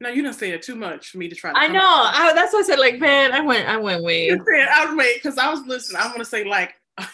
no, 0.00 0.08
you 0.10 0.22
don't 0.22 0.34
say 0.34 0.50
it 0.50 0.62
too 0.62 0.74
much 0.74 1.08
for 1.08 1.18
me 1.18 1.28
to 1.28 1.34
try. 1.34 1.50
To 1.50 1.58
I 1.58 1.68
know. 1.68 1.80
I, 1.80 2.32
that's 2.34 2.52
why 2.52 2.60
I 2.60 2.62
said, 2.62 2.78
like, 2.78 2.98
man, 2.98 3.32
I 3.32 3.40
went, 3.40 3.66
I 3.66 3.78
went 3.78 4.02
way. 4.02 4.30
I 4.30 4.94
wait 4.94 5.22
because 5.22 5.38
I 5.38 5.48
was 5.50 5.62
listening. 5.66 6.02
I 6.02 6.06
want 6.08 6.18
to 6.18 6.26
say, 6.26 6.44
like, 6.44 6.74
I've 6.98 7.08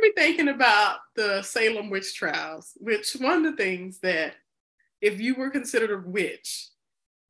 been 0.00 0.12
thinking 0.16 0.48
about 0.48 1.00
the 1.14 1.42
Salem 1.42 1.90
witch 1.90 2.14
trials. 2.14 2.72
Which 2.76 3.12
one 3.14 3.44
of 3.44 3.56
the 3.56 3.62
things 3.62 3.98
that, 4.00 4.34
if 5.02 5.20
you 5.20 5.34
were 5.34 5.50
considered 5.50 5.90
a 5.90 6.08
witch, 6.08 6.68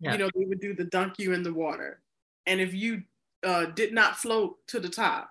yeah. 0.00 0.12
you 0.12 0.18
know, 0.18 0.30
they 0.34 0.44
would 0.44 0.60
do 0.60 0.74
the 0.74 0.84
dunk 0.84 1.14
you 1.18 1.32
in 1.32 1.42
the 1.42 1.52
water. 1.52 2.00
And 2.46 2.60
if 2.60 2.74
you 2.74 3.02
uh, 3.44 3.66
did 3.66 3.92
not 3.92 4.16
float 4.16 4.56
to 4.68 4.80
the 4.80 4.88
top, 4.88 5.30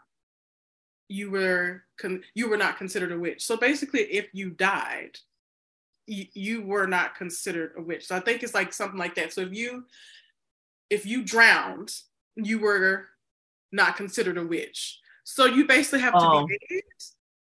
you 1.08 1.30
were 1.30 1.84
con- 1.98 2.24
you 2.34 2.50
were 2.50 2.58
not 2.58 2.78
considered 2.78 3.12
a 3.12 3.20
witch. 3.20 3.46
So 3.46 3.58
basically, 3.58 4.02
if 4.02 4.28
you 4.34 4.50
died, 4.50 5.18
y- 6.08 6.30
you 6.34 6.64
were 6.64 6.88
not 6.88 7.16
considered 7.16 7.74
a 7.78 7.82
witch. 7.82 8.08
So 8.08 8.16
I 8.16 8.20
think 8.20 8.42
it's 8.42 8.56
like 8.56 8.74
something 8.74 9.00
like 9.00 9.16
that. 9.16 9.34
So 9.34 9.42
if 9.42 9.54
you 9.54 9.86
if 10.90 11.06
you 11.06 11.24
drowned, 11.24 11.94
you 12.36 12.60
were 12.60 13.06
not 13.72 13.98
considered 13.98 14.38
a 14.38 14.46
witch. 14.46 15.00
So 15.24 15.46
you 15.46 15.68
basically 15.68 16.00
have 16.00 16.14
oh. 16.16 16.42
to 16.42 16.48
be 16.48 16.82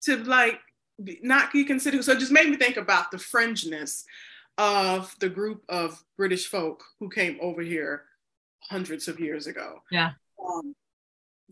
to 0.04 0.18
like 0.24 0.60
not 1.22 1.52
be 1.52 1.64
considered. 1.64 2.04
So 2.04 2.14
it 2.14 2.20
just 2.20 2.32
made 2.32 2.50
me 2.50 2.58
think 2.58 2.78
about 2.78 3.12
the 3.12 3.18
fringeness 3.18 4.04
of 4.58 5.16
the 5.20 5.30
group 5.30 5.64
of 5.70 6.04
British 6.18 6.48
folk 6.48 6.84
who 7.00 7.10
came 7.10 7.38
over 7.42 7.62
here 7.62 8.04
hundreds 8.62 9.08
of 9.08 9.20
years 9.20 9.48
ago. 9.48 9.82
Yeah. 9.92 10.12
Um, 10.44 10.76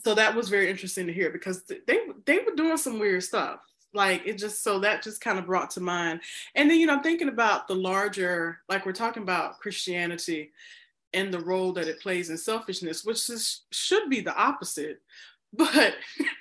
so 0.04 0.16
that 0.16 0.36
was 0.36 0.50
very 0.50 0.70
interesting 0.70 1.08
to 1.08 1.14
hear 1.14 1.30
because 1.30 1.64
they 1.64 2.00
they 2.26 2.40
were 2.40 2.56
doing 2.56 2.78
some 2.78 3.00
weird 3.00 3.24
stuff. 3.24 3.60
Like 3.94 4.26
it 4.26 4.38
just 4.38 4.64
so 4.64 4.80
that 4.80 5.04
just 5.04 5.22
kind 5.22 5.38
of 5.38 5.46
brought 5.46 5.72
to 5.72 5.82
mind. 5.82 6.22
And 6.56 6.70
then 6.70 6.80
you 6.80 6.88
know 6.88 6.94
I'm 6.94 7.04
thinking 7.04 7.30
about 7.30 7.68
the 7.68 7.76
larger 7.76 8.60
like 8.70 8.86
we're 8.86 8.94
talking 8.94 9.24
about 9.24 9.60
Christianity 9.60 10.52
and 11.14 11.34
the 11.34 11.40
role 11.40 11.74
that 11.74 11.88
it 11.88 12.00
plays 12.00 12.30
in 12.30 12.38
selfishness, 12.38 13.04
which 13.04 13.30
is, 13.30 13.62
should 13.72 14.10
be 14.10 14.22
the 14.22 14.36
opposite. 14.36 15.02
But 15.54 15.96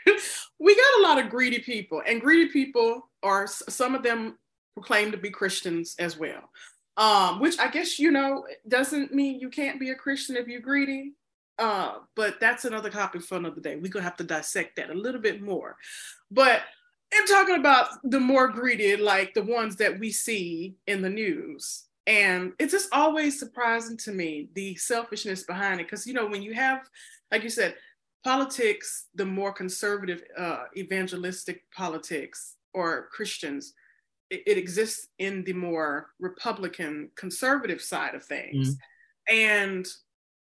we 0.60 0.76
got 0.76 1.00
a 1.00 1.02
lot 1.02 1.18
of 1.18 1.30
greedy 1.30 1.58
people, 1.58 2.00
and 2.06 2.20
greedy 2.20 2.48
people 2.52 3.10
are 3.24 3.48
some 3.48 3.96
of 3.96 4.04
them 4.04 4.38
proclaim 4.74 5.12
to 5.12 5.18
be 5.18 5.30
Christians 5.30 5.94
as 5.98 6.16
well. 6.18 6.50
Um, 6.96 7.40
which 7.40 7.58
I 7.58 7.70
guess 7.70 7.98
you 7.98 8.10
know 8.10 8.46
doesn't 8.68 9.14
mean 9.14 9.40
you 9.40 9.48
can't 9.48 9.80
be 9.80 9.90
a 9.90 9.94
Christian 9.94 10.36
if 10.36 10.48
you're 10.48 10.60
greedy. 10.60 11.12
Uh, 11.58 11.98
but 12.16 12.40
that's 12.40 12.64
another 12.64 12.90
topic 12.90 13.22
for 13.22 13.36
another 13.36 13.60
day. 13.60 13.76
We're 13.76 13.90
gonna 13.90 14.04
have 14.04 14.16
to 14.16 14.24
dissect 14.24 14.76
that 14.76 14.90
a 14.90 14.94
little 14.94 15.20
bit 15.20 15.42
more. 15.42 15.76
But 16.30 16.62
I'm 17.12 17.26
talking 17.26 17.56
about 17.56 17.88
the 18.04 18.20
more 18.20 18.48
greedy, 18.48 18.96
like 18.96 19.34
the 19.34 19.42
ones 19.42 19.76
that 19.76 19.98
we 19.98 20.10
see 20.10 20.76
in 20.86 21.02
the 21.02 21.10
news. 21.10 21.84
And 22.06 22.52
it's 22.58 22.72
just 22.72 22.88
always 22.92 23.38
surprising 23.38 23.96
to 23.98 24.12
me 24.12 24.48
the 24.54 24.74
selfishness 24.76 25.42
behind 25.42 25.80
it. 25.80 25.84
Because, 25.84 26.06
you 26.06 26.14
know, 26.14 26.26
when 26.26 26.42
you 26.42 26.54
have, 26.54 26.88
like 27.30 27.42
you 27.42 27.50
said, 27.50 27.74
politics, 28.24 29.06
the 29.14 29.26
more 29.26 29.52
conservative, 29.52 30.22
uh, 30.36 30.64
evangelistic 30.76 31.64
politics 31.72 32.56
or 32.74 33.08
Christians, 33.12 33.74
it, 34.30 34.42
it, 34.46 34.58
exists 34.58 35.08
in 35.18 35.44
the 35.44 35.52
more 35.52 36.10
Republican, 36.18 37.10
conservative 37.16 37.82
side 37.82 38.14
of 38.14 38.24
things. 38.24 38.76
Mm. 38.76 38.76
And 39.28 39.86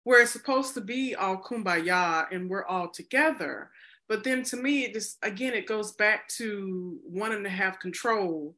where 0.04 0.22
it's 0.22 0.30
supposed 0.30 0.74
to 0.74 0.80
be 0.80 1.14
all 1.14 1.36
kumbaya 1.36 2.26
and 2.32 2.48
we're 2.48 2.64
all 2.64 2.88
together. 2.88 3.70
But 4.08 4.24
then 4.24 4.42
to 4.44 4.56
me, 4.56 4.84
it 4.84 4.94
just 4.94 5.18
again, 5.22 5.52
it 5.52 5.66
goes 5.66 5.92
back 5.92 6.28
to 6.38 6.98
wanting 7.04 7.44
to 7.44 7.50
have 7.50 7.78
control 7.78 8.56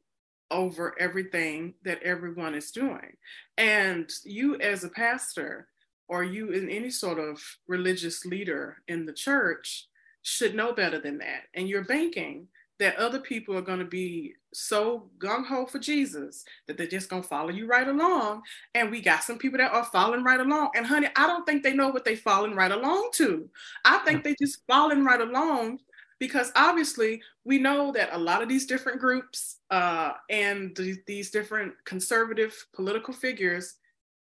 over 0.49 0.95
everything 0.99 1.73
that 1.83 2.01
everyone 2.03 2.55
is 2.55 2.71
doing. 2.71 3.17
And 3.57 4.09
you, 4.23 4.59
as 4.59 4.83
a 4.83 4.89
pastor, 4.89 5.67
or 6.07 6.23
you 6.23 6.51
in 6.51 6.69
any 6.69 6.89
sort 6.89 7.19
of 7.19 7.41
religious 7.67 8.25
leader 8.25 8.77
in 8.87 9.05
the 9.05 9.13
church, 9.13 9.87
should 10.23 10.55
know 10.55 10.73
better 10.73 10.99
than 10.99 11.17
that. 11.17 11.43
And 11.53 11.67
you're 11.67 11.83
banking 11.83 12.47
that 12.81 12.95
other 12.95 13.19
people 13.19 13.55
are 13.55 13.61
going 13.61 13.77
to 13.77 13.85
be 13.85 14.33
so 14.53 15.07
gung 15.19 15.45
ho 15.45 15.67
for 15.67 15.77
Jesus 15.77 16.43
that 16.67 16.77
they're 16.77 16.87
just 16.87 17.09
going 17.09 17.21
to 17.21 17.27
follow 17.27 17.49
you 17.49 17.67
right 17.67 17.87
along. 17.87 18.41
And 18.73 18.89
we 18.89 19.01
got 19.01 19.23
some 19.23 19.37
people 19.37 19.59
that 19.59 19.71
are 19.71 19.85
following 19.85 20.23
right 20.23 20.39
along. 20.39 20.71
And 20.75 20.83
honey, 20.83 21.07
I 21.15 21.27
don't 21.27 21.45
think 21.45 21.61
they 21.61 21.75
know 21.75 21.89
what 21.89 22.03
they're 22.03 22.17
following 22.17 22.55
right 22.55 22.71
along 22.71 23.11
to. 23.13 23.47
I 23.85 23.99
think 23.99 24.23
they 24.23 24.35
just 24.41 24.63
following 24.67 25.05
right 25.05 25.21
along 25.21 25.77
because 26.17 26.51
obviously 26.55 27.21
we 27.45 27.59
know 27.59 27.91
that 27.91 28.09
a 28.13 28.17
lot 28.17 28.41
of 28.41 28.49
these 28.49 28.65
different 28.65 28.99
groups 28.99 29.57
uh, 29.69 30.13
and 30.31 30.75
th- 30.75 31.05
these 31.05 31.29
different 31.29 31.73
conservative 31.85 32.65
political 32.73 33.13
figures 33.13 33.75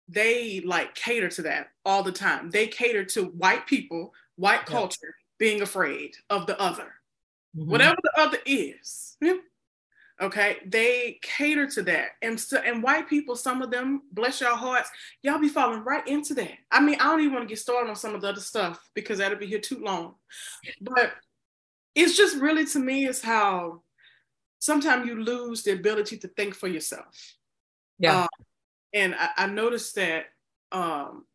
they 0.10 0.62
like 0.66 0.94
cater 0.94 1.30
to 1.30 1.42
that 1.44 1.68
all 1.86 2.04
the 2.04 2.12
time 2.12 2.50
they 2.50 2.68
cater 2.68 3.06
to 3.06 3.26
white 3.26 3.66
people 3.66 4.12
white 4.36 4.66
culture 4.66 5.16
being 5.38 5.62
afraid 5.62 6.12
of 6.30 6.46
the 6.48 6.60
other 6.60 6.92
mm-hmm. 7.56 7.70
whatever 7.70 7.98
the 8.04 8.22
other 8.22 8.38
is. 8.46 9.18
Okay, 10.22 10.58
they 10.68 11.18
cater 11.24 11.66
to 11.66 11.82
that, 11.82 12.10
and 12.22 12.40
so 12.40 12.58
and 12.58 12.84
white 12.84 13.10
people, 13.10 13.36
some 13.36 13.64
of 13.64 13.72
them, 13.72 14.04
bless 14.12 14.40
your 14.40 14.56
hearts, 14.56 14.92
y'all 15.24 15.40
be 15.40 15.50
falling 15.50 15.84
right 15.84 16.08
into 16.08 16.36
that. 16.36 16.52
I 16.70 16.80
mean, 16.80 16.98
I 17.00 17.06
don't 17.06 17.22
even 17.22 17.34
want 17.34 17.46
to 17.46 17.50
get 17.50 17.58
started 17.58 17.90
on 17.90 17.96
some 17.96 18.14
of 18.14 18.22
the 18.22 18.30
other 18.30 18.40
stuff 18.40 18.88
because 18.94 19.18
that'll 19.18 19.40
be 19.40 19.48
here 19.48 19.60
too 19.60 19.80
long. 19.84 20.14
But 20.80 21.14
it's 21.96 22.16
just 22.16 22.38
really 22.38 22.66
to 22.68 22.80
me 22.80 23.08
is 23.08 23.24
how 23.24 23.82
sometimes 24.60 25.08
you 25.08 25.24
lose 25.24 25.64
the 25.64 25.72
ability 25.72 26.18
to 26.20 26.28
think 26.28 26.54
for 26.54 26.68
yourself. 26.68 27.36
Yeah, 27.98 28.22
um, 28.22 28.28
and 28.94 29.16
I, 29.16 29.30
I, 29.38 29.48
noticed 29.48 29.96
that 29.96 30.26
um, 30.72 31.26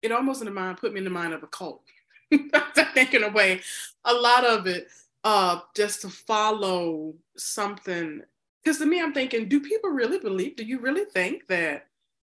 it 0.00 0.12
almost 0.12 0.42
in 0.42 0.46
the 0.46 0.52
mind 0.52 0.78
put 0.78 0.92
me 0.92 0.98
in 0.98 1.04
the 1.04 1.10
mind 1.10 1.34
of 1.34 1.42
a 1.42 1.48
cult. 1.48 1.82
I 2.32 2.84
think 2.94 3.14
in 3.14 3.24
a 3.24 3.30
way, 3.30 3.62
a 4.04 4.14
lot 4.14 4.44
of 4.44 4.68
it 4.68 4.88
uh, 5.24 5.60
just 5.74 6.02
to 6.02 6.08
follow 6.08 7.14
something. 7.36 8.22
Because 8.62 8.78
to 8.78 8.86
me, 8.86 9.00
I'm 9.00 9.12
thinking, 9.12 9.48
do 9.48 9.60
people 9.60 9.90
really 9.90 10.18
believe? 10.18 10.56
Do 10.56 10.64
you 10.64 10.80
really 10.80 11.04
think 11.04 11.46
that, 11.48 11.86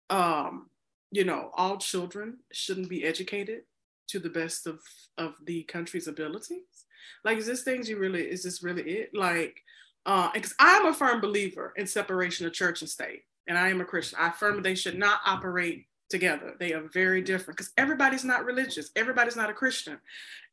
um, 0.10 0.70
you 1.12 1.26
know, 1.26 1.52
all 1.56 1.78
children 1.78 2.38
shouldn't 2.52 2.90
be 2.90 3.04
educated 3.04 3.62
to 4.08 4.20
the 4.20 4.30
best 4.30 4.68
of 4.68 4.80
of 5.18 5.36
the 5.46 5.64
country's 5.64 6.08
abilities? 6.08 6.86
Like, 7.24 7.38
is 7.38 7.46
this 7.46 7.64
things 7.64 7.90
you 7.90 7.98
really? 7.98 8.24
Is 8.24 8.44
this 8.44 8.64
really 8.64 8.84
it? 8.84 9.12
Like, 9.14 9.62
uh, 10.06 10.30
because 10.34 10.54
I'm 10.60 10.88
a 10.88 10.94
firm 10.94 11.22
believer 11.22 11.74
in 11.76 11.88
separation 11.88 12.46
of 12.46 12.54
church 12.54 12.82
and 12.82 12.90
state, 12.90 13.24
and 13.48 13.58
I 13.58 13.70
am 13.70 13.82
a 13.82 13.86
Christian. 13.86 14.20
I 14.20 14.30
affirm 14.30 14.62
they 14.62 14.76
should 14.76 14.98
not 14.98 15.20
operate 15.26 15.86
together. 16.10 16.56
They 16.60 16.74
are 16.74 16.90
very 16.94 17.22
different 17.22 17.58
because 17.58 17.74
everybody's 17.78 18.26
not 18.26 18.46
religious. 18.46 18.92
Everybody's 18.96 19.36
not 19.36 19.50
a 19.50 19.54
Christian, 19.54 19.98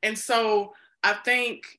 and 0.03 0.18
so 0.18 0.74
I 1.03 1.14
think 1.14 1.79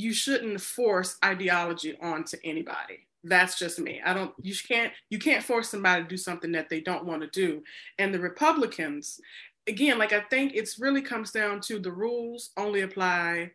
you 0.00 0.12
shouldn't 0.12 0.60
force 0.60 1.16
ideology 1.24 1.96
onto 2.00 2.36
anybody. 2.44 3.06
That's 3.24 3.58
just 3.58 3.78
me. 3.80 4.00
I 4.04 4.14
don't 4.14 4.32
you 4.40 4.54
can't 4.68 4.92
you 5.10 5.18
can't 5.18 5.42
force 5.42 5.70
somebody 5.70 6.02
to 6.02 6.08
do 6.08 6.16
something 6.16 6.52
that 6.52 6.68
they 6.68 6.80
don't 6.80 7.04
want 7.04 7.22
to 7.22 7.28
do. 7.28 7.62
And 7.98 8.14
the 8.14 8.20
republicans 8.20 9.20
again 9.68 9.98
like 9.98 10.12
i 10.12 10.20
think 10.20 10.52
it's 10.54 10.78
really 10.78 11.02
comes 11.02 11.32
down 11.32 11.60
to 11.60 11.80
the 11.80 11.90
rules 11.90 12.50
only 12.56 12.82
apply 12.82 13.50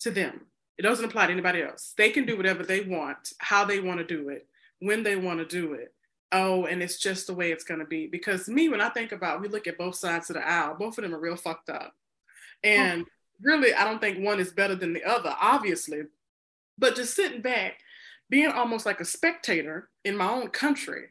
to 0.00 0.10
them. 0.10 0.42
It 0.76 0.82
doesn't 0.82 1.04
apply 1.04 1.26
to 1.26 1.32
anybody 1.32 1.62
else. 1.62 1.94
They 1.96 2.10
can 2.10 2.26
do 2.26 2.36
whatever 2.36 2.62
they 2.62 2.82
want 2.82 3.32
how 3.38 3.64
they 3.64 3.80
want 3.80 3.98
to 3.98 4.04
do 4.04 4.28
it 4.28 4.46
when 4.80 5.02
they 5.02 5.16
want 5.16 5.38
to 5.38 5.46
do 5.46 5.72
it. 5.72 5.94
Oh 6.30 6.66
and 6.66 6.82
it's 6.82 6.98
just 6.98 7.26
the 7.26 7.34
way 7.34 7.50
it's 7.50 7.64
going 7.64 7.80
to 7.80 7.86
be. 7.86 8.06
Because 8.08 8.48
me 8.48 8.68
when 8.68 8.82
i 8.82 8.90
think 8.90 9.12
about 9.12 9.40
we 9.40 9.48
look 9.48 9.66
at 9.66 9.78
both 9.78 9.94
sides 9.94 10.28
of 10.28 10.36
the 10.36 10.46
aisle 10.46 10.76
both 10.78 10.98
of 10.98 11.02
them 11.02 11.14
are 11.14 11.20
real 11.20 11.36
fucked 11.36 11.70
up. 11.70 11.94
And 12.62 13.06
really, 13.42 13.74
I 13.74 13.84
don't 13.84 14.00
think 14.00 14.24
one 14.24 14.40
is 14.40 14.52
better 14.52 14.74
than 14.74 14.92
the 14.92 15.04
other, 15.04 15.34
obviously. 15.40 16.02
But 16.76 16.96
just 16.96 17.14
sitting 17.14 17.42
back, 17.42 17.80
being 18.30 18.50
almost 18.50 18.86
like 18.86 19.00
a 19.00 19.04
spectator 19.04 19.88
in 20.04 20.16
my 20.16 20.28
own 20.28 20.48
country, 20.48 21.08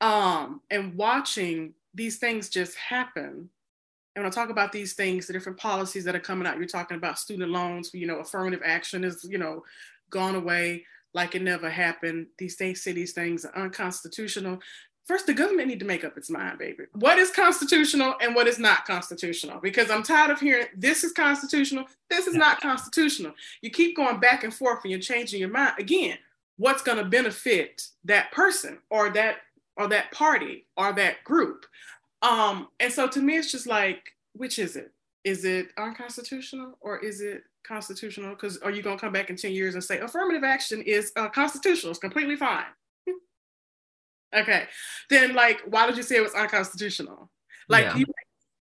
um, 0.00 0.60
and 0.70 0.94
watching 0.94 1.74
these 1.94 2.18
things 2.18 2.48
just 2.48 2.76
happen. 2.76 3.48
And 4.14 4.24
when 4.24 4.26
I 4.26 4.30
talk 4.30 4.50
about 4.50 4.72
these 4.72 4.94
things, 4.94 5.26
the 5.26 5.32
different 5.32 5.58
policies 5.58 6.04
that 6.04 6.16
are 6.16 6.20
coming 6.20 6.46
out, 6.46 6.58
you're 6.58 6.66
talking 6.66 6.96
about 6.96 7.18
student 7.18 7.50
loans, 7.50 7.90
you 7.94 8.06
know, 8.06 8.18
affirmative 8.18 8.62
action 8.64 9.04
is, 9.04 9.24
you 9.28 9.38
know, 9.38 9.64
gone 10.10 10.34
away 10.34 10.84
like 11.14 11.34
it 11.34 11.42
never 11.42 11.70
happened. 11.70 12.26
These 12.36 12.56
things 12.56 12.82
say 12.82 12.92
these 12.92 13.12
things 13.12 13.44
are 13.44 13.56
unconstitutional. 13.56 14.60
First, 15.08 15.26
the 15.26 15.32
government 15.32 15.68
need 15.68 15.78
to 15.78 15.86
make 15.86 16.04
up 16.04 16.18
its 16.18 16.28
mind, 16.28 16.58
baby. 16.58 16.84
What 16.92 17.18
is 17.18 17.30
constitutional 17.30 18.14
and 18.20 18.34
what 18.34 18.46
is 18.46 18.58
not 18.58 18.84
constitutional? 18.84 19.58
Because 19.58 19.90
I'm 19.90 20.02
tired 20.02 20.30
of 20.30 20.38
hearing 20.38 20.66
this 20.76 21.02
is 21.02 21.12
constitutional, 21.12 21.86
this 22.10 22.26
is 22.26 22.34
not 22.34 22.60
constitutional. 22.60 23.32
You 23.62 23.70
keep 23.70 23.96
going 23.96 24.20
back 24.20 24.44
and 24.44 24.52
forth 24.52 24.80
and 24.84 24.90
you're 24.90 25.00
changing 25.00 25.40
your 25.40 25.48
mind. 25.48 25.72
Again, 25.78 26.18
what's 26.58 26.82
going 26.82 26.98
to 26.98 27.06
benefit 27.06 27.88
that 28.04 28.30
person 28.32 28.80
or 28.90 29.08
that 29.10 29.36
or 29.78 29.88
that 29.88 30.12
party 30.12 30.66
or 30.76 30.92
that 30.92 31.24
group? 31.24 31.64
Um, 32.20 32.68
and 32.78 32.92
so 32.92 33.08
to 33.08 33.20
me, 33.20 33.38
it's 33.38 33.50
just 33.50 33.66
like, 33.66 34.12
which 34.34 34.58
is 34.58 34.76
it? 34.76 34.92
Is 35.24 35.46
it 35.46 35.68
unconstitutional 35.78 36.76
or 36.82 36.98
is 36.98 37.22
it 37.22 37.44
constitutional? 37.66 38.30
Because 38.30 38.58
are 38.58 38.70
you 38.70 38.82
going 38.82 38.98
to 38.98 39.00
come 39.00 39.14
back 39.14 39.30
in 39.30 39.36
10 39.36 39.52
years 39.52 39.72
and 39.72 39.82
say 39.82 40.00
affirmative 40.00 40.44
action 40.44 40.82
is 40.82 41.12
uh, 41.16 41.30
constitutional? 41.30 41.92
It's 41.92 41.98
completely 41.98 42.36
fine. 42.36 42.66
Okay. 44.34 44.64
Then 45.10 45.34
like 45.34 45.62
why 45.66 45.86
did 45.86 45.96
you 45.96 46.02
say 46.02 46.16
it 46.16 46.22
was 46.22 46.34
unconstitutional? 46.34 47.30
Like 47.68 47.84
yeah. 47.84 47.96
you, 47.96 48.06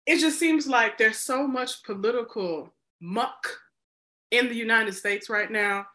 it 0.06 0.20
just 0.20 0.40
seems 0.40 0.68
like 0.68 0.98
there's 0.98 1.18
so 1.18 1.48
much 1.48 1.84
political 1.84 2.74
muck 3.02 3.48
in 4.32 4.48
the 4.48 4.56
United 4.56 4.94
States 4.94 5.30
right 5.30 5.52
now 5.52 5.86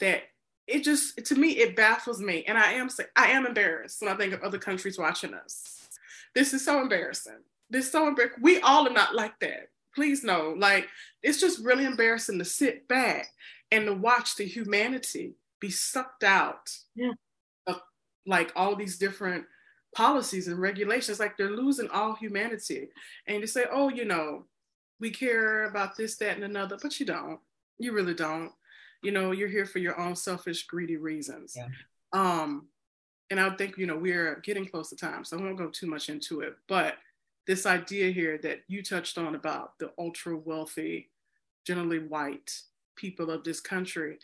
that 0.00 0.22
it 0.66 0.84
just 0.84 1.24
to 1.26 1.34
me 1.34 1.50
it 1.50 1.76
baffles 1.76 2.20
me 2.20 2.44
and 2.46 2.56
I 2.56 2.72
am 2.72 2.88
I 3.16 3.30
am 3.32 3.46
embarrassed 3.46 4.00
when 4.00 4.12
I 4.12 4.16
think 4.16 4.32
of 4.32 4.42
other 4.42 4.58
countries 4.58 4.98
watching 4.98 5.34
us. 5.34 5.88
This 6.34 6.54
is 6.54 6.64
so 6.64 6.80
embarrassing. 6.80 7.40
This 7.68 7.86
is 7.86 7.92
so 7.92 8.06
embarrassing. 8.08 8.42
We 8.42 8.60
all 8.60 8.86
are 8.86 8.92
not 8.92 9.14
like 9.14 9.38
that. 9.40 9.68
Please 9.94 10.24
know. 10.24 10.54
Like 10.56 10.88
it's 11.22 11.40
just 11.40 11.64
really 11.64 11.84
embarrassing 11.84 12.38
to 12.38 12.44
sit 12.44 12.88
back 12.88 13.28
and 13.70 13.86
to 13.86 13.94
watch 13.94 14.36
the 14.36 14.44
humanity 14.44 15.34
be 15.58 15.70
sucked 15.70 16.24
out 16.24 16.68
yeah 16.94 17.12
like 18.26 18.52
all 18.56 18.76
these 18.76 18.98
different 18.98 19.44
policies 19.94 20.48
and 20.48 20.58
regulations 20.58 21.20
like 21.20 21.36
they're 21.36 21.50
losing 21.50 21.88
all 21.90 22.14
humanity 22.14 22.88
and 23.26 23.40
you 23.40 23.46
say 23.46 23.64
oh 23.70 23.90
you 23.90 24.06
know 24.06 24.44
we 25.00 25.10
care 25.10 25.64
about 25.64 25.96
this 25.96 26.16
that 26.16 26.36
and 26.36 26.44
another 26.44 26.78
but 26.80 26.98
you 26.98 27.04
don't 27.04 27.40
you 27.78 27.92
really 27.92 28.14
don't 28.14 28.52
you 29.02 29.10
know, 29.10 29.32
you're 29.32 29.48
here 29.48 29.66
for 29.66 29.80
your 29.80 30.00
own 30.00 30.14
selfish, 30.16 30.66
greedy 30.66 30.96
reasons. 30.96 31.54
Yeah. 31.56 31.68
Um, 32.12 32.68
and 33.30 33.40
I 33.40 33.50
think, 33.50 33.76
you 33.76 33.86
know, 33.86 33.96
we're 33.96 34.40
getting 34.44 34.66
close 34.66 34.90
to 34.90 34.96
time, 34.96 35.24
so 35.24 35.36
I 35.36 35.42
won't 35.42 35.58
go 35.58 35.68
too 35.68 35.86
much 35.86 36.08
into 36.08 36.40
it. 36.40 36.54
But 36.68 36.94
this 37.46 37.66
idea 37.66 38.10
here 38.12 38.38
that 38.38 38.60
you 38.68 38.82
touched 38.82 39.18
on 39.18 39.34
about 39.34 39.78
the 39.78 39.90
ultra 39.98 40.36
wealthy, 40.36 41.10
generally 41.66 41.98
white 41.98 42.52
people 42.94 43.30
of 43.30 43.42
this 43.42 43.60
country. 43.60 44.18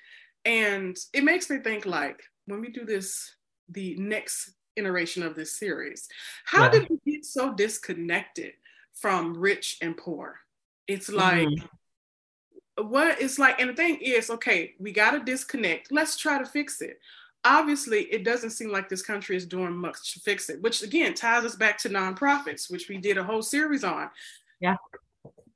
And 0.45 0.97
it 1.13 1.25
makes 1.25 1.51
me 1.51 1.59
think 1.59 1.85
like 1.85 2.23
when 2.47 2.61
we 2.61 2.71
do 2.71 2.85
this, 2.85 3.35
the 3.69 3.97
next 3.97 4.53
iteration 4.77 5.23
of 5.23 5.35
this 5.35 5.59
series, 5.59 6.09
how 6.45 6.65
yeah. 6.65 6.71
did 6.71 6.89
we 6.89 7.13
get 7.13 7.25
so 7.25 7.55
disconnected 7.55 8.53
from 8.95 9.37
rich 9.37 9.79
and 9.83 9.97
poor? 9.97 10.39
It's 10.87 11.11
like, 11.11 11.49
mm-hmm. 11.49 12.89
what 12.89 13.21
it's 13.21 13.39
like, 13.39 13.61
and 13.61 13.71
the 13.71 13.75
thing 13.75 13.99
is, 14.01 14.31
okay, 14.31 14.75
we 14.79 14.93
got 14.93 15.11
to 15.11 15.21
disconnect. 15.21 15.93
Let's 15.93 16.17
try 16.17 16.39
to 16.39 16.47
fix 16.47 16.81
it 16.81 16.99
obviously 17.45 18.03
it 18.05 18.25
doesn't 18.25 18.51
seem 18.51 18.71
like 18.71 18.89
this 18.89 19.03
country 19.03 19.37
is 19.37 19.47
doing 19.47 19.73
much 19.73 20.15
to 20.15 20.21
fix 20.21 20.51
it 20.51 20.61
which 20.61 20.83
again 20.83 21.15
ties 21.15 21.45
us 21.45 21.55
back 21.55 21.79
to 21.79 21.89
nonprofits 21.89 22.71
which 22.71 22.89
we 22.89 22.99
did 22.99 23.17
a 23.17 23.23
whole 23.23 23.43
series 23.43 23.85
on 23.85 24.11
yeah 24.61 24.77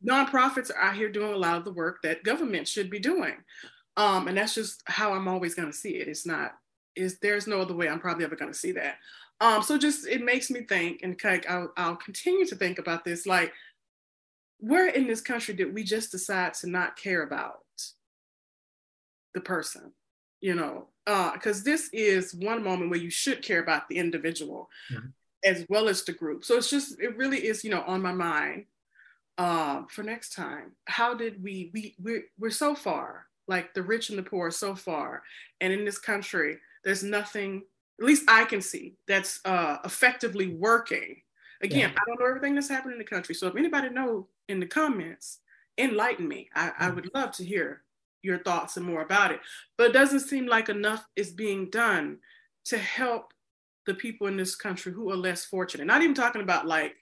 nonprofits 0.06 0.70
are 0.70 0.80
out 0.80 0.96
here 0.96 1.10
doing 1.10 1.32
a 1.32 1.36
lot 1.36 1.56
of 1.56 1.64
the 1.64 1.72
work 1.72 1.98
that 2.02 2.22
government 2.22 2.66
should 2.68 2.88
be 2.88 2.98
doing 2.98 3.34
um, 3.96 4.28
and 4.28 4.36
that's 4.36 4.54
just 4.54 4.82
how 4.86 5.12
i'm 5.12 5.28
always 5.28 5.54
going 5.54 5.70
to 5.70 5.76
see 5.76 5.96
it 5.96 6.08
it's 6.08 6.26
not 6.26 6.52
is 6.96 7.18
there's 7.18 7.46
no 7.46 7.60
other 7.60 7.74
way 7.74 7.88
i'm 7.88 8.00
probably 8.00 8.24
ever 8.24 8.36
going 8.36 8.52
to 8.52 8.58
see 8.58 8.72
that 8.72 8.96
um, 9.40 9.60
so 9.60 9.76
just 9.76 10.06
it 10.06 10.22
makes 10.22 10.50
me 10.50 10.60
think 10.60 11.00
and 11.02 11.20
I'll, 11.48 11.72
I'll 11.76 11.96
continue 11.96 12.46
to 12.46 12.54
think 12.54 12.78
about 12.78 13.04
this 13.04 13.26
like 13.26 13.52
where 14.58 14.88
in 14.88 15.08
this 15.08 15.20
country 15.20 15.54
did 15.54 15.74
we 15.74 15.82
just 15.82 16.12
decide 16.12 16.54
to 16.54 16.68
not 16.68 16.96
care 16.96 17.22
about 17.22 17.62
the 19.34 19.40
person 19.40 19.92
you 20.40 20.54
know 20.54 20.86
because 21.04 21.60
uh, 21.60 21.64
this 21.64 21.88
is 21.92 22.34
one 22.34 22.62
moment 22.62 22.90
where 22.90 22.98
you 22.98 23.10
should 23.10 23.42
care 23.42 23.60
about 23.60 23.88
the 23.88 23.98
individual 23.98 24.68
mm-hmm. 24.92 25.08
as 25.44 25.66
well 25.68 25.88
as 25.88 26.04
the 26.04 26.12
group. 26.12 26.44
So 26.44 26.56
it's 26.56 26.70
just, 26.70 27.00
it 27.00 27.16
really 27.16 27.38
is, 27.38 27.64
you 27.64 27.70
know, 27.70 27.82
on 27.82 28.02
my 28.02 28.12
mind 28.12 28.66
uh, 29.38 29.82
for 29.88 30.02
next 30.02 30.34
time. 30.34 30.72
How 30.84 31.14
did 31.14 31.42
we, 31.42 31.70
we, 31.74 31.94
we're, 32.00 32.24
we're 32.38 32.50
so 32.50 32.74
far, 32.74 33.26
like 33.48 33.74
the 33.74 33.82
rich 33.82 34.10
and 34.10 34.18
the 34.18 34.22
poor 34.22 34.50
so 34.50 34.76
far. 34.76 35.22
And 35.60 35.72
in 35.72 35.84
this 35.84 35.98
country, 35.98 36.58
there's 36.84 37.02
nothing, 37.02 37.62
at 38.00 38.06
least 38.06 38.24
I 38.28 38.44
can 38.44 38.60
see, 38.60 38.96
that's 39.06 39.40
uh, 39.44 39.78
effectively 39.84 40.48
working. 40.48 41.22
Again, 41.62 41.90
yeah. 41.90 41.96
I 41.96 42.04
don't 42.06 42.18
know 42.18 42.26
everything 42.26 42.54
that's 42.54 42.68
happening 42.68 42.94
in 42.94 42.98
the 42.98 43.04
country. 43.04 43.34
So 43.34 43.46
if 43.46 43.56
anybody 43.56 43.88
know 43.88 44.26
in 44.48 44.60
the 44.60 44.66
comments, 44.66 45.38
enlighten 45.78 46.26
me. 46.26 46.48
I, 46.54 46.68
I 46.68 46.86
mm-hmm. 46.86 46.94
would 46.96 47.10
love 47.14 47.32
to 47.32 47.44
hear 47.44 47.82
your 48.22 48.38
thoughts 48.38 48.76
and 48.76 48.86
more 48.86 49.02
about 49.02 49.30
it. 49.32 49.40
But 49.76 49.90
it 49.90 49.92
doesn't 49.92 50.20
seem 50.20 50.46
like 50.46 50.68
enough 50.68 51.06
is 51.16 51.30
being 51.30 51.70
done 51.70 52.18
to 52.66 52.78
help 52.78 53.32
the 53.86 53.94
people 53.94 54.26
in 54.28 54.36
this 54.36 54.54
country 54.54 54.92
who 54.92 55.10
are 55.10 55.16
less 55.16 55.44
fortunate. 55.44 55.86
Not 55.86 56.02
even 56.02 56.14
talking 56.14 56.42
about 56.42 56.66
like 56.66 56.94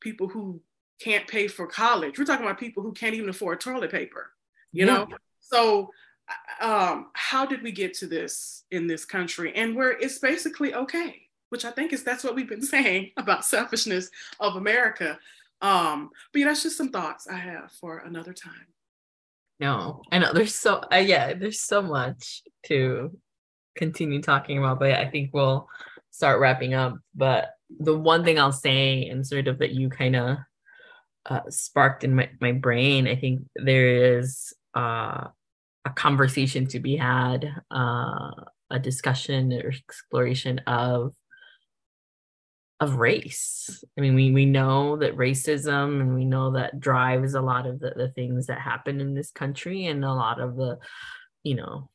people 0.00 0.28
who 0.28 0.60
can't 1.00 1.26
pay 1.26 1.48
for 1.48 1.66
college. 1.66 2.18
We're 2.18 2.24
talking 2.24 2.44
about 2.44 2.58
people 2.58 2.82
who 2.82 2.92
can't 2.92 3.14
even 3.14 3.28
afford 3.28 3.60
toilet 3.60 3.90
paper, 3.90 4.32
you 4.72 4.86
yeah. 4.86 4.92
know? 4.92 5.08
So 5.40 5.90
um, 6.60 7.06
how 7.14 7.46
did 7.46 7.62
we 7.62 7.72
get 7.72 7.94
to 7.94 8.06
this 8.06 8.64
in 8.70 8.86
this 8.86 9.04
country 9.04 9.52
and 9.54 9.74
where 9.74 9.92
it's 9.92 10.18
basically 10.18 10.74
okay, 10.74 11.22
which 11.50 11.64
I 11.64 11.70
think 11.70 11.92
is 11.92 12.04
that's 12.04 12.24
what 12.24 12.34
we've 12.34 12.48
been 12.48 12.62
saying 12.76 13.10
about 13.16 13.44
selfishness 13.44 14.10
of 14.40 14.56
America. 14.56 15.18
Um, 15.60 16.10
but 16.32 16.40
yeah, 16.40 16.46
that's 16.46 16.62
just 16.62 16.76
some 16.76 16.90
thoughts 16.90 17.26
I 17.26 17.36
have 17.36 17.72
for 17.72 17.98
another 17.98 18.32
time. 18.32 18.66
No, 19.60 20.02
I 20.12 20.18
know 20.18 20.32
there's 20.32 20.54
so 20.54 20.82
uh, 20.92 20.96
yeah, 20.96 21.34
there's 21.34 21.60
so 21.60 21.82
much 21.82 22.42
to 22.66 23.16
continue 23.76 24.22
talking 24.22 24.58
about, 24.58 24.78
but 24.78 24.92
I 24.92 25.08
think 25.08 25.30
we'll 25.32 25.68
start 26.10 26.40
wrapping 26.40 26.74
up. 26.74 26.96
But 27.14 27.50
the 27.70 27.96
one 27.96 28.24
thing 28.24 28.38
I'll 28.38 28.52
say, 28.52 29.08
and 29.08 29.26
sort 29.26 29.48
of 29.48 29.58
that 29.58 29.72
you 29.72 29.88
kind 29.88 30.16
of 30.16 30.38
uh, 31.26 31.40
sparked 31.48 32.04
in 32.04 32.14
my, 32.14 32.30
my 32.40 32.52
brain, 32.52 33.08
I 33.08 33.16
think 33.16 33.42
there 33.56 34.18
is 34.18 34.52
uh, 34.74 35.28
a 35.84 35.90
conversation 35.90 36.66
to 36.68 36.80
be 36.80 36.96
had, 36.96 37.50
uh, 37.70 38.30
a 38.70 38.78
discussion 38.78 39.52
or 39.52 39.68
exploration 39.68 40.58
of 40.66 41.14
of 42.80 42.94
race. 42.94 43.82
I 43.96 44.00
mean, 44.00 44.14
we 44.14 44.30
we 44.30 44.46
know 44.46 44.96
that 44.98 45.16
racism 45.16 46.00
and 46.00 46.14
we 46.14 46.24
know 46.24 46.52
that 46.52 46.78
drives 46.78 47.34
a 47.34 47.40
lot 47.40 47.66
of 47.66 47.80
the, 47.80 47.92
the 47.96 48.08
things 48.10 48.46
that 48.46 48.60
happen 48.60 49.00
in 49.00 49.14
this 49.14 49.30
country 49.30 49.86
and 49.86 50.04
a 50.04 50.12
lot 50.12 50.40
of 50.40 50.56
the, 50.56 50.78
you 51.42 51.56
know, 51.56 51.90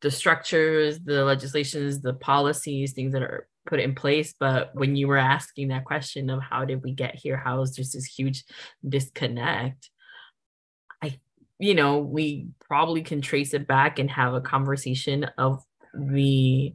the 0.00 0.10
structures, 0.10 1.00
the 1.00 1.24
legislations, 1.24 2.00
the 2.00 2.14
policies, 2.14 2.92
things 2.92 3.12
that 3.12 3.22
are 3.22 3.46
put 3.66 3.78
in 3.78 3.94
place. 3.94 4.34
But 4.38 4.74
when 4.74 4.96
you 4.96 5.06
were 5.06 5.18
asking 5.18 5.68
that 5.68 5.84
question 5.84 6.30
of 6.30 6.40
how 6.42 6.64
did 6.64 6.82
we 6.82 6.92
get 6.92 7.14
here, 7.14 7.36
how 7.36 7.60
is 7.60 7.76
just 7.76 7.92
this 7.92 8.06
huge 8.06 8.44
disconnect? 8.88 9.90
You 11.62 11.74
know, 11.74 11.98
we 11.98 12.48
probably 12.68 13.02
can 13.02 13.20
trace 13.20 13.54
it 13.54 13.66
back 13.66 13.98
and 13.98 14.10
have 14.10 14.34
a 14.34 14.40
conversation 14.40 15.24
of 15.38 15.62
the 15.94 16.74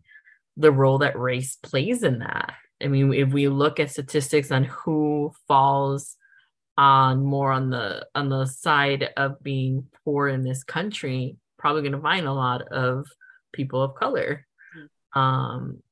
the 0.56 0.72
role 0.72 1.00
that 1.00 1.20
race 1.20 1.58
plays 1.62 2.02
in 2.02 2.20
that 2.20 2.54
I 2.84 2.88
mean, 2.88 3.14
if 3.14 3.32
we 3.32 3.48
look 3.48 3.80
at 3.80 3.92
statistics 3.92 4.52
on 4.52 4.66
who 4.66 5.32
falls 5.48 6.16
on 6.78 7.24
more 7.24 7.52
on 7.52 7.72
the 7.72 8.06
on 8.14 8.30
the 8.30 8.46
side 8.46 9.10
of 9.18 9.42
being 9.42 9.88
poor 10.04 10.28
in 10.28 10.44
this 10.44 10.64
country, 10.64 11.38
probably 11.58 11.82
going 11.82 11.94
to 11.94 12.02
find 12.02 12.28
a 12.28 12.34
lot 12.34 12.62
of 12.72 13.08
people 13.52 13.82
of 13.82 13.96
color. 13.96 14.46
Mm-hmm. 14.78 15.20
Um, 15.20 15.84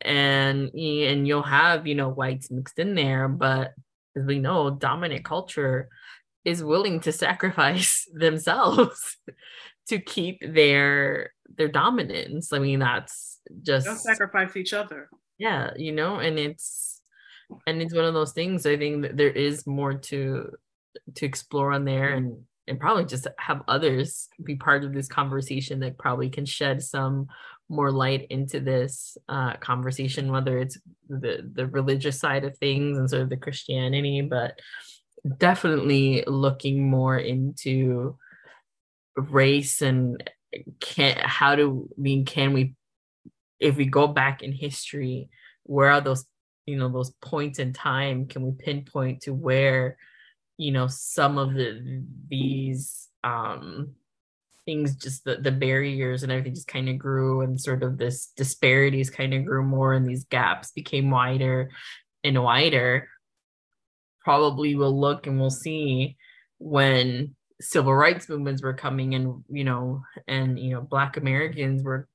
and 0.00 0.70
and 0.74 1.28
you'll 1.28 1.42
have 1.42 1.86
you 1.86 1.94
know 1.94 2.08
whites 2.08 2.50
mixed 2.50 2.78
in 2.78 2.94
there, 2.94 3.28
but 3.28 3.74
as 4.16 4.24
we 4.24 4.38
know, 4.38 4.70
dominant 4.70 5.24
culture 5.24 5.88
is 6.44 6.62
willing 6.62 7.00
to 7.00 7.12
sacrifice 7.12 8.06
themselves 8.14 9.16
to 9.88 9.98
keep 9.98 10.40
their 10.46 11.32
their 11.56 11.68
dominance. 11.68 12.52
I 12.52 12.58
mean, 12.58 12.80
that's 12.80 13.38
just 13.62 13.86
They'll 13.86 13.96
sacrifice 13.96 14.56
each 14.56 14.72
other 14.72 15.08
yeah 15.38 15.70
you 15.76 15.92
know 15.92 16.16
and 16.16 16.38
it's 16.38 17.00
and 17.66 17.82
it's 17.82 17.94
one 17.94 18.04
of 18.04 18.14
those 18.14 18.32
things 18.32 18.66
i 18.66 18.76
think 18.76 19.02
that 19.02 19.16
there 19.16 19.30
is 19.30 19.66
more 19.66 19.94
to 19.94 20.50
to 21.14 21.26
explore 21.26 21.72
on 21.72 21.84
there 21.84 22.14
and 22.14 22.36
and 22.66 22.80
probably 22.80 23.04
just 23.04 23.26
have 23.38 23.62
others 23.68 24.28
be 24.42 24.56
part 24.56 24.84
of 24.84 24.94
this 24.94 25.08
conversation 25.08 25.80
that 25.80 25.98
probably 25.98 26.30
can 26.30 26.46
shed 26.46 26.82
some 26.82 27.26
more 27.68 27.90
light 27.90 28.26
into 28.30 28.60
this 28.60 29.16
uh, 29.28 29.54
conversation 29.56 30.30
whether 30.30 30.58
it's 30.58 30.78
the 31.08 31.50
the 31.54 31.66
religious 31.66 32.18
side 32.18 32.44
of 32.44 32.56
things 32.58 32.96
and 32.96 33.10
sort 33.10 33.22
of 33.22 33.30
the 33.30 33.36
christianity 33.36 34.20
but 34.22 34.58
definitely 35.38 36.24
looking 36.26 36.88
more 36.88 37.18
into 37.18 38.18
race 39.16 39.80
and 39.80 40.30
can 40.80 41.16
how 41.18 41.56
do 41.56 41.88
I 41.96 42.00
mean 42.00 42.24
can 42.24 42.52
we 42.52 42.74
if 43.60 43.76
we 43.76 43.86
go 43.86 44.06
back 44.06 44.42
in 44.42 44.52
history, 44.52 45.28
where 45.62 45.90
are 45.90 46.00
those, 46.00 46.26
you 46.66 46.76
know, 46.76 46.88
those 46.88 47.12
points 47.22 47.58
in 47.58 47.72
time? 47.72 48.26
Can 48.26 48.42
we 48.42 48.52
pinpoint 48.52 49.22
to 49.22 49.32
where, 49.32 49.96
you 50.58 50.72
know, 50.72 50.86
some 50.88 51.38
of 51.38 51.54
the 51.54 52.04
these 52.28 53.08
um 53.22 53.94
things 54.66 54.96
just 54.96 55.24
the, 55.24 55.36
the 55.36 55.52
barriers 55.52 56.22
and 56.22 56.32
everything 56.32 56.54
just 56.54 56.68
kind 56.68 56.88
of 56.88 56.98
grew 56.98 57.42
and 57.42 57.60
sort 57.60 57.82
of 57.82 57.98
this 57.98 58.32
disparities 58.36 59.10
kind 59.10 59.34
of 59.34 59.44
grew 59.44 59.62
more 59.62 59.92
and 59.92 60.06
these 60.06 60.24
gaps 60.24 60.70
became 60.72 61.10
wider 61.10 61.70
and 62.22 62.42
wider 62.42 63.08
probably 64.24 64.74
we'll 64.74 64.98
look 64.98 65.26
and 65.26 65.38
we'll 65.38 65.50
see 65.50 66.16
when 66.58 67.34
civil 67.60 67.94
rights 67.94 68.28
movements 68.28 68.62
were 68.62 68.74
coming 68.74 69.14
and 69.14 69.44
you 69.48 69.64
know 69.64 70.02
and 70.26 70.58
you 70.58 70.72
know 70.72 70.80
black 70.80 71.16
americans 71.16 71.82
were 71.82 72.08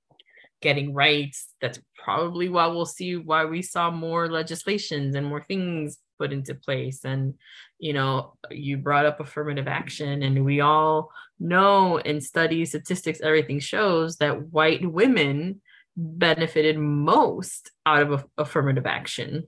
getting 0.62 0.94
rights. 0.94 1.54
That's 1.62 1.80
probably 2.04 2.50
why 2.50 2.68
we'll 2.68 2.86
see 2.86 3.16
why 3.16 3.46
we 3.46 3.62
saw 3.62 3.92
more 3.92 4.30
legislations 4.30 5.16
and 5.16 5.26
more 5.26 5.42
things 5.42 5.98
put 6.18 6.34
into 6.34 6.54
place. 6.54 7.06
And, 7.06 7.36
you 7.80 7.94
know, 7.94 8.34
you 8.52 8.78
brought 8.78 9.06
up 9.06 9.20
affirmative 9.20 9.68
action, 9.68 10.22
and 10.24 10.44
we 10.44 10.62
all 10.62 11.12
know 11.40 11.98
in 11.98 12.22
studies, 12.22 12.70
statistics, 12.70 13.22
everything 13.22 13.60
shows 13.60 14.18
that 14.18 14.52
white 14.52 14.86
women 14.90 15.62
benefited 15.96 16.78
most 16.78 17.72
out 17.86 18.02
of 18.02 18.26
affirmative 18.38 18.86
action 18.86 19.46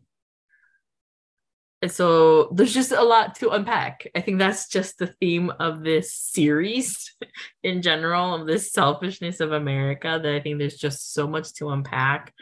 so 1.89 2.49
there's 2.53 2.73
just 2.73 2.91
a 2.91 3.01
lot 3.01 3.35
to 3.35 3.49
unpack. 3.49 4.05
I 4.13 4.21
think 4.21 4.37
that's 4.37 4.67
just 4.67 4.99
the 4.99 5.07
theme 5.07 5.51
of 5.59 5.83
this 5.83 6.13
series 6.13 7.15
in 7.63 7.81
general 7.81 8.35
of 8.35 8.45
this 8.45 8.71
selfishness 8.71 9.39
of 9.39 9.51
America 9.51 10.19
that 10.21 10.33
I 10.33 10.39
think 10.41 10.59
there's 10.59 10.77
just 10.77 11.13
so 11.13 11.27
much 11.27 11.53
to 11.53 11.69
unpack. 11.69 12.33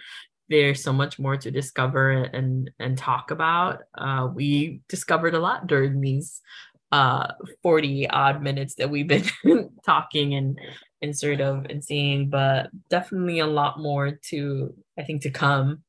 There's 0.49 0.83
so 0.83 0.91
much 0.91 1.19
more 1.19 1.37
to 1.37 1.51
discover 1.51 2.11
and 2.11 2.71
and 2.79 2.97
talk 2.97 3.31
about. 3.31 3.83
Uh, 3.95 4.29
we 4.33 4.81
discovered 4.89 5.35
a 5.35 5.39
lot 5.39 5.67
during 5.67 6.01
these 6.01 6.41
uh 6.91 7.33
40 7.61 8.09
odd 8.09 8.41
minutes 8.41 8.75
that 8.75 8.89
we've 8.89 9.07
been 9.07 9.23
talking 9.85 10.33
and 10.33 10.59
and 11.03 11.15
sort 11.15 11.39
of 11.39 11.65
and 11.69 11.85
seeing 11.85 12.31
but 12.31 12.71
definitely 12.89 13.39
a 13.39 13.45
lot 13.45 13.79
more 13.79 14.17
to 14.29 14.73
i 14.97 15.03
think 15.03 15.21
to 15.21 15.29
come 15.29 15.83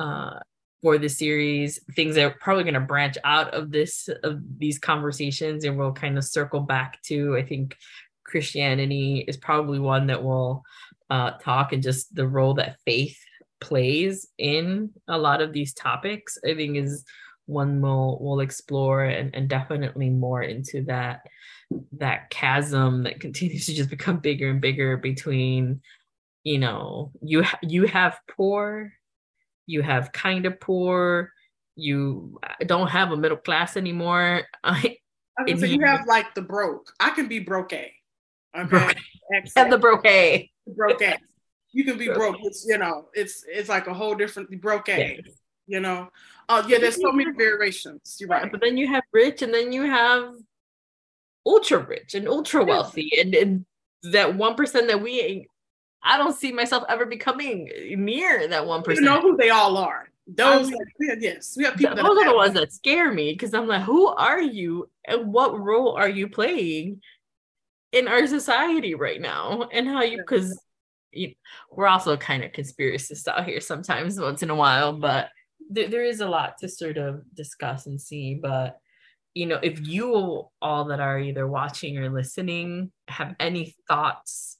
uh 0.00 0.38
for 0.82 0.98
the 0.98 1.08
series 1.08 1.80
things 1.94 2.16
that 2.16 2.24
are 2.24 2.36
probably 2.40 2.64
going 2.64 2.74
to 2.74 2.80
branch 2.80 3.16
out 3.24 3.54
of 3.54 3.70
this 3.70 4.08
of 4.22 4.40
these 4.58 4.78
conversations 4.78 5.64
and 5.64 5.78
we'll 5.78 5.92
kind 5.92 6.18
of 6.18 6.24
circle 6.24 6.60
back 6.60 7.00
to 7.02 7.36
i 7.36 7.42
think 7.42 7.76
christianity 8.24 9.24
is 9.26 9.36
probably 9.36 9.78
one 9.78 10.08
that 10.08 10.22
will 10.22 10.62
uh 11.10 11.30
talk 11.32 11.72
and 11.72 11.82
just 11.82 12.14
the 12.14 12.26
role 12.26 12.54
that 12.54 12.76
faith 12.84 13.18
plays 13.60 14.28
in 14.38 14.90
a 15.08 15.16
lot 15.16 15.40
of 15.40 15.52
these 15.52 15.72
topics 15.72 16.36
i 16.44 16.54
think 16.54 16.76
is 16.76 17.04
one 17.46 17.80
we'll 17.80 18.18
we'll 18.20 18.40
explore 18.40 19.04
and, 19.04 19.34
and 19.34 19.48
definitely 19.48 20.10
more 20.10 20.42
into 20.42 20.82
that 20.82 21.22
that 21.92 22.30
chasm 22.30 23.04
that 23.04 23.20
continues 23.20 23.66
to 23.66 23.74
just 23.74 23.90
become 23.90 24.18
bigger 24.18 24.50
and 24.50 24.60
bigger 24.60 24.96
between 24.96 25.80
you 26.44 26.58
know 26.58 27.12
you 27.22 27.44
you 27.62 27.86
have 27.86 28.18
poor 28.36 28.92
you 29.66 29.82
have 29.82 30.12
kind 30.12 30.46
of 30.46 30.58
poor 30.60 31.30
you 31.76 32.38
uh, 32.42 32.64
don't 32.66 32.88
have 32.88 33.12
a 33.12 33.16
middle 33.16 33.36
class 33.36 33.76
anymore 33.76 34.42
I, 34.64 34.98
I 35.38 35.54
so 35.54 35.66
you 35.66 35.84
have 35.84 36.06
like 36.06 36.34
the 36.34 36.42
broke 36.42 36.92
i 37.00 37.10
can 37.10 37.28
be 37.28 37.38
broke 37.38 37.72
okay 37.72 37.92
broke. 38.68 38.94
and 39.30 39.72
the 39.72 39.78
broke 39.78 40.02
broke 40.76 41.02
you 41.74 41.84
can 41.84 41.96
be 41.96 42.08
broke, 42.08 42.36
it's 42.42 42.66
you 42.68 42.76
know 42.76 43.08
it's 43.14 43.44
it's 43.48 43.68
like 43.68 43.86
a 43.86 43.94
whole 43.94 44.14
different 44.14 44.50
broke 44.60 44.88
yes. 44.88 45.20
you 45.66 45.80
know 45.80 46.10
Oh 46.48 46.66
yeah, 46.68 46.78
there's 46.78 47.00
so 47.00 47.12
many 47.12 47.32
variations. 47.32 48.16
You're 48.18 48.28
right. 48.28 48.50
But 48.50 48.60
then 48.60 48.76
you 48.76 48.88
have 48.88 49.04
rich, 49.12 49.42
and 49.42 49.54
then 49.54 49.72
you 49.72 49.82
have 49.84 50.34
ultra 51.46 51.78
rich 51.78 52.14
and 52.14 52.28
ultra 52.28 52.64
wealthy, 52.64 53.10
and, 53.18 53.34
and 53.34 53.64
that 54.12 54.34
one 54.34 54.54
percent 54.54 54.88
that 54.88 55.00
we 55.00 55.46
I 56.04 56.16
don't 56.16 56.36
see 56.36 56.52
myself 56.52 56.84
ever 56.88 57.06
becoming 57.06 57.70
near 57.96 58.48
that 58.48 58.66
one 58.66 58.82
person. 58.82 59.04
percent. 59.04 59.22
You 59.22 59.22
know 59.22 59.30
who 59.30 59.36
they 59.36 59.50
all 59.50 59.76
are. 59.76 60.08
Those, 60.26 60.72
yes, 61.00 61.54
we 61.56 61.64
have 61.64 61.76
people. 61.76 61.96
Those 61.96 62.18
are 62.18 62.30
the 62.30 62.34
ones 62.34 62.54
that 62.54 62.72
scare 62.72 63.12
me 63.12 63.32
because 63.32 63.54
I'm 63.54 63.66
like, 63.66 63.82
who 63.82 64.06
are 64.06 64.40
you, 64.40 64.88
and 65.06 65.32
what 65.32 65.58
role 65.58 65.92
are 65.96 66.08
you 66.08 66.28
playing 66.28 67.00
in 67.90 68.08
our 68.08 68.26
society 68.26 68.94
right 68.94 69.20
now, 69.20 69.68
and 69.72 69.86
how 69.86 70.02
you? 70.02 70.18
Because 70.18 70.58
we're 71.70 71.88
also 71.88 72.16
kind 72.16 72.44
of 72.44 72.52
conspiracists 72.52 73.26
out 73.26 73.44
here 73.44 73.60
sometimes, 73.60 74.18
once 74.18 74.42
in 74.42 74.50
a 74.50 74.54
while, 74.54 74.92
but 74.92 75.28
there, 75.72 75.88
there 75.88 76.04
is 76.04 76.20
a 76.20 76.28
lot 76.28 76.58
to 76.58 76.68
sort 76.68 76.98
of 76.98 77.22
discuss 77.34 77.86
and 77.86 78.00
see 78.00 78.34
but 78.34 78.78
you 79.34 79.46
know 79.46 79.58
if 79.62 79.86
you 79.86 80.46
all 80.60 80.84
that 80.84 81.00
are 81.00 81.18
either 81.18 81.46
watching 81.46 81.98
or 81.98 82.10
listening 82.10 82.90
have 83.08 83.34
any 83.40 83.74
thoughts 83.88 84.58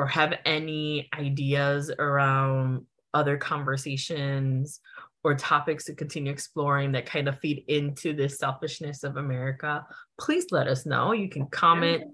or 0.00 0.06
have 0.06 0.34
any 0.44 1.08
ideas 1.18 1.90
around 1.98 2.86
other 3.12 3.36
conversations 3.36 4.80
or 5.22 5.34
topics 5.34 5.84
to 5.84 5.94
continue 5.94 6.32
exploring 6.32 6.92
that 6.92 7.06
kind 7.06 7.28
of 7.28 7.38
feed 7.40 7.64
into 7.68 8.14
this 8.14 8.38
selfishness 8.38 9.04
of 9.04 9.16
America, 9.16 9.84
please 10.18 10.46
let 10.50 10.66
us 10.66 10.86
know. 10.86 11.12
You 11.12 11.28
can 11.28 11.46
comment 11.48 12.04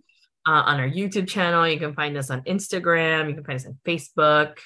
uh, 0.47 0.63
on 0.67 0.81
our 0.81 0.89
YouTube 0.89 1.29
channel. 1.29 1.69
You 1.69 1.79
can 1.79 1.95
find 1.95 2.17
us 2.17 2.31
on 2.31 2.43
Instagram. 2.43 3.29
You 3.29 3.35
can 3.35 3.45
find 3.45 3.61
us 3.61 3.67
on 3.67 3.79
Facebook 3.85 4.57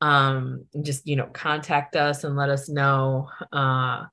um, 0.00 0.66
just 0.82 1.06
you 1.06 1.16
know 1.16 1.26
contact 1.32 1.96
us 1.96 2.24
and 2.24 2.36
let 2.36 2.50
us 2.50 2.68
know 2.68 3.30
uh, 3.52 4.04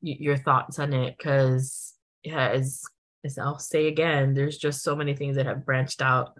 your 0.00 0.36
thoughts 0.36 0.78
on 0.78 0.92
it 0.92 1.16
because 1.16 1.94
yeah, 2.24 2.48
as 2.48 2.82
as 3.24 3.38
I'll 3.38 3.58
say 3.58 3.86
again, 3.86 4.34
there's 4.34 4.58
just 4.58 4.82
so 4.82 4.96
many 4.96 5.14
things 5.14 5.36
that 5.36 5.46
have 5.46 5.64
branched 5.64 6.02
out 6.02 6.36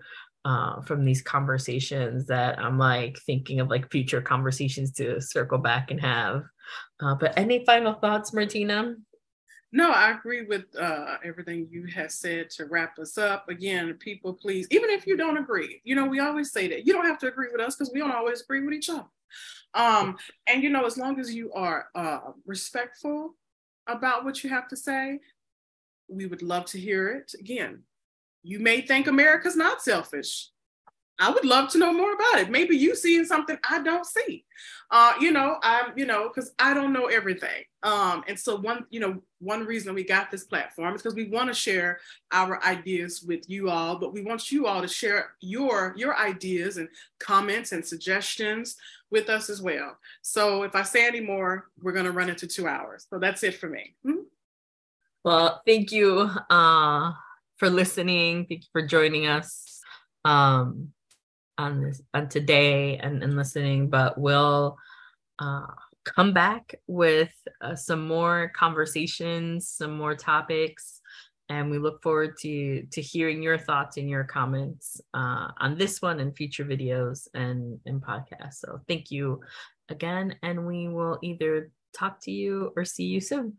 uh, 0.46 0.80
from 0.82 1.04
these 1.04 1.22
conversations 1.22 2.24
that 2.26 2.56
I'm 2.60 2.78
like 2.78 3.18
thinking 3.26 3.58
of 3.58 3.68
like 3.68 3.90
future 3.90 4.20
conversations 4.20 4.92
to 4.92 5.20
circle 5.20 5.58
back 5.58 5.90
and 5.90 6.00
have. 6.00 6.44
Uh, 7.00 7.16
but 7.16 7.36
any 7.36 7.64
final 7.64 7.94
thoughts, 7.94 8.32
Martina? 8.32 8.94
No, 9.72 9.90
I 9.90 10.12
agree 10.12 10.46
with 10.46 10.64
uh, 10.78 11.16
everything 11.24 11.66
you 11.68 11.86
have 11.86 12.12
said 12.12 12.50
to 12.50 12.66
wrap 12.66 12.96
us 13.00 13.18
up. 13.18 13.48
Again, 13.48 13.92
people, 13.94 14.34
please, 14.34 14.68
even 14.70 14.88
if 14.88 15.04
you 15.04 15.16
don't 15.16 15.36
agree, 15.36 15.80
you 15.82 15.96
know, 15.96 16.06
we 16.06 16.20
always 16.20 16.52
say 16.52 16.68
that 16.68 16.86
you 16.86 16.92
don't 16.92 17.06
have 17.06 17.18
to 17.18 17.26
agree 17.26 17.48
with 17.50 17.60
us 17.60 17.74
because 17.74 17.92
we 17.92 17.98
don't 17.98 18.12
always 18.12 18.40
agree 18.40 18.64
with 18.64 18.72
each 18.72 18.88
other. 18.88 19.06
Um, 19.74 20.16
and 20.46 20.62
you 20.62 20.70
know, 20.70 20.86
as 20.86 20.96
long 20.96 21.18
as 21.18 21.34
you 21.34 21.52
are 21.54 21.88
uh, 21.96 22.20
respectful 22.46 23.34
about 23.88 24.24
what 24.24 24.44
you 24.44 24.50
have 24.50 24.68
to 24.68 24.76
say, 24.76 25.18
we 26.08 26.26
would 26.26 26.42
love 26.42 26.66
to 26.66 26.78
hear 26.78 27.08
it. 27.08 27.32
Again, 27.38 27.82
you 28.46 28.60
may 28.60 28.80
think 28.80 29.08
America's 29.08 29.56
not 29.56 29.82
selfish. 29.82 30.50
I 31.18 31.30
would 31.30 31.44
love 31.44 31.70
to 31.70 31.78
know 31.78 31.92
more 31.92 32.12
about 32.12 32.40
it. 32.40 32.50
Maybe 32.50 32.76
you 32.76 32.94
seeing 32.94 33.24
something 33.24 33.58
I 33.68 33.82
don't 33.82 34.06
see. 34.06 34.44
Uh, 34.90 35.14
you 35.18 35.32
know, 35.32 35.56
I'm, 35.62 35.92
you 35.96 36.06
know, 36.06 36.28
because 36.28 36.52
I 36.58 36.74
don't 36.74 36.92
know 36.92 37.06
everything. 37.06 37.64
Um, 37.82 38.22
and 38.28 38.38
so 38.38 38.56
one, 38.56 38.84
you 38.90 39.00
know, 39.00 39.20
one 39.40 39.64
reason 39.64 39.94
we 39.94 40.04
got 40.04 40.30
this 40.30 40.44
platform 40.44 40.94
is 40.94 41.02
because 41.02 41.16
we 41.16 41.28
want 41.28 41.48
to 41.48 41.54
share 41.54 41.98
our 42.32 42.62
ideas 42.64 43.24
with 43.26 43.48
you 43.48 43.70
all, 43.70 43.98
but 43.98 44.12
we 44.12 44.22
want 44.22 44.52
you 44.52 44.66
all 44.66 44.82
to 44.82 44.88
share 44.88 45.32
your 45.40 45.94
your 45.96 46.16
ideas 46.16 46.76
and 46.76 46.88
comments 47.18 47.72
and 47.72 47.84
suggestions 47.84 48.76
with 49.10 49.28
us 49.28 49.48
as 49.48 49.62
well. 49.62 49.96
So 50.22 50.62
if 50.62 50.74
I 50.74 50.82
say 50.82 51.06
any 51.06 51.20
more, 51.20 51.68
we're 51.80 51.92
gonna 51.92 52.12
run 52.12 52.28
into 52.28 52.46
two 52.46 52.68
hours. 52.68 53.06
So 53.08 53.18
that's 53.18 53.42
it 53.42 53.54
for 53.54 53.68
me. 53.68 53.94
Mm-hmm. 54.06 54.22
Well, 55.24 55.62
thank 55.66 55.90
you 55.90 56.30
uh, 56.50 57.12
for 57.56 57.70
listening. 57.70 58.46
Thank 58.46 58.62
you 58.62 58.68
for 58.72 58.86
joining 58.86 59.26
us. 59.26 59.80
Um, 60.24 60.92
on 61.58 61.82
this 61.82 62.02
on 62.14 62.28
today 62.28 62.98
and, 62.98 63.22
and 63.22 63.36
listening, 63.36 63.88
but 63.88 64.18
we'll 64.18 64.76
uh, 65.38 65.66
come 66.04 66.32
back 66.32 66.74
with 66.86 67.32
uh, 67.60 67.74
some 67.74 68.06
more 68.06 68.52
conversations, 68.54 69.68
some 69.68 69.96
more 69.96 70.14
topics, 70.14 71.00
and 71.48 71.70
we 71.70 71.78
look 71.78 72.02
forward 72.02 72.36
to 72.40 72.84
to 72.92 73.00
hearing 73.00 73.42
your 73.42 73.58
thoughts 73.58 73.96
and 73.96 74.08
your 74.10 74.24
comments 74.24 75.00
uh, 75.14 75.48
on 75.58 75.78
this 75.78 76.02
one 76.02 76.20
and 76.20 76.36
future 76.36 76.64
videos 76.64 77.28
and 77.34 77.78
and 77.86 78.02
podcasts. 78.02 78.60
So 78.60 78.80
thank 78.88 79.10
you 79.10 79.40
again, 79.88 80.36
and 80.42 80.66
we 80.66 80.88
will 80.88 81.18
either 81.22 81.70
talk 81.94 82.20
to 82.22 82.30
you 82.30 82.72
or 82.76 82.84
see 82.84 83.04
you 83.04 83.20
soon. 83.20 83.56